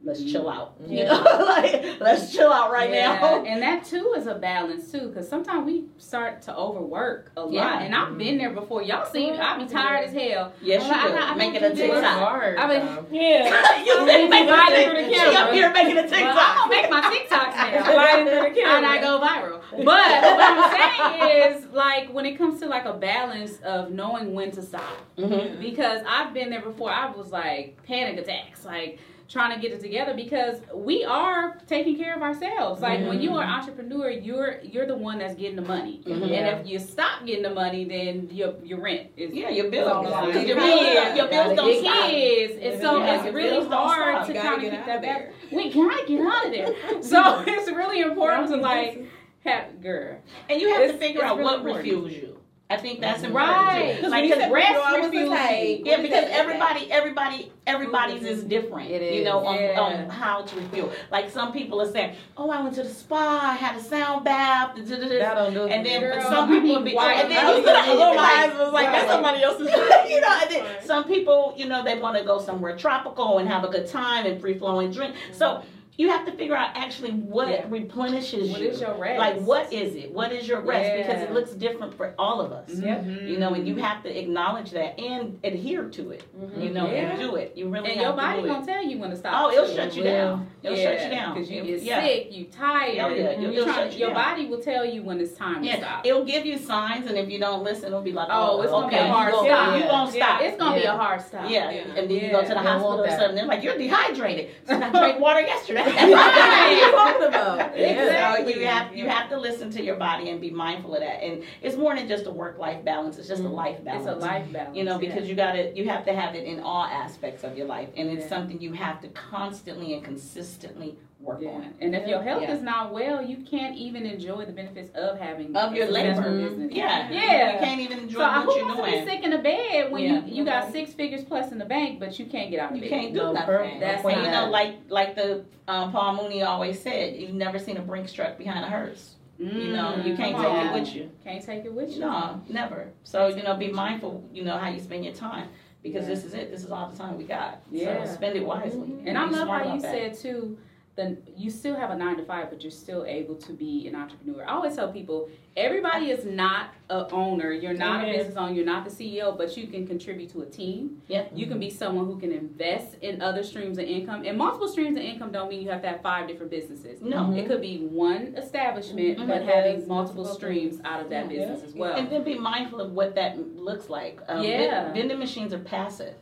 [0.03, 0.75] Let's chill out.
[0.87, 1.05] You Yeah.
[1.07, 3.19] know, like let's chill out right yeah.
[3.19, 3.43] now.
[3.47, 7.51] And that too is a balance too, because sometimes we start to overwork a lot.
[7.51, 7.79] Yeah.
[7.81, 8.83] And I've been there before.
[8.83, 10.53] Y'all see, I be tired as hell.
[10.61, 11.13] Yes, I'm you like, I do.
[11.17, 11.75] got- I Make it a.
[11.75, 12.03] TikTok.
[12.19, 12.57] hard.
[12.57, 13.05] I mean- though.
[13.11, 13.83] Yeah.
[13.83, 15.53] you Sliding make through it the She up camera.
[15.53, 16.37] here making a Well, TikTok.
[16.37, 17.83] I'm gonna make my TikToks now.
[17.91, 18.77] Sliding through the camera.
[18.77, 19.61] and I go viral.
[19.71, 24.33] But what I'm saying is, like, when it comes to like a balance of knowing
[24.33, 24.83] when to stop,
[25.17, 25.59] Mhm.
[25.59, 26.91] because I've been there before.
[26.91, 31.97] I was like panic attacks, like trying to get it together because we are taking
[31.97, 32.81] care of ourselves.
[32.81, 36.31] Like when you are an entrepreneur, you're you're the one that's getting the money, Mhm.
[36.31, 39.89] and if you stop getting the money, then your your rent is Yeah, your bills.
[39.91, 41.69] all Your bills, Your bills don't
[42.09, 42.51] is.
[42.61, 45.33] And so Yeah, it's your really hard to kind of get keep that back.
[45.51, 46.67] We gotta get out of there.
[47.01, 49.03] So it's really important to like
[49.43, 50.17] have girl.
[50.49, 51.85] And you have to figure out really what important.
[51.85, 52.36] refuels you.
[52.69, 53.23] I think that's.
[53.25, 53.91] Right.
[53.91, 53.95] too.
[53.95, 55.85] Because Like, when you 'cause said rest refuel, I was refuels just like.
[55.85, 56.31] Yeah, because that?
[56.31, 58.49] everybody, everybody, everybody's is mm-hmm.
[58.49, 58.91] different.
[58.91, 59.47] It You know, is.
[59.47, 59.79] on, Yeah.
[59.79, 60.91] on how to refuel.
[61.09, 64.25] Like some people are saying, "Oh, I went to the spa, I had a sound
[64.25, 66.07] bath." da, da, da, da." That don't do And then me.
[66.07, 67.57] Girl, some people would be, white and then light.
[67.57, 68.49] you could have little Right.
[68.49, 69.11] eyes was like, "That's Right.
[69.11, 69.67] somebody else's."
[70.11, 73.47] you know, and then some people, you know, they want to go somewhere tropical and
[73.47, 75.15] have a good time and free flowing drink.
[75.31, 75.67] So mm-hmm.
[75.97, 77.65] You have to figure out actually what Yeah.
[77.69, 78.67] replenishes What you.
[78.69, 79.19] is your rest?
[79.19, 80.11] Like, what is it?
[80.13, 80.95] What is your rest?
[80.95, 82.69] Because it looks different for all of us.
[82.69, 83.27] Mhm.
[83.27, 86.23] You know, and you have to acknowledge that and adhere to it.
[86.57, 87.09] You know, Yeah.
[87.11, 87.53] and do it.
[87.55, 88.49] You really and have your to body do it.
[88.49, 89.33] gonna tell you when to stop.
[89.35, 89.75] Oh, it'll too.
[89.75, 90.47] shut you down.
[90.61, 91.33] It'll shut you down.
[91.33, 92.01] because you It- get yeah.
[92.03, 92.97] sick, you tired.
[92.99, 93.31] Oh, yeah.
[93.39, 94.23] you It'll trying- you your down.
[94.35, 96.05] body will tell you when it's time to stop.
[96.05, 98.71] it'll give you signs, and if you don't listen, it'll be like, Oh, oh, it's
[98.71, 99.47] gonna okay, be a hard you stop.
[99.65, 99.89] Gonna, you Yeah.
[99.89, 100.41] gonna stop.
[100.41, 101.49] It's gonna be a hard stop.
[101.49, 101.71] yeah.
[101.71, 101.81] Yeah.
[101.95, 103.17] and then you go to the hospital or that.
[103.19, 103.35] something.
[103.35, 104.49] They're like, you're dehydrated.
[104.67, 105.83] So I drank water yesterday.
[105.97, 106.09] Right.
[106.09, 107.77] What are you talking about?
[107.77, 108.53] Exactly.
[108.59, 111.23] You have you have to listen to your body and be mindful of that.
[111.23, 113.17] And it's more than just a work life balance.
[113.17, 113.53] It's just a mm.
[113.53, 114.05] life balance.
[114.05, 114.75] It's a life balance.
[114.75, 115.09] You know, yeah.
[115.09, 117.89] because you got to you have to have it in all aspects of your life,
[117.95, 118.29] and it's Yeah.
[118.29, 121.49] something you have to constantly and consistently work Yeah.
[121.49, 121.73] on.
[121.81, 122.53] And if your health Yeah.
[122.53, 126.31] is not well, you can't even enjoy the benefits of having Of your a successful
[126.31, 126.49] labor.
[126.49, 126.71] business.
[126.71, 127.53] Yeah, Yeah.
[127.53, 129.91] You can't even enjoy So what who you're wants to be sick in the bed
[129.91, 130.25] when Yeah.
[130.25, 132.75] you, you got six figures plus in the bank, but you can't get out of
[132.77, 132.89] You bed?
[132.89, 133.45] can't do No, nothing.
[133.47, 133.79] perfect.
[133.79, 137.77] That's and you know, like like the um, Paul Mooney always said, you've never seen
[137.77, 139.15] a Brinks truck behind a hearse.
[139.39, 141.11] You know, you can't Mm, take come it with you.
[141.23, 141.99] Can't take it with you.
[142.01, 142.89] No, never.
[143.03, 144.23] So you know, be mindful.
[144.33, 145.49] You know how you spend your time
[145.83, 146.15] because Yeah.
[146.15, 146.49] this is it.
[146.51, 147.59] This is all the time we got.
[147.71, 148.03] Yeah.
[148.05, 148.93] So spend it wisely.
[149.05, 149.91] And I love how you that.
[149.91, 150.57] said too,
[150.97, 153.95] the you still have a nine to five, but you're still able to be an
[153.95, 154.43] entrepreneur.
[154.45, 157.51] I always tell people, everybody is not a owner.
[157.51, 158.15] You're not Amen.
[158.15, 158.53] a business owner.
[158.53, 161.01] You're not the CEO, but you can contribute to a team.
[161.07, 161.25] Yeah.
[161.33, 164.23] You can be someone who can invest in other streams of income.
[164.25, 167.01] And multiple streams of income don't mean you have to have five different businesses.
[167.01, 167.31] No.
[167.31, 169.27] It could be one establishment, Mhm.
[169.27, 171.39] but having multiple multiple streams out of that Yeah.
[171.39, 171.95] business as well.
[171.95, 174.19] And then be mindful of what that looks like.
[174.27, 174.93] Um, Yeah.
[174.93, 176.13] vending machines are passive.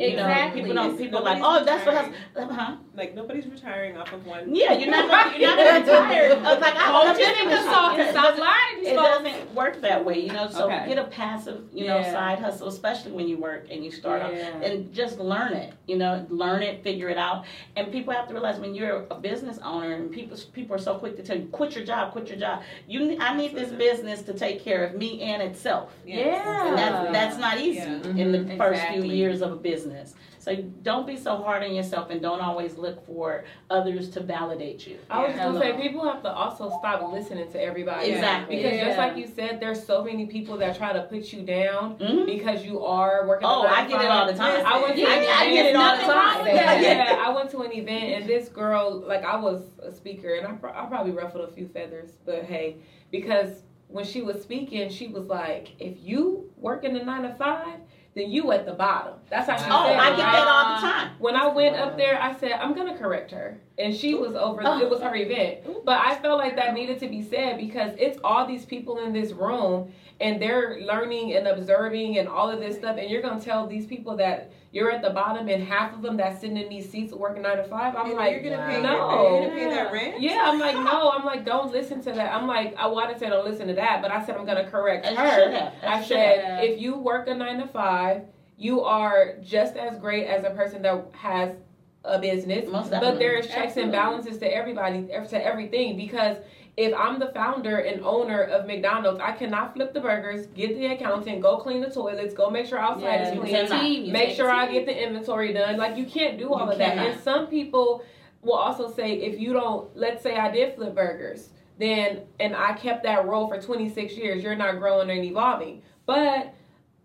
[0.00, 0.62] You know, Exactly.
[0.62, 0.96] people don't.
[0.98, 1.94] People are like, oh, that's what.
[1.94, 2.14] retiring.
[2.34, 2.76] Has, huh?
[2.96, 4.54] Like nobody's retiring off of one.
[4.54, 5.10] Yeah, you're not.
[5.10, 6.32] Gonna, you're not going to retire.
[6.32, 7.66] I was like, I want a Coaching vending and machine.
[7.66, 7.98] consulting.
[7.98, 9.24] Yeah, it Stop doesn't- lying It these folks.
[9.24, 10.48] doesn't work that way, you know.
[10.48, 10.88] So Okay.
[10.88, 12.12] get a passive, you know, Yeah.
[12.12, 14.32] side hustle, especially when you work and you start off.
[14.32, 14.48] Yeah.
[14.62, 17.44] and just learn it you know learn it figure it out
[17.76, 20.94] and people have to realize when you're a business owner and people people are so
[20.94, 23.70] quick to tell you quit your job quit your job you ne- i need this
[23.72, 26.68] business to take care of me and itself Yeah.
[26.68, 28.22] and that's that's not easy Yeah.
[28.22, 29.89] in the first few years of a business
[30.38, 34.86] so don't be so hard on yourself and don't always look for others to validate
[34.86, 38.10] you I was gonna say people have to also stop listening to everybody.
[38.10, 38.56] Exactly.
[38.56, 41.96] Because just like you said, there's so many people that try to put you down
[41.98, 42.26] Mhm.
[42.26, 43.46] because you are working.
[43.46, 45.42] oh nine i to get it all the time I went to I, an I
[45.44, 49.02] event- get it all the time yeah, I went to an event and this girl,
[49.06, 52.44] like I was a speaker and I, pro- I probably ruffled a few feathers, but
[52.44, 52.76] hey,
[53.10, 57.34] because when she was speaking, she was like, if you work in the nine to
[57.34, 57.78] five,
[58.14, 59.14] then you at the bottom.
[59.30, 59.98] That's how she oh said.
[59.98, 60.32] i get right?
[60.32, 63.60] that all the time When I went up there, I said, I'm gonna correct her.
[63.78, 64.80] And she was over Oh.
[64.80, 65.60] it was her event.
[65.68, 65.82] Oh.
[65.84, 69.12] But I felt like that needed to be said because it's all these people in
[69.12, 73.40] this room and they're learning and observing and all of this stuff and you're gonna
[73.40, 76.68] tell these people that you're at the bottom and half of them that's sitting in
[76.68, 77.96] these seats working nine to five.
[77.96, 78.80] I'm And like, you're gonna pay.
[78.80, 79.40] no.
[79.40, 80.20] You're gonna pay that rent.
[80.20, 82.32] yeah, I'm like, no, I'm like, don't listen to that.
[82.32, 84.68] I'm like, I wanted to say don't listen to that, but I said I'm gonna
[84.70, 85.72] correct you her.
[85.82, 86.64] I said, have.
[86.64, 88.22] if you work a nine to five,
[88.56, 91.56] you are just as great as a person that has
[92.04, 92.66] a business.
[92.70, 93.82] But there is checks Absolutely.
[93.82, 95.96] and balances to everybody, to everything.
[95.96, 96.36] Because
[96.76, 100.86] if I'm the founder and owner of McDonald's, I cannot flip the burgers, get the
[100.86, 104.50] accountant, go clean the toilets, go make sure outside Yeah, is clean, team, make sure
[104.50, 105.76] I get the inventory done.
[105.76, 106.96] Like you can't do all You of that.
[106.96, 108.04] And some people
[108.42, 112.74] will also say, if you don't, let's say I did flip burgers, then and I
[112.74, 115.82] kept that role for 26 years, you're not growing and evolving.
[116.06, 116.54] But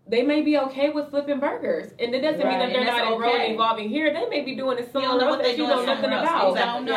[0.08, 3.46] they may be okay with flipping burgers, and it doesn't mean that they're not okay.
[3.46, 4.12] and evolving here.
[4.12, 6.52] They may be doing it somewhere else that you know nothing about.
[6.52, 6.92] Exactly.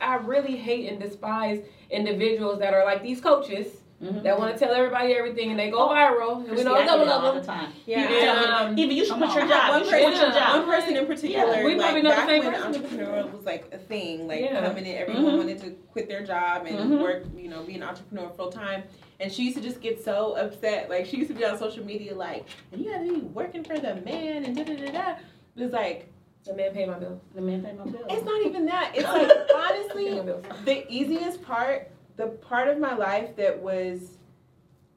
[0.00, 0.12] I I.
[0.12, 3.66] I really hate and despise individuals that are like these coaches
[4.02, 4.22] Mhm.
[4.22, 6.46] that want to tell everybody everything and they go viral.
[6.48, 7.36] And we know I a couple of them.
[7.42, 7.72] the time.
[7.86, 8.06] Yeah.
[8.06, 9.68] People tell me, Um, even you should put your job.
[9.70, 10.56] One You should quit your person, job.
[10.56, 12.72] one person in particular, Yeah, we like probably know the back same when person.
[12.82, 14.60] entrepreneurial was like a thing, like Yeah.
[14.66, 15.36] coming in, everyone Mhm.
[15.36, 17.02] wanted to quit their job and Mhm.
[17.02, 18.84] work, you know, be an entrepreneur full time.
[19.20, 20.88] And she used to just get so upset.
[20.88, 23.76] Like she used to be on social media, like, "And you gotta be working for
[23.78, 25.10] the man and da da da da."
[25.56, 26.06] It was like,
[26.46, 27.20] The man paid my bill.
[27.34, 28.00] The man paid my bill.
[28.08, 28.92] it's not even that.
[28.94, 30.18] It's like honestly,
[30.64, 31.90] the easiest part,
[32.20, 34.18] the part of my life that was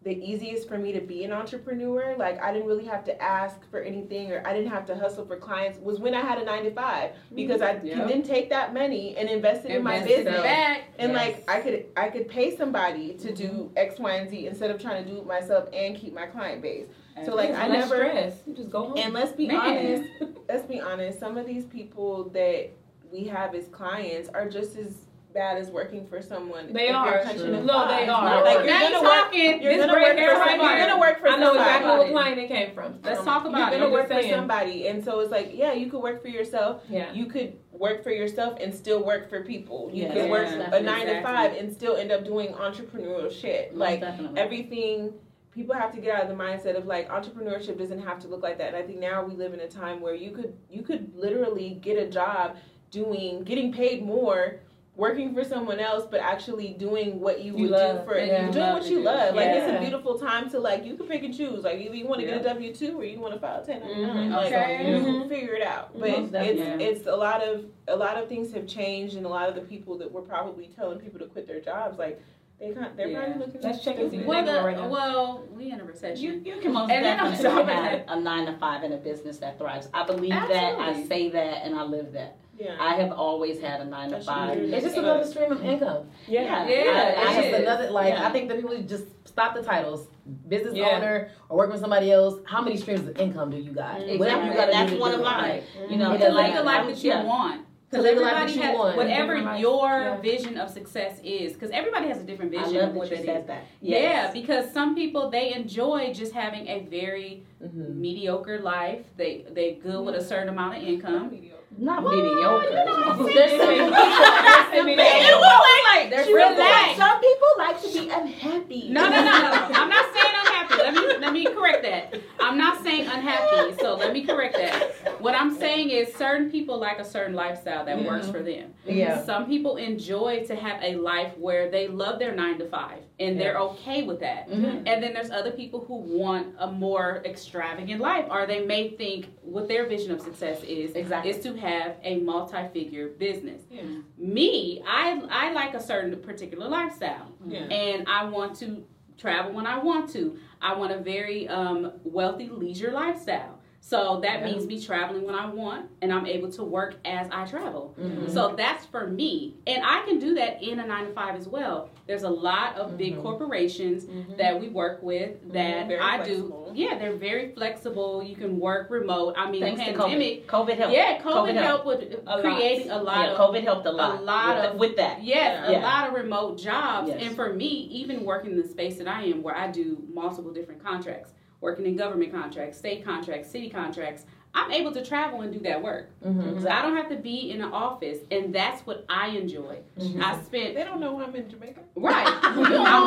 [0.03, 3.57] the easiest for me to be an entrepreneur, like I didn't really have to ask
[3.71, 6.43] for anything or I didn't have to hustle for clients, was when I had a
[6.43, 7.35] nine to five mm-hmm.
[7.35, 7.81] because I Yep.
[7.81, 10.41] can then take that money and invest it in my business.
[10.41, 10.89] back.
[10.99, 11.21] And Yes.
[11.21, 13.77] like I could I could pay somebody to do mm-hmm.
[13.77, 16.61] X, Y, and Z instead of trying to do it myself and keep my client
[16.61, 16.87] base.
[17.23, 18.33] So like I never stress.
[18.45, 18.97] You just go home.
[18.97, 19.55] and let's be Man.
[19.55, 20.09] honest,
[20.49, 22.71] let's be honest, some of these people that
[23.09, 24.95] we have as clients are just as
[25.33, 26.71] bad as working for someone.
[26.71, 27.61] They if you're are.
[27.63, 28.43] No, they are.
[28.43, 29.11] Like you're now gonna you work.
[29.25, 29.61] talking.
[29.61, 30.77] You're gonna work for right somebody.
[30.79, 31.59] You're gonna work for I know somebody.
[31.69, 32.99] exactly what client it came from.
[33.03, 34.33] Let's So, talk about You're gonna I'm work for saying.
[34.33, 36.83] somebody, and so it's like, yeah, you could work for yourself.
[36.89, 37.11] Yeah.
[37.11, 39.89] You could work for yourself and still work for people.
[39.91, 40.13] You Yes.
[40.13, 43.71] could work Yeah, a nine to five and still end up doing entrepreneurial shit.
[43.71, 44.39] Most Like definitely.
[44.39, 45.13] everything
[45.51, 48.41] people have to get out of the mindset of like entrepreneurship doesn't have to look
[48.41, 50.81] like that and i think now we live in a time where you could you
[50.81, 52.55] could literally get a job
[52.89, 54.55] doing getting paid more
[54.95, 58.51] working for someone else, but actually doing what you, You would love, do for yeah.
[58.51, 59.03] doing what you do.
[59.03, 59.33] love.
[59.35, 61.63] Like it's a beautiful time to like you can pick and choose.
[61.63, 63.81] Like either you want to get a W two or you want to file ten
[63.81, 64.29] ninety nine.
[64.29, 64.35] Mhm.
[64.35, 64.91] Like Okay.
[64.91, 65.29] you Mhm.
[65.29, 65.97] figure it out.
[65.99, 69.29] But Most it's it's a lot of a lot of things have changed, and a
[69.29, 72.21] lot of the people that were probably telling people to quit their jobs, like
[72.59, 72.95] they can't.
[72.95, 73.23] They're Yeah.
[73.25, 73.61] probably looking.
[73.61, 76.23] Let's check and see Well, the, right well, we in a recession.
[76.23, 79.57] You, you can most And definitely have a nine to five in a business that
[79.57, 79.89] thrives.
[79.91, 82.37] I believe that, I say that, and I live that.
[82.57, 82.75] Yeah.
[82.79, 84.57] I have always had a nine to five.
[84.57, 86.07] It's just another stream of income.
[86.27, 88.27] Yeah, Yeah, I- it I It's just another like Yeah.
[88.27, 90.07] I think that people just stop the titles.
[90.47, 90.95] Business Yeah.
[90.97, 92.35] owner or working with somebody else.
[92.45, 93.95] How many streams of income do you got?
[93.95, 94.17] Exactly.
[94.19, 95.43] Whatever you got to That's do to one do of it mine.
[95.43, 95.63] right.
[95.89, 96.57] You know, to live matter.
[96.59, 97.23] the life that you Yeah.
[97.25, 97.61] want.
[97.61, 98.97] To Because live the life everybody that you has want.
[98.97, 99.59] whatever Different life.
[99.61, 100.17] your Yeah.
[100.17, 101.53] vision of success is.
[101.53, 103.47] Because everybody has a different I vision love of that what you that said is.
[103.47, 103.63] that.
[103.81, 107.95] Yeah, because some people they enjoy just having a very Mhm.
[107.95, 109.05] mediocre life.
[109.17, 111.29] They they good with a certain amount of income.
[111.77, 112.69] Not Well, mediocre.
[112.69, 113.89] you know, There's some people.
[113.89, 115.41] There's some You people.
[115.41, 116.97] won't like There's Relax.
[116.97, 118.89] Some people like to be unhappy.
[118.89, 119.51] No, no, no, no.
[119.73, 120.52] I'm not saying unhappy.
[120.77, 122.15] Let me let me correct that.
[122.39, 123.75] I'm not saying unhappy.
[123.79, 125.21] So let me correct that.
[125.21, 128.73] What I'm saying is certain people like a certain lifestyle that works for them.
[128.85, 129.23] Yeah.
[129.23, 133.39] Some people enjoy to have a life where they love their nine to five and
[133.39, 134.49] they're okay with that.
[134.49, 134.83] Mhm.
[134.85, 139.27] And then there's other people who want a more extravagant life, or they may think
[139.41, 141.31] what their vision of success is Exactly.
[141.31, 143.61] is to have a multi-figure business.
[143.69, 143.81] Yeah.
[144.17, 147.59] Me, I I like a certain particular lifestyle, Yeah.
[147.61, 148.83] and I want to
[149.17, 150.37] travel when I want to.
[150.61, 153.59] I want a very um, wealthy leisure lifestyle.
[153.81, 154.45] So that Yeah.
[154.45, 157.93] means me traveling when I want, and I'm able to work as I travel.
[157.99, 158.29] Mhm.
[158.29, 159.55] So that's for me.
[159.67, 161.89] And I can do that in a nine to five as well.
[162.05, 163.21] There's a lot of big Mhm.
[163.21, 164.35] corporations mm-hmm.
[164.35, 165.53] that we work with mm-hmm.
[165.53, 166.71] that Very I flexible.
[166.73, 166.81] do.
[166.81, 168.21] Yeah, they're very flexible.
[168.21, 169.35] You can work remote.
[169.37, 170.45] I mean, Thanks to pandemic.
[170.45, 170.67] COVID.
[170.67, 170.93] COVID helped.
[170.93, 172.41] Yeah, COVID, COVID helped with uh, A lot.
[172.41, 174.19] creating a lot yeah, of COVID helped a lot.
[174.19, 175.23] a lot with, of- with that.
[175.23, 175.79] Yes, Yeah.
[175.79, 177.07] a lot of remote jobs.
[177.07, 177.21] Yes.
[177.23, 180.51] And for me, even working in the space that I am, where I do multiple
[180.51, 181.31] different contracts,
[181.61, 184.25] working in government contracts, state contracts, city contracts,
[184.55, 186.09] I'm able to travel and do that work.
[186.23, 186.61] Mhm.
[186.61, 189.79] So I don't have to be in an office, and that's what I enjoy.
[189.99, 190.21] Mhm.
[190.23, 191.81] I spent They don't know I'm in Jamaica.
[191.95, 192.27] right.
[192.43, 192.57] I'm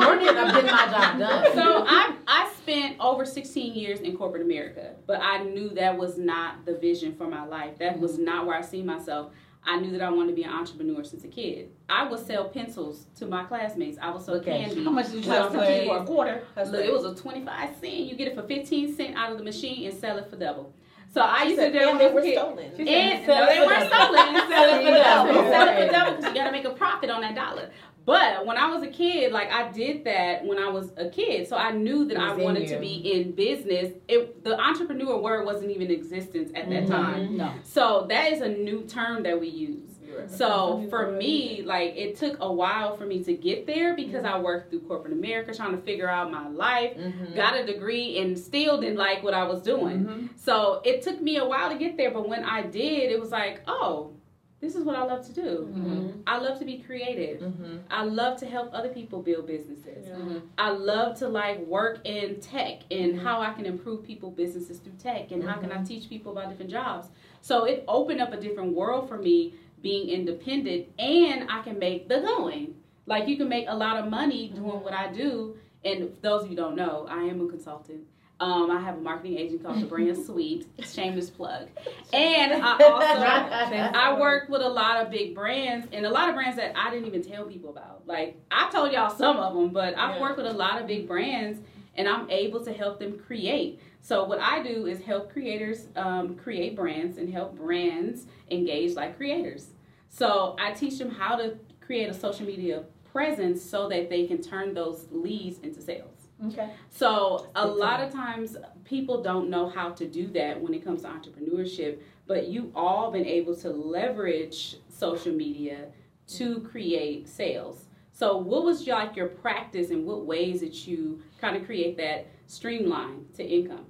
[0.00, 0.28] working.
[0.28, 1.54] I'm getting my job done.
[1.54, 6.18] So I I spent over 16 years in corporate America, but I knew that was
[6.18, 7.78] not the vision for my life.
[7.78, 9.30] That was not where I see myself.
[9.68, 11.70] I knew that I wanted to be an entrepreneur since a kid.
[11.88, 13.98] I would sell pencils to my classmates.
[14.00, 14.84] I would sell Look at candy.
[14.84, 16.42] How much did you sell for for a quarter?
[16.56, 17.94] Look, it was a 25 cent.
[17.94, 20.72] You get it for 15 cent out of the machine and sell it for double.
[21.16, 22.34] So I She used to said, do it they were a kid.
[22.36, 22.70] stolen.
[22.88, 24.14] And Sell no, they weren't double.
[24.16, 24.48] stolen.
[24.50, 25.32] Sell it for double.
[25.32, 25.50] double.
[25.50, 27.70] Sell it for double because you got to make a profit on that dollar.
[28.04, 31.48] But when I was a kid, like I did that when I was a kid,
[31.48, 33.94] so I knew that I was in wanted to be in business.
[34.08, 36.88] It the entrepreneur word wasn't even in existence at that Mhm.
[36.88, 37.36] time.
[37.38, 37.50] No.
[37.62, 39.85] So that is a new term that we use.
[40.28, 44.38] So for me, like it took a while for me to get there because I
[44.38, 47.34] worked through corporate America trying to figure out my life, Mhm.
[47.34, 50.04] got a degree, and still didn't like what I was doing.
[50.06, 50.28] Mhm.
[50.36, 53.30] So it took me a while to get there, but when I did, it was
[53.32, 54.10] like, oh,
[54.58, 55.68] this is what I love to do.
[55.70, 56.08] Mm-hmm.
[56.26, 57.40] I love to be creative.
[57.42, 57.80] Mhm.
[57.90, 60.08] I love to help other people build businesses.
[60.08, 60.40] Mhm.
[60.56, 63.18] I love to like work in tech and Mhm.
[63.18, 65.86] how I can improve people businesses through tech and how can I Mhm.
[65.86, 67.08] teach people about different jobs.
[67.42, 69.52] So it opened up a different world for me
[69.86, 72.74] being independent and I can make the going.
[73.06, 75.54] Like you can make a lot of money doing what I do.
[75.84, 78.00] And those of you who don't know, I am a consultant.
[78.40, 80.66] Um, I have a marketing agent called The Brand Suite.
[80.82, 81.68] Shameless plug.
[82.12, 83.22] And I also
[84.06, 86.90] I work with a lot of big brands and a lot of brands that I
[86.90, 88.02] didn't even tell people about.
[88.06, 90.20] Like I told y'all some of them, but I've Yeah.
[90.20, 91.60] worked with a lot of big brands
[91.96, 93.78] and I'm able to help them create.
[94.00, 99.16] So what I do is help creators um, create brands and help brands engage like
[99.16, 99.68] creators.
[100.16, 104.40] So I teach them how to create a social media presence so that they can
[104.40, 106.28] turn those leads into sales.
[106.46, 106.70] Okay.
[106.88, 111.02] So a lot of times people don't know how to do that when it comes
[111.02, 115.88] to entrepreneurship, but you've all been able to leverage social media
[116.28, 117.84] to create sales.
[118.12, 121.98] So what was your, like your practice and what ways that you kind of create
[121.98, 123.84] that streamline to income?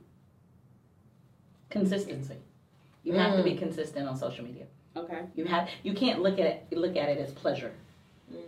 [1.71, 2.39] Consistency.
[3.05, 3.59] You have to be mm.
[3.59, 4.67] consistent on social media.
[4.97, 5.21] Okay.
[5.35, 7.73] You have you can't look at it look at it as pleasure.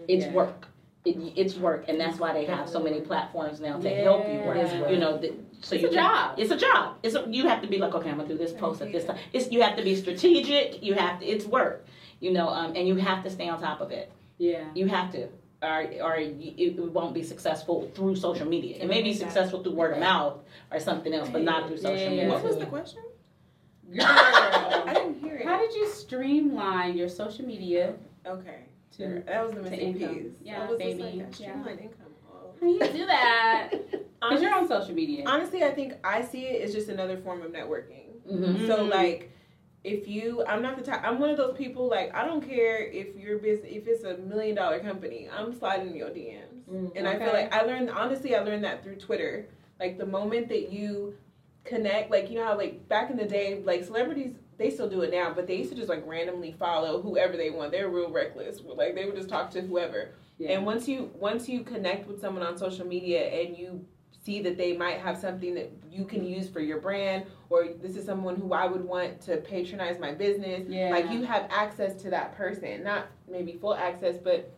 [0.09, 0.33] It's Yeah.
[0.33, 0.69] work.
[1.05, 4.41] It, it's work, and that's why they have so many platforms now to help you
[4.41, 4.57] work.
[4.57, 4.63] Yeah.
[4.63, 4.91] It is work.
[4.91, 6.39] You know, the, so It's you a can- job.
[6.39, 6.97] It's a job.
[7.03, 9.05] It's a, you have to be like, okay, I'm gonna do this post at this
[9.05, 9.17] time.
[9.33, 10.83] It's you have to be strategic.
[10.83, 11.27] You have to.
[11.27, 11.87] It's work.
[12.21, 14.11] You know, um, and you have to stay on top of it.
[14.39, 14.65] Yeah.
[14.75, 15.29] You have to,
[15.63, 18.79] or or it won't be successful through social media.
[18.83, 20.39] It may be successful through word of mouth
[20.73, 22.11] or something else, but not through social Yeah.
[22.11, 22.29] media.
[22.29, 23.03] What was the question?
[23.93, 25.47] Girl, I didn't hear it.
[25.47, 27.95] how did you streamline your social media?
[28.27, 28.61] Okay.
[28.97, 30.33] to that was the to missing piece.
[30.43, 30.99] Yeah, I was baby.
[31.03, 31.31] Just like, Yeah.
[31.31, 32.13] streamline income.
[32.31, 32.51] Oh.
[32.61, 33.71] How you do that?
[34.21, 35.23] Because you're on social media.
[35.29, 38.07] honestly, I think I see it as just another form of networking.
[38.29, 38.67] Mhm.
[38.67, 39.31] So like
[39.85, 42.85] if you I'm not the type I'm one of those people like I don't care
[42.85, 46.65] if your business if it's a million dollar company, I'm sliding your DMs.
[46.69, 49.47] Mm, and I feel like I learned honestly I learned that through Twitter.
[49.79, 51.15] Like the moment that you
[51.69, 55.03] connect like you know how like back in the day like celebrities they still do
[55.03, 57.71] it now, but they used to just like randomly follow whoever they want.
[57.71, 58.61] They're real reckless.
[58.65, 60.11] Like they would just talk to whoever.
[60.39, 60.51] Yeah.
[60.51, 63.85] And once you once you connect with someone on social media and you
[64.25, 67.97] see that they might have something that you can use for your brand or this
[67.97, 70.91] is someone who I would want to patronize my business, Yeah.
[70.91, 72.83] like you have access to that person.
[72.83, 74.53] Not maybe full access, but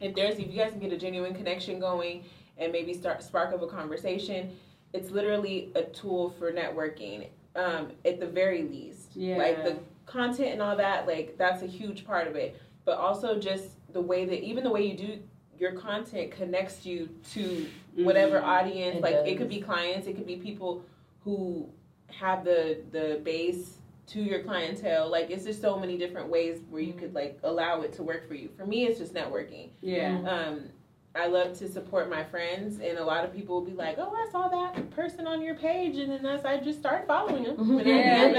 [0.00, 2.24] if there's if you guys can get a genuine connection going
[2.58, 4.54] and maybe start spark of a conversation,
[4.92, 7.28] it's literally a tool for networking.
[7.56, 9.16] Um, at the very least.
[9.16, 9.36] Yeah.
[9.36, 9.76] Like the
[10.06, 12.56] content and all that, like that's a huge part of it.
[12.84, 15.18] But also just the way that even the way you do
[15.58, 18.44] your content connects you to whatever Mhm.
[18.44, 18.96] audience.
[18.98, 20.82] It like it could be clients, it could be people
[21.24, 21.68] who
[22.06, 25.08] have the the base to your clientele.
[25.10, 28.26] Like it's just so many different ways where you could like allow it to work
[28.28, 28.48] for you.
[28.56, 29.70] For me, it's just networking.
[29.80, 30.18] Yeah.
[30.22, 30.70] Um,
[31.12, 34.12] I love to support my friends, and a lot of people will be like, "Oh,
[34.14, 37.58] I saw that person on your page," and then as I just started following them,
[37.58, 38.24] and, I- Yeah.
[38.26, 38.36] and,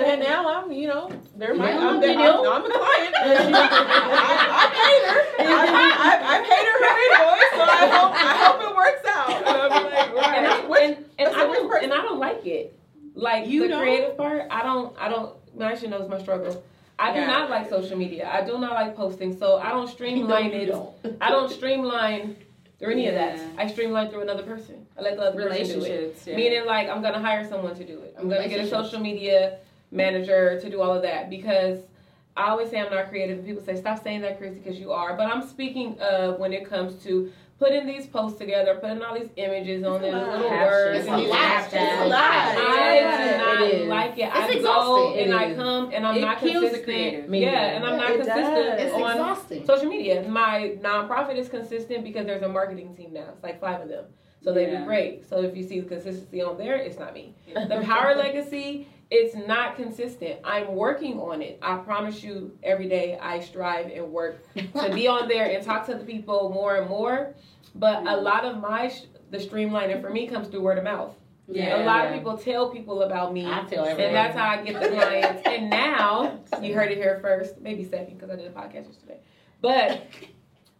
[0.00, 2.08] and, now I'm, you know, they're my, Yeah, I'm, I'm the.
[2.14, 3.14] I'm, I'm a client.
[3.20, 4.32] I,
[4.64, 5.20] I paid her.
[5.46, 9.30] I, I, I paid her her invoice, so I hope I hope it works out.
[9.30, 10.66] And be like, and, I.
[10.66, 12.78] Which- and, and that's I don't and I don't like it.
[13.14, 13.82] Like You the don't?
[13.82, 16.62] creative part, I don't I don't Miesha knows my struggle.
[17.00, 17.26] I do Yeah.
[17.26, 18.28] not like social media.
[18.30, 20.66] I do not like posting, so I don't streamline it.
[20.66, 20.90] Don't.
[21.20, 22.36] I don't streamline
[22.78, 23.38] through any of that.
[23.58, 24.86] I streamline through another person.
[24.98, 25.74] I let the other person do it.
[25.76, 26.26] Relationships.
[26.26, 26.36] Yeah.
[26.36, 28.14] Meaning, like, I'm gonna hire someone to do it.
[28.18, 29.58] I'm gonna get a social media
[29.90, 31.80] manager to do all of that because
[32.36, 34.92] I always say I'm not creative, and people say stop saying that, Chrissy, because you
[34.92, 35.16] are.
[35.16, 39.28] But I'm speaking of when it comes to putting these posts together, putting all these
[39.36, 40.72] images on there, little Captions.
[40.72, 40.98] words.
[40.98, 41.64] It's and a these lot.
[41.66, 42.56] It's a lot.
[42.56, 43.88] I Yeah, do not it is.
[43.88, 44.22] like it.
[44.22, 45.22] It's I go exhausting.
[45.24, 47.28] and I come and I'm It not kills consistent.
[47.28, 49.66] Me yeah, and I'm Yeah, not it consistent It's on exhausting.
[49.66, 50.26] social media.
[50.26, 53.26] My nonprofit is consistent because there's a marketing team now.
[53.34, 54.06] It's like five of them.
[54.42, 54.78] So they Yeah.
[54.80, 55.28] do great.
[55.28, 57.34] So if you see the consistency on there, it's not me.
[57.54, 60.38] The power legacy, it's not consistent.
[60.44, 61.58] I'm working on it.
[61.62, 65.86] I promise you, every day I strive and work to be on there and talk
[65.86, 67.34] to the people more and more.
[67.74, 71.14] But a lot of my sh- the streamlining for me comes through word of mouth.
[71.48, 71.82] Yeah.
[71.82, 73.44] A lot of people tell people about me.
[73.46, 74.00] I tell everyone.
[74.00, 75.42] And that's how I get the clients.
[75.44, 79.18] and now, you heard it here first, maybe second, because I did a podcast yesterday.
[79.60, 80.02] But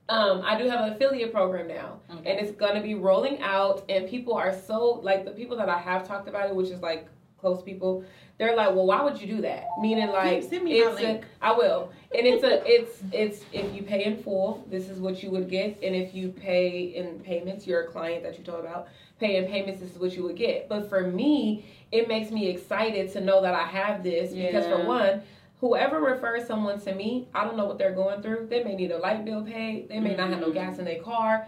[0.09, 2.31] um, I do have an affiliate program now, Okay.
[2.31, 3.85] and it's going to be rolling out.
[3.89, 6.81] And people are so, like, the people that I have talked about it, which is
[6.81, 7.09] like
[7.41, 8.05] close people,
[8.39, 9.67] they're like, well, why would you do that?
[9.81, 11.01] Meaning, like, Send me it's.
[11.01, 11.91] A, I will.
[12.15, 15.49] And it's a, it's, it's, if you pay in full, this is what you would
[15.51, 15.79] get.
[15.83, 18.89] And if you pay in payments, you're a client that you told about,
[19.19, 20.69] pay in payments, this is what you would get.
[20.69, 24.85] But for me, it makes me excited to know that I have this because for
[24.87, 25.23] one,
[25.61, 28.47] whoever refers someone to me, I don't know what they're going through.
[28.49, 29.89] They may need a light bill paid.
[29.91, 30.55] They may not have no Mhm.
[30.55, 31.47] gas in their car.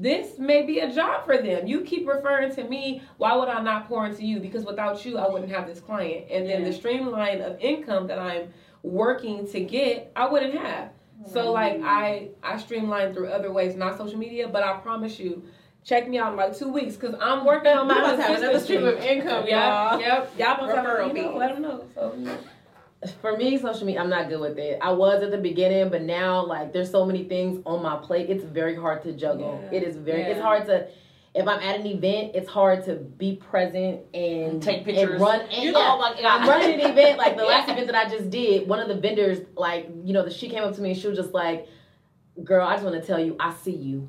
[0.00, 1.66] This may be a job for them.
[1.66, 3.02] You keep referring to me.
[3.16, 4.38] Why would I not pour into you?
[4.38, 6.26] Because without you, I wouldn't have this client.
[6.30, 6.68] And then Yeah.
[6.68, 8.48] the streamline of income that I'm
[8.84, 10.90] working to get, I wouldn't have.
[11.32, 15.42] So like I I streamline through other ways, not social media, but I promise you,
[15.84, 18.60] check me out in like two weeks because I'm working on my to have another
[18.60, 19.98] stream of income, y'all.
[20.00, 21.84] yep, y'all must have Referral you know, let them know.
[21.96, 22.14] So
[23.20, 24.78] For me, social media, I'm not good with it.
[24.82, 28.28] I was at the beginning, but now, like, there's so many things on my plate.
[28.28, 29.60] It's very hard to juggle.
[29.70, 29.78] Yeah.
[29.78, 30.22] It is very.
[30.22, 30.88] It's hard to.
[31.32, 35.10] If I'm at an event, it's hard to be present and Take pictures.
[35.12, 35.40] And run.
[35.42, 37.18] And You yeah, know, like, I'm running an event.
[37.18, 37.74] Like the last Yeah.
[37.74, 40.74] event that I just did, one of the vendors, like, you know, she came up
[40.74, 41.68] to me and she was just like,
[42.42, 44.08] "Girl, I just want to tell you, I see you.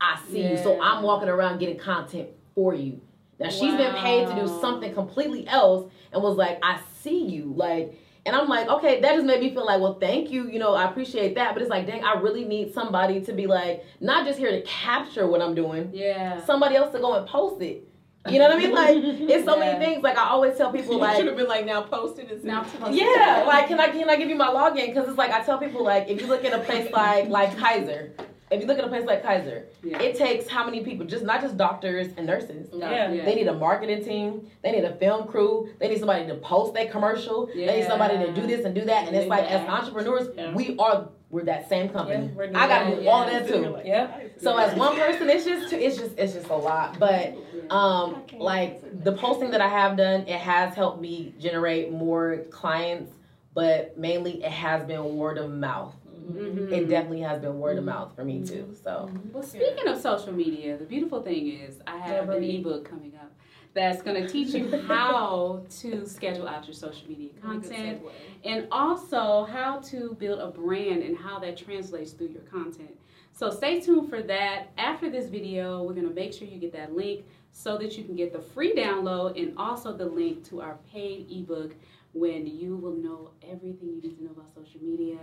[0.00, 0.58] I see you.
[0.58, 3.00] So I'm walking around getting content for you."
[3.40, 7.52] Now she's been paid to do something completely else, and was like, "I see you."
[7.56, 7.98] Like.
[8.28, 10.50] And I'm like, okay, that just made me feel like, well, thank you.
[10.50, 11.54] You know, I appreciate that.
[11.54, 14.60] But it's like, dang, I really need somebody to be like, not just here to
[14.62, 16.44] capture what I'm doing, Yeah.
[16.44, 17.84] somebody else to go and post it.
[18.28, 18.74] You know what I mean?
[18.74, 18.96] Like,
[19.30, 19.60] it's so Yeah.
[19.78, 20.02] many things.
[20.02, 22.44] Like, I always tell people, like, You like, should have been like now posted and
[22.44, 24.88] Now sent- post yeah, like, can I can I give you my login?
[24.88, 27.56] Because it's like I tell people, like, if you look at a place like like
[27.56, 28.12] Kaiser,
[28.50, 30.00] if you look at a place like Kaiser, Yeah.
[30.00, 31.06] it takes how many people?
[31.06, 32.72] Just not just doctors and nurses.
[32.72, 32.90] No.
[32.90, 33.24] Yeah.
[33.24, 34.46] They need a marketing team.
[34.62, 35.68] They need a film crew.
[35.78, 37.46] They need somebody to post their commercial.
[37.46, 39.06] They need somebody to do this and do that.
[39.08, 40.54] And it's like as entrepreneurs, Yeah.
[40.54, 42.30] we are we're that same company.
[42.34, 43.38] Yeah, I got to that, do all of yeah.
[43.40, 43.76] that too.
[43.84, 44.20] yeah.
[44.40, 46.98] So as one person, it's just it's just it's just a lot.
[46.98, 47.36] But
[47.70, 53.12] um, like the posting that I have done, it has helped me generate more clients.
[53.54, 55.94] But mainly, it has been word of mouth.
[56.28, 56.72] Mhm.
[56.72, 58.74] it definitely has been word of mouth for me too.
[58.84, 63.14] So Well, speaking of social media, the beautiful thing is I have an ebook coming
[63.16, 63.32] up
[63.74, 68.00] that's going to teach you how to schedule out your social media content
[68.44, 72.98] and also how to build a brand and how that translates through your content.
[73.32, 74.68] So stay tuned for that.
[74.78, 78.04] After this video, we're going to make sure you get that link so that you
[78.04, 81.74] can get the free download and also the link to our paid ebook
[82.14, 85.18] when you will know everything you need to know about social media.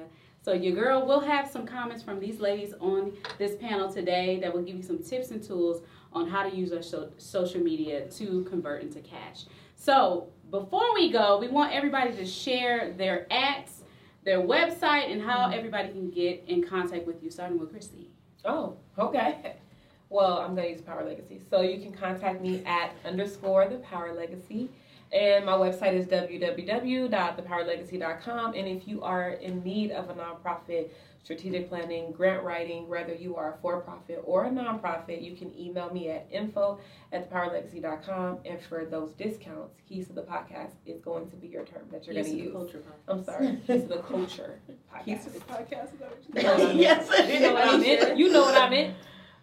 [0.45, 4.53] So your girl will have some comments from these ladies on this panel today that
[4.53, 5.81] will give you some tips and tools
[6.13, 9.45] on how to use our so- social media to convert into cash.
[9.75, 13.85] So before we go, we want everybody to share their ads,
[14.23, 15.57] their website, and how mm-hmm.
[15.57, 18.11] everybody can get in contact with you, starting with Christi.
[18.45, 19.55] Oh, okay.
[20.07, 21.41] Well, I'm gonna use Power Legacy.
[21.49, 24.69] So you can contact me at underscore the Power Legacy.
[25.13, 28.53] And my website is www.thepowerlegacy.com.
[28.53, 30.89] And if you are in need of a nonprofit
[31.23, 35.51] strategic planning, grant writing, whether you are a for profit or a nonprofit, you can
[35.57, 36.79] email me at info
[37.11, 38.39] at thepowerlegacy.com.
[38.45, 42.05] And for those discounts, Keys to the Podcast is going to be your term that
[42.05, 42.53] you're going to to the use.
[42.53, 44.59] Culture I'm sorry, Keys to the Culture
[44.93, 45.05] Podcast.
[45.05, 45.93] Keys to the podcast.
[45.93, 46.79] Is that what you You know what I meant?
[46.79, 48.17] yes, You know what I meant?
[48.17, 48.95] You know what I meant?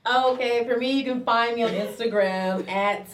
[0.04, 3.06] Okay, for me, you can find me on Instagram at.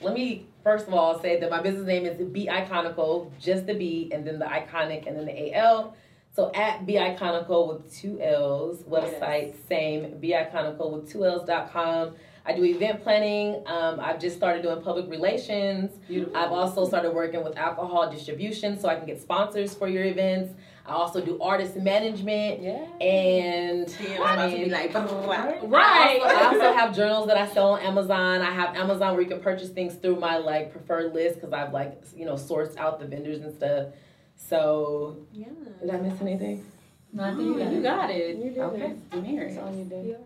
[0.00, 3.74] Let me first of all say that my business name is Be Iconical, just the
[3.74, 5.94] B, and then the iconic, and then the AL.
[6.34, 8.82] So at Be Iconical with two L's.
[8.82, 10.18] Website same.
[10.18, 12.16] Be Iconical with two L's dot com.
[12.44, 13.62] I do event planning.
[13.66, 15.92] Um, I've just started doing public relations.
[16.08, 16.36] Beautiful.
[16.36, 20.52] I've also started working with alcohol distribution, so I can get sponsors for your events.
[20.88, 22.86] I also do artist management, Yeah.
[23.00, 26.20] and Damn, I I'm about to mean- be like, Right.
[26.22, 28.40] I also have journals that I sell on Amazon.
[28.40, 31.72] I have Amazon where you can purchase things through my like preferred list because I've
[31.72, 33.88] like you know sourced out the vendors and stuff.
[34.36, 35.46] So yeah.
[35.80, 36.64] did I miss anything?
[37.12, 37.82] No, I think you, you got it.
[37.82, 38.36] got it.
[38.36, 38.82] You did Okay.
[38.86, 39.10] it.
[39.10, 39.58] Damaris.
[39.58, 40.16] All you did.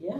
[0.00, 0.14] Yeah.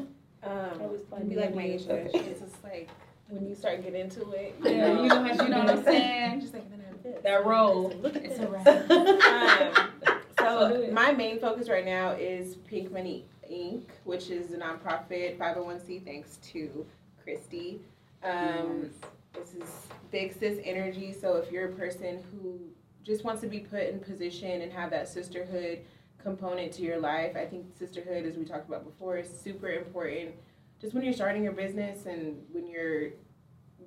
[0.44, 1.78] Um, Always fun be like have you.
[1.78, 2.14] Miesha.
[2.14, 2.88] It's just like
[3.28, 4.54] when you start getting into it.
[4.62, 6.40] Yeah, you know how she you know what I'm saying?
[6.40, 6.91] Just like then I have this.
[7.22, 7.92] That role.
[8.00, 8.48] Look at It's this.
[8.66, 9.88] um,
[10.38, 10.92] So do so it.
[10.92, 16.04] my main focus right now is Pink Money Inc., which is a nonprofit 501c.
[16.04, 16.84] Thanks to
[17.22, 17.80] Christi.
[18.24, 18.90] Um,
[19.34, 21.12] This is big sis energy.
[21.12, 22.58] So if you're a person who
[23.04, 25.80] just wants to be put in position and have that sisterhood
[26.22, 30.32] component to your life, I think sisterhood, as we talked about before, is super important.
[30.80, 33.10] Just when you're starting your business and when you're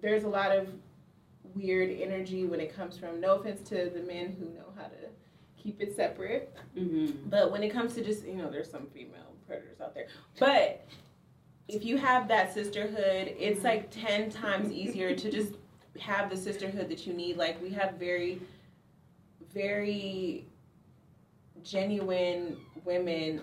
[0.02, 0.68] there's a lot of
[1.56, 5.10] weird energy when it comes from no offense to the men who know how to
[5.62, 7.30] keep it separate Mm-hmm.
[7.30, 10.08] but when it comes to just you know there's some female predators out there.
[10.40, 10.86] But
[11.68, 15.54] if you have that sisterhood it's like 10 times easier to just
[16.00, 17.38] have the sisterhood that you need.
[17.38, 18.42] Like we have very
[19.54, 20.46] very
[21.64, 23.42] genuine women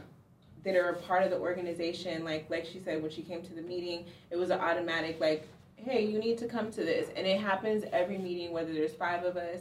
[0.65, 2.23] that are a part of the organization.
[2.25, 5.49] Like like she said when she came to the meeting it was an automatic like
[5.85, 9.25] hey you need to come to this and it happens every meeting whether there's five
[9.25, 9.61] of us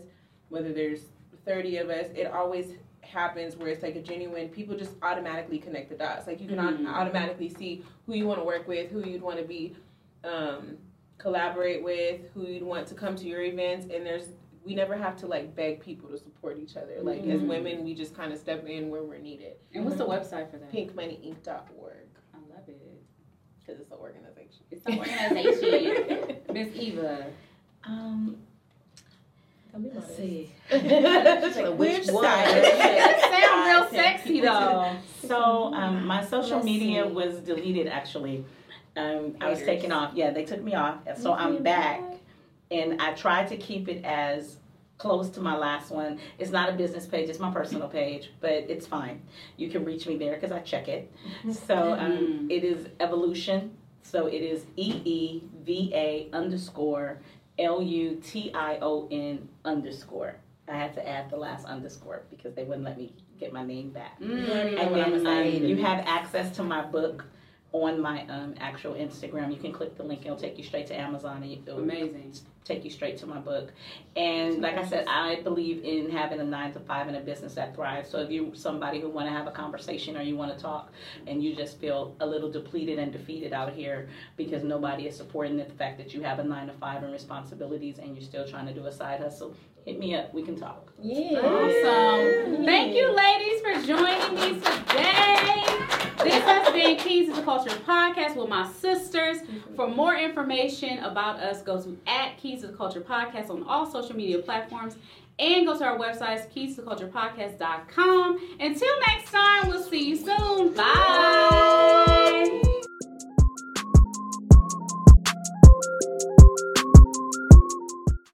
[0.50, 1.02] whether there's
[1.46, 5.90] 30 of us it always happens where it's like a genuine people just automatically connect
[5.90, 6.88] the dots like you can Mhm.
[6.88, 9.76] automatically see who you want to work with who you'd want to be
[10.24, 10.78] um,
[11.18, 14.30] collaborate with who you'd want to come to your events and there's
[14.64, 17.48] we never have to like beg people to support each other like as Mhm.
[17.48, 20.58] women we just kind of step in where we're needed And what's the website for
[20.58, 20.72] that?
[20.72, 22.78] pinkmoneyinc.org I love it.
[23.60, 24.31] because it's an organization
[24.72, 26.38] It's an organization.
[26.54, 27.26] Miss Eva.
[27.84, 28.38] Um,
[29.72, 30.18] Don't be let's modest.
[30.18, 30.52] see.
[30.70, 32.24] So which Which one?
[32.24, 32.64] side?
[33.42, 34.96] Sound real sexy though.
[35.28, 37.12] So um, my social Let's media see.
[37.12, 38.46] was deleted actually.
[38.98, 40.12] Um, I was taken off.
[40.16, 40.98] Yeah, they took me off.
[41.18, 42.02] So I'm back,
[42.70, 44.58] and I tried to keep it as
[44.98, 46.20] close to my last one.
[46.38, 49.22] It's not a business page; it's my personal page, but it's fine.
[49.56, 51.10] You can reach me there because I check it.
[51.68, 53.78] So um, it is evolution.
[54.04, 57.20] So it is E E V A underscore
[57.60, 60.36] L U T I O N underscore.
[60.68, 63.90] I had to add the last underscore because they wouldn't let me get my name
[63.90, 64.20] back.
[64.22, 64.80] Mm.
[64.80, 67.26] And then um, you have access to my book
[67.74, 69.52] on my um, actual Instagram.
[69.52, 72.34] You can click the link; it'll take you straight to Amazon, and it'll Amazing.
[72.64, 73.72] Take you straight to my book.
[74.16, 77.56] And like I said, I believe in having a nine to five in a business
[77.56, 78.10] that thrives.
[78.10, 80.92] So if you're somebody who want to have a conversation or you want to talk,
[81.28, 85.58] and you just feel a little depleted and defeated out here because nobody is supporting
[85.58, 88.68] the fact that you have a nine to five and responsibilities, and you're still trying
[88.68, 89.56] to do a side hustle,
[89.86, 90.34] hit me up.
[90.34, 90.92] We can talk.
[91.02, 91.40] Yeah.
[91.40, 92.64] Awesome.
[92.64, 92.66] Yeah.
[92.66, 95.66] Thank you, ladies, for joining me today.
[96.24, 99.40] This has been Keys to the Culture podcast with my sisters.
[99.76, 103.90] For more information about us, go to at Keys to the Culture podcast on all
[103.90, 104.96] social media platforms
[105.40, 108.58] and go to our website, keys to culture podcast.com.
[108.60, 110.74] Until next time, we'll see you soon.
[110.74, 112.62] Bye.
[112.62, 113.08] Bye.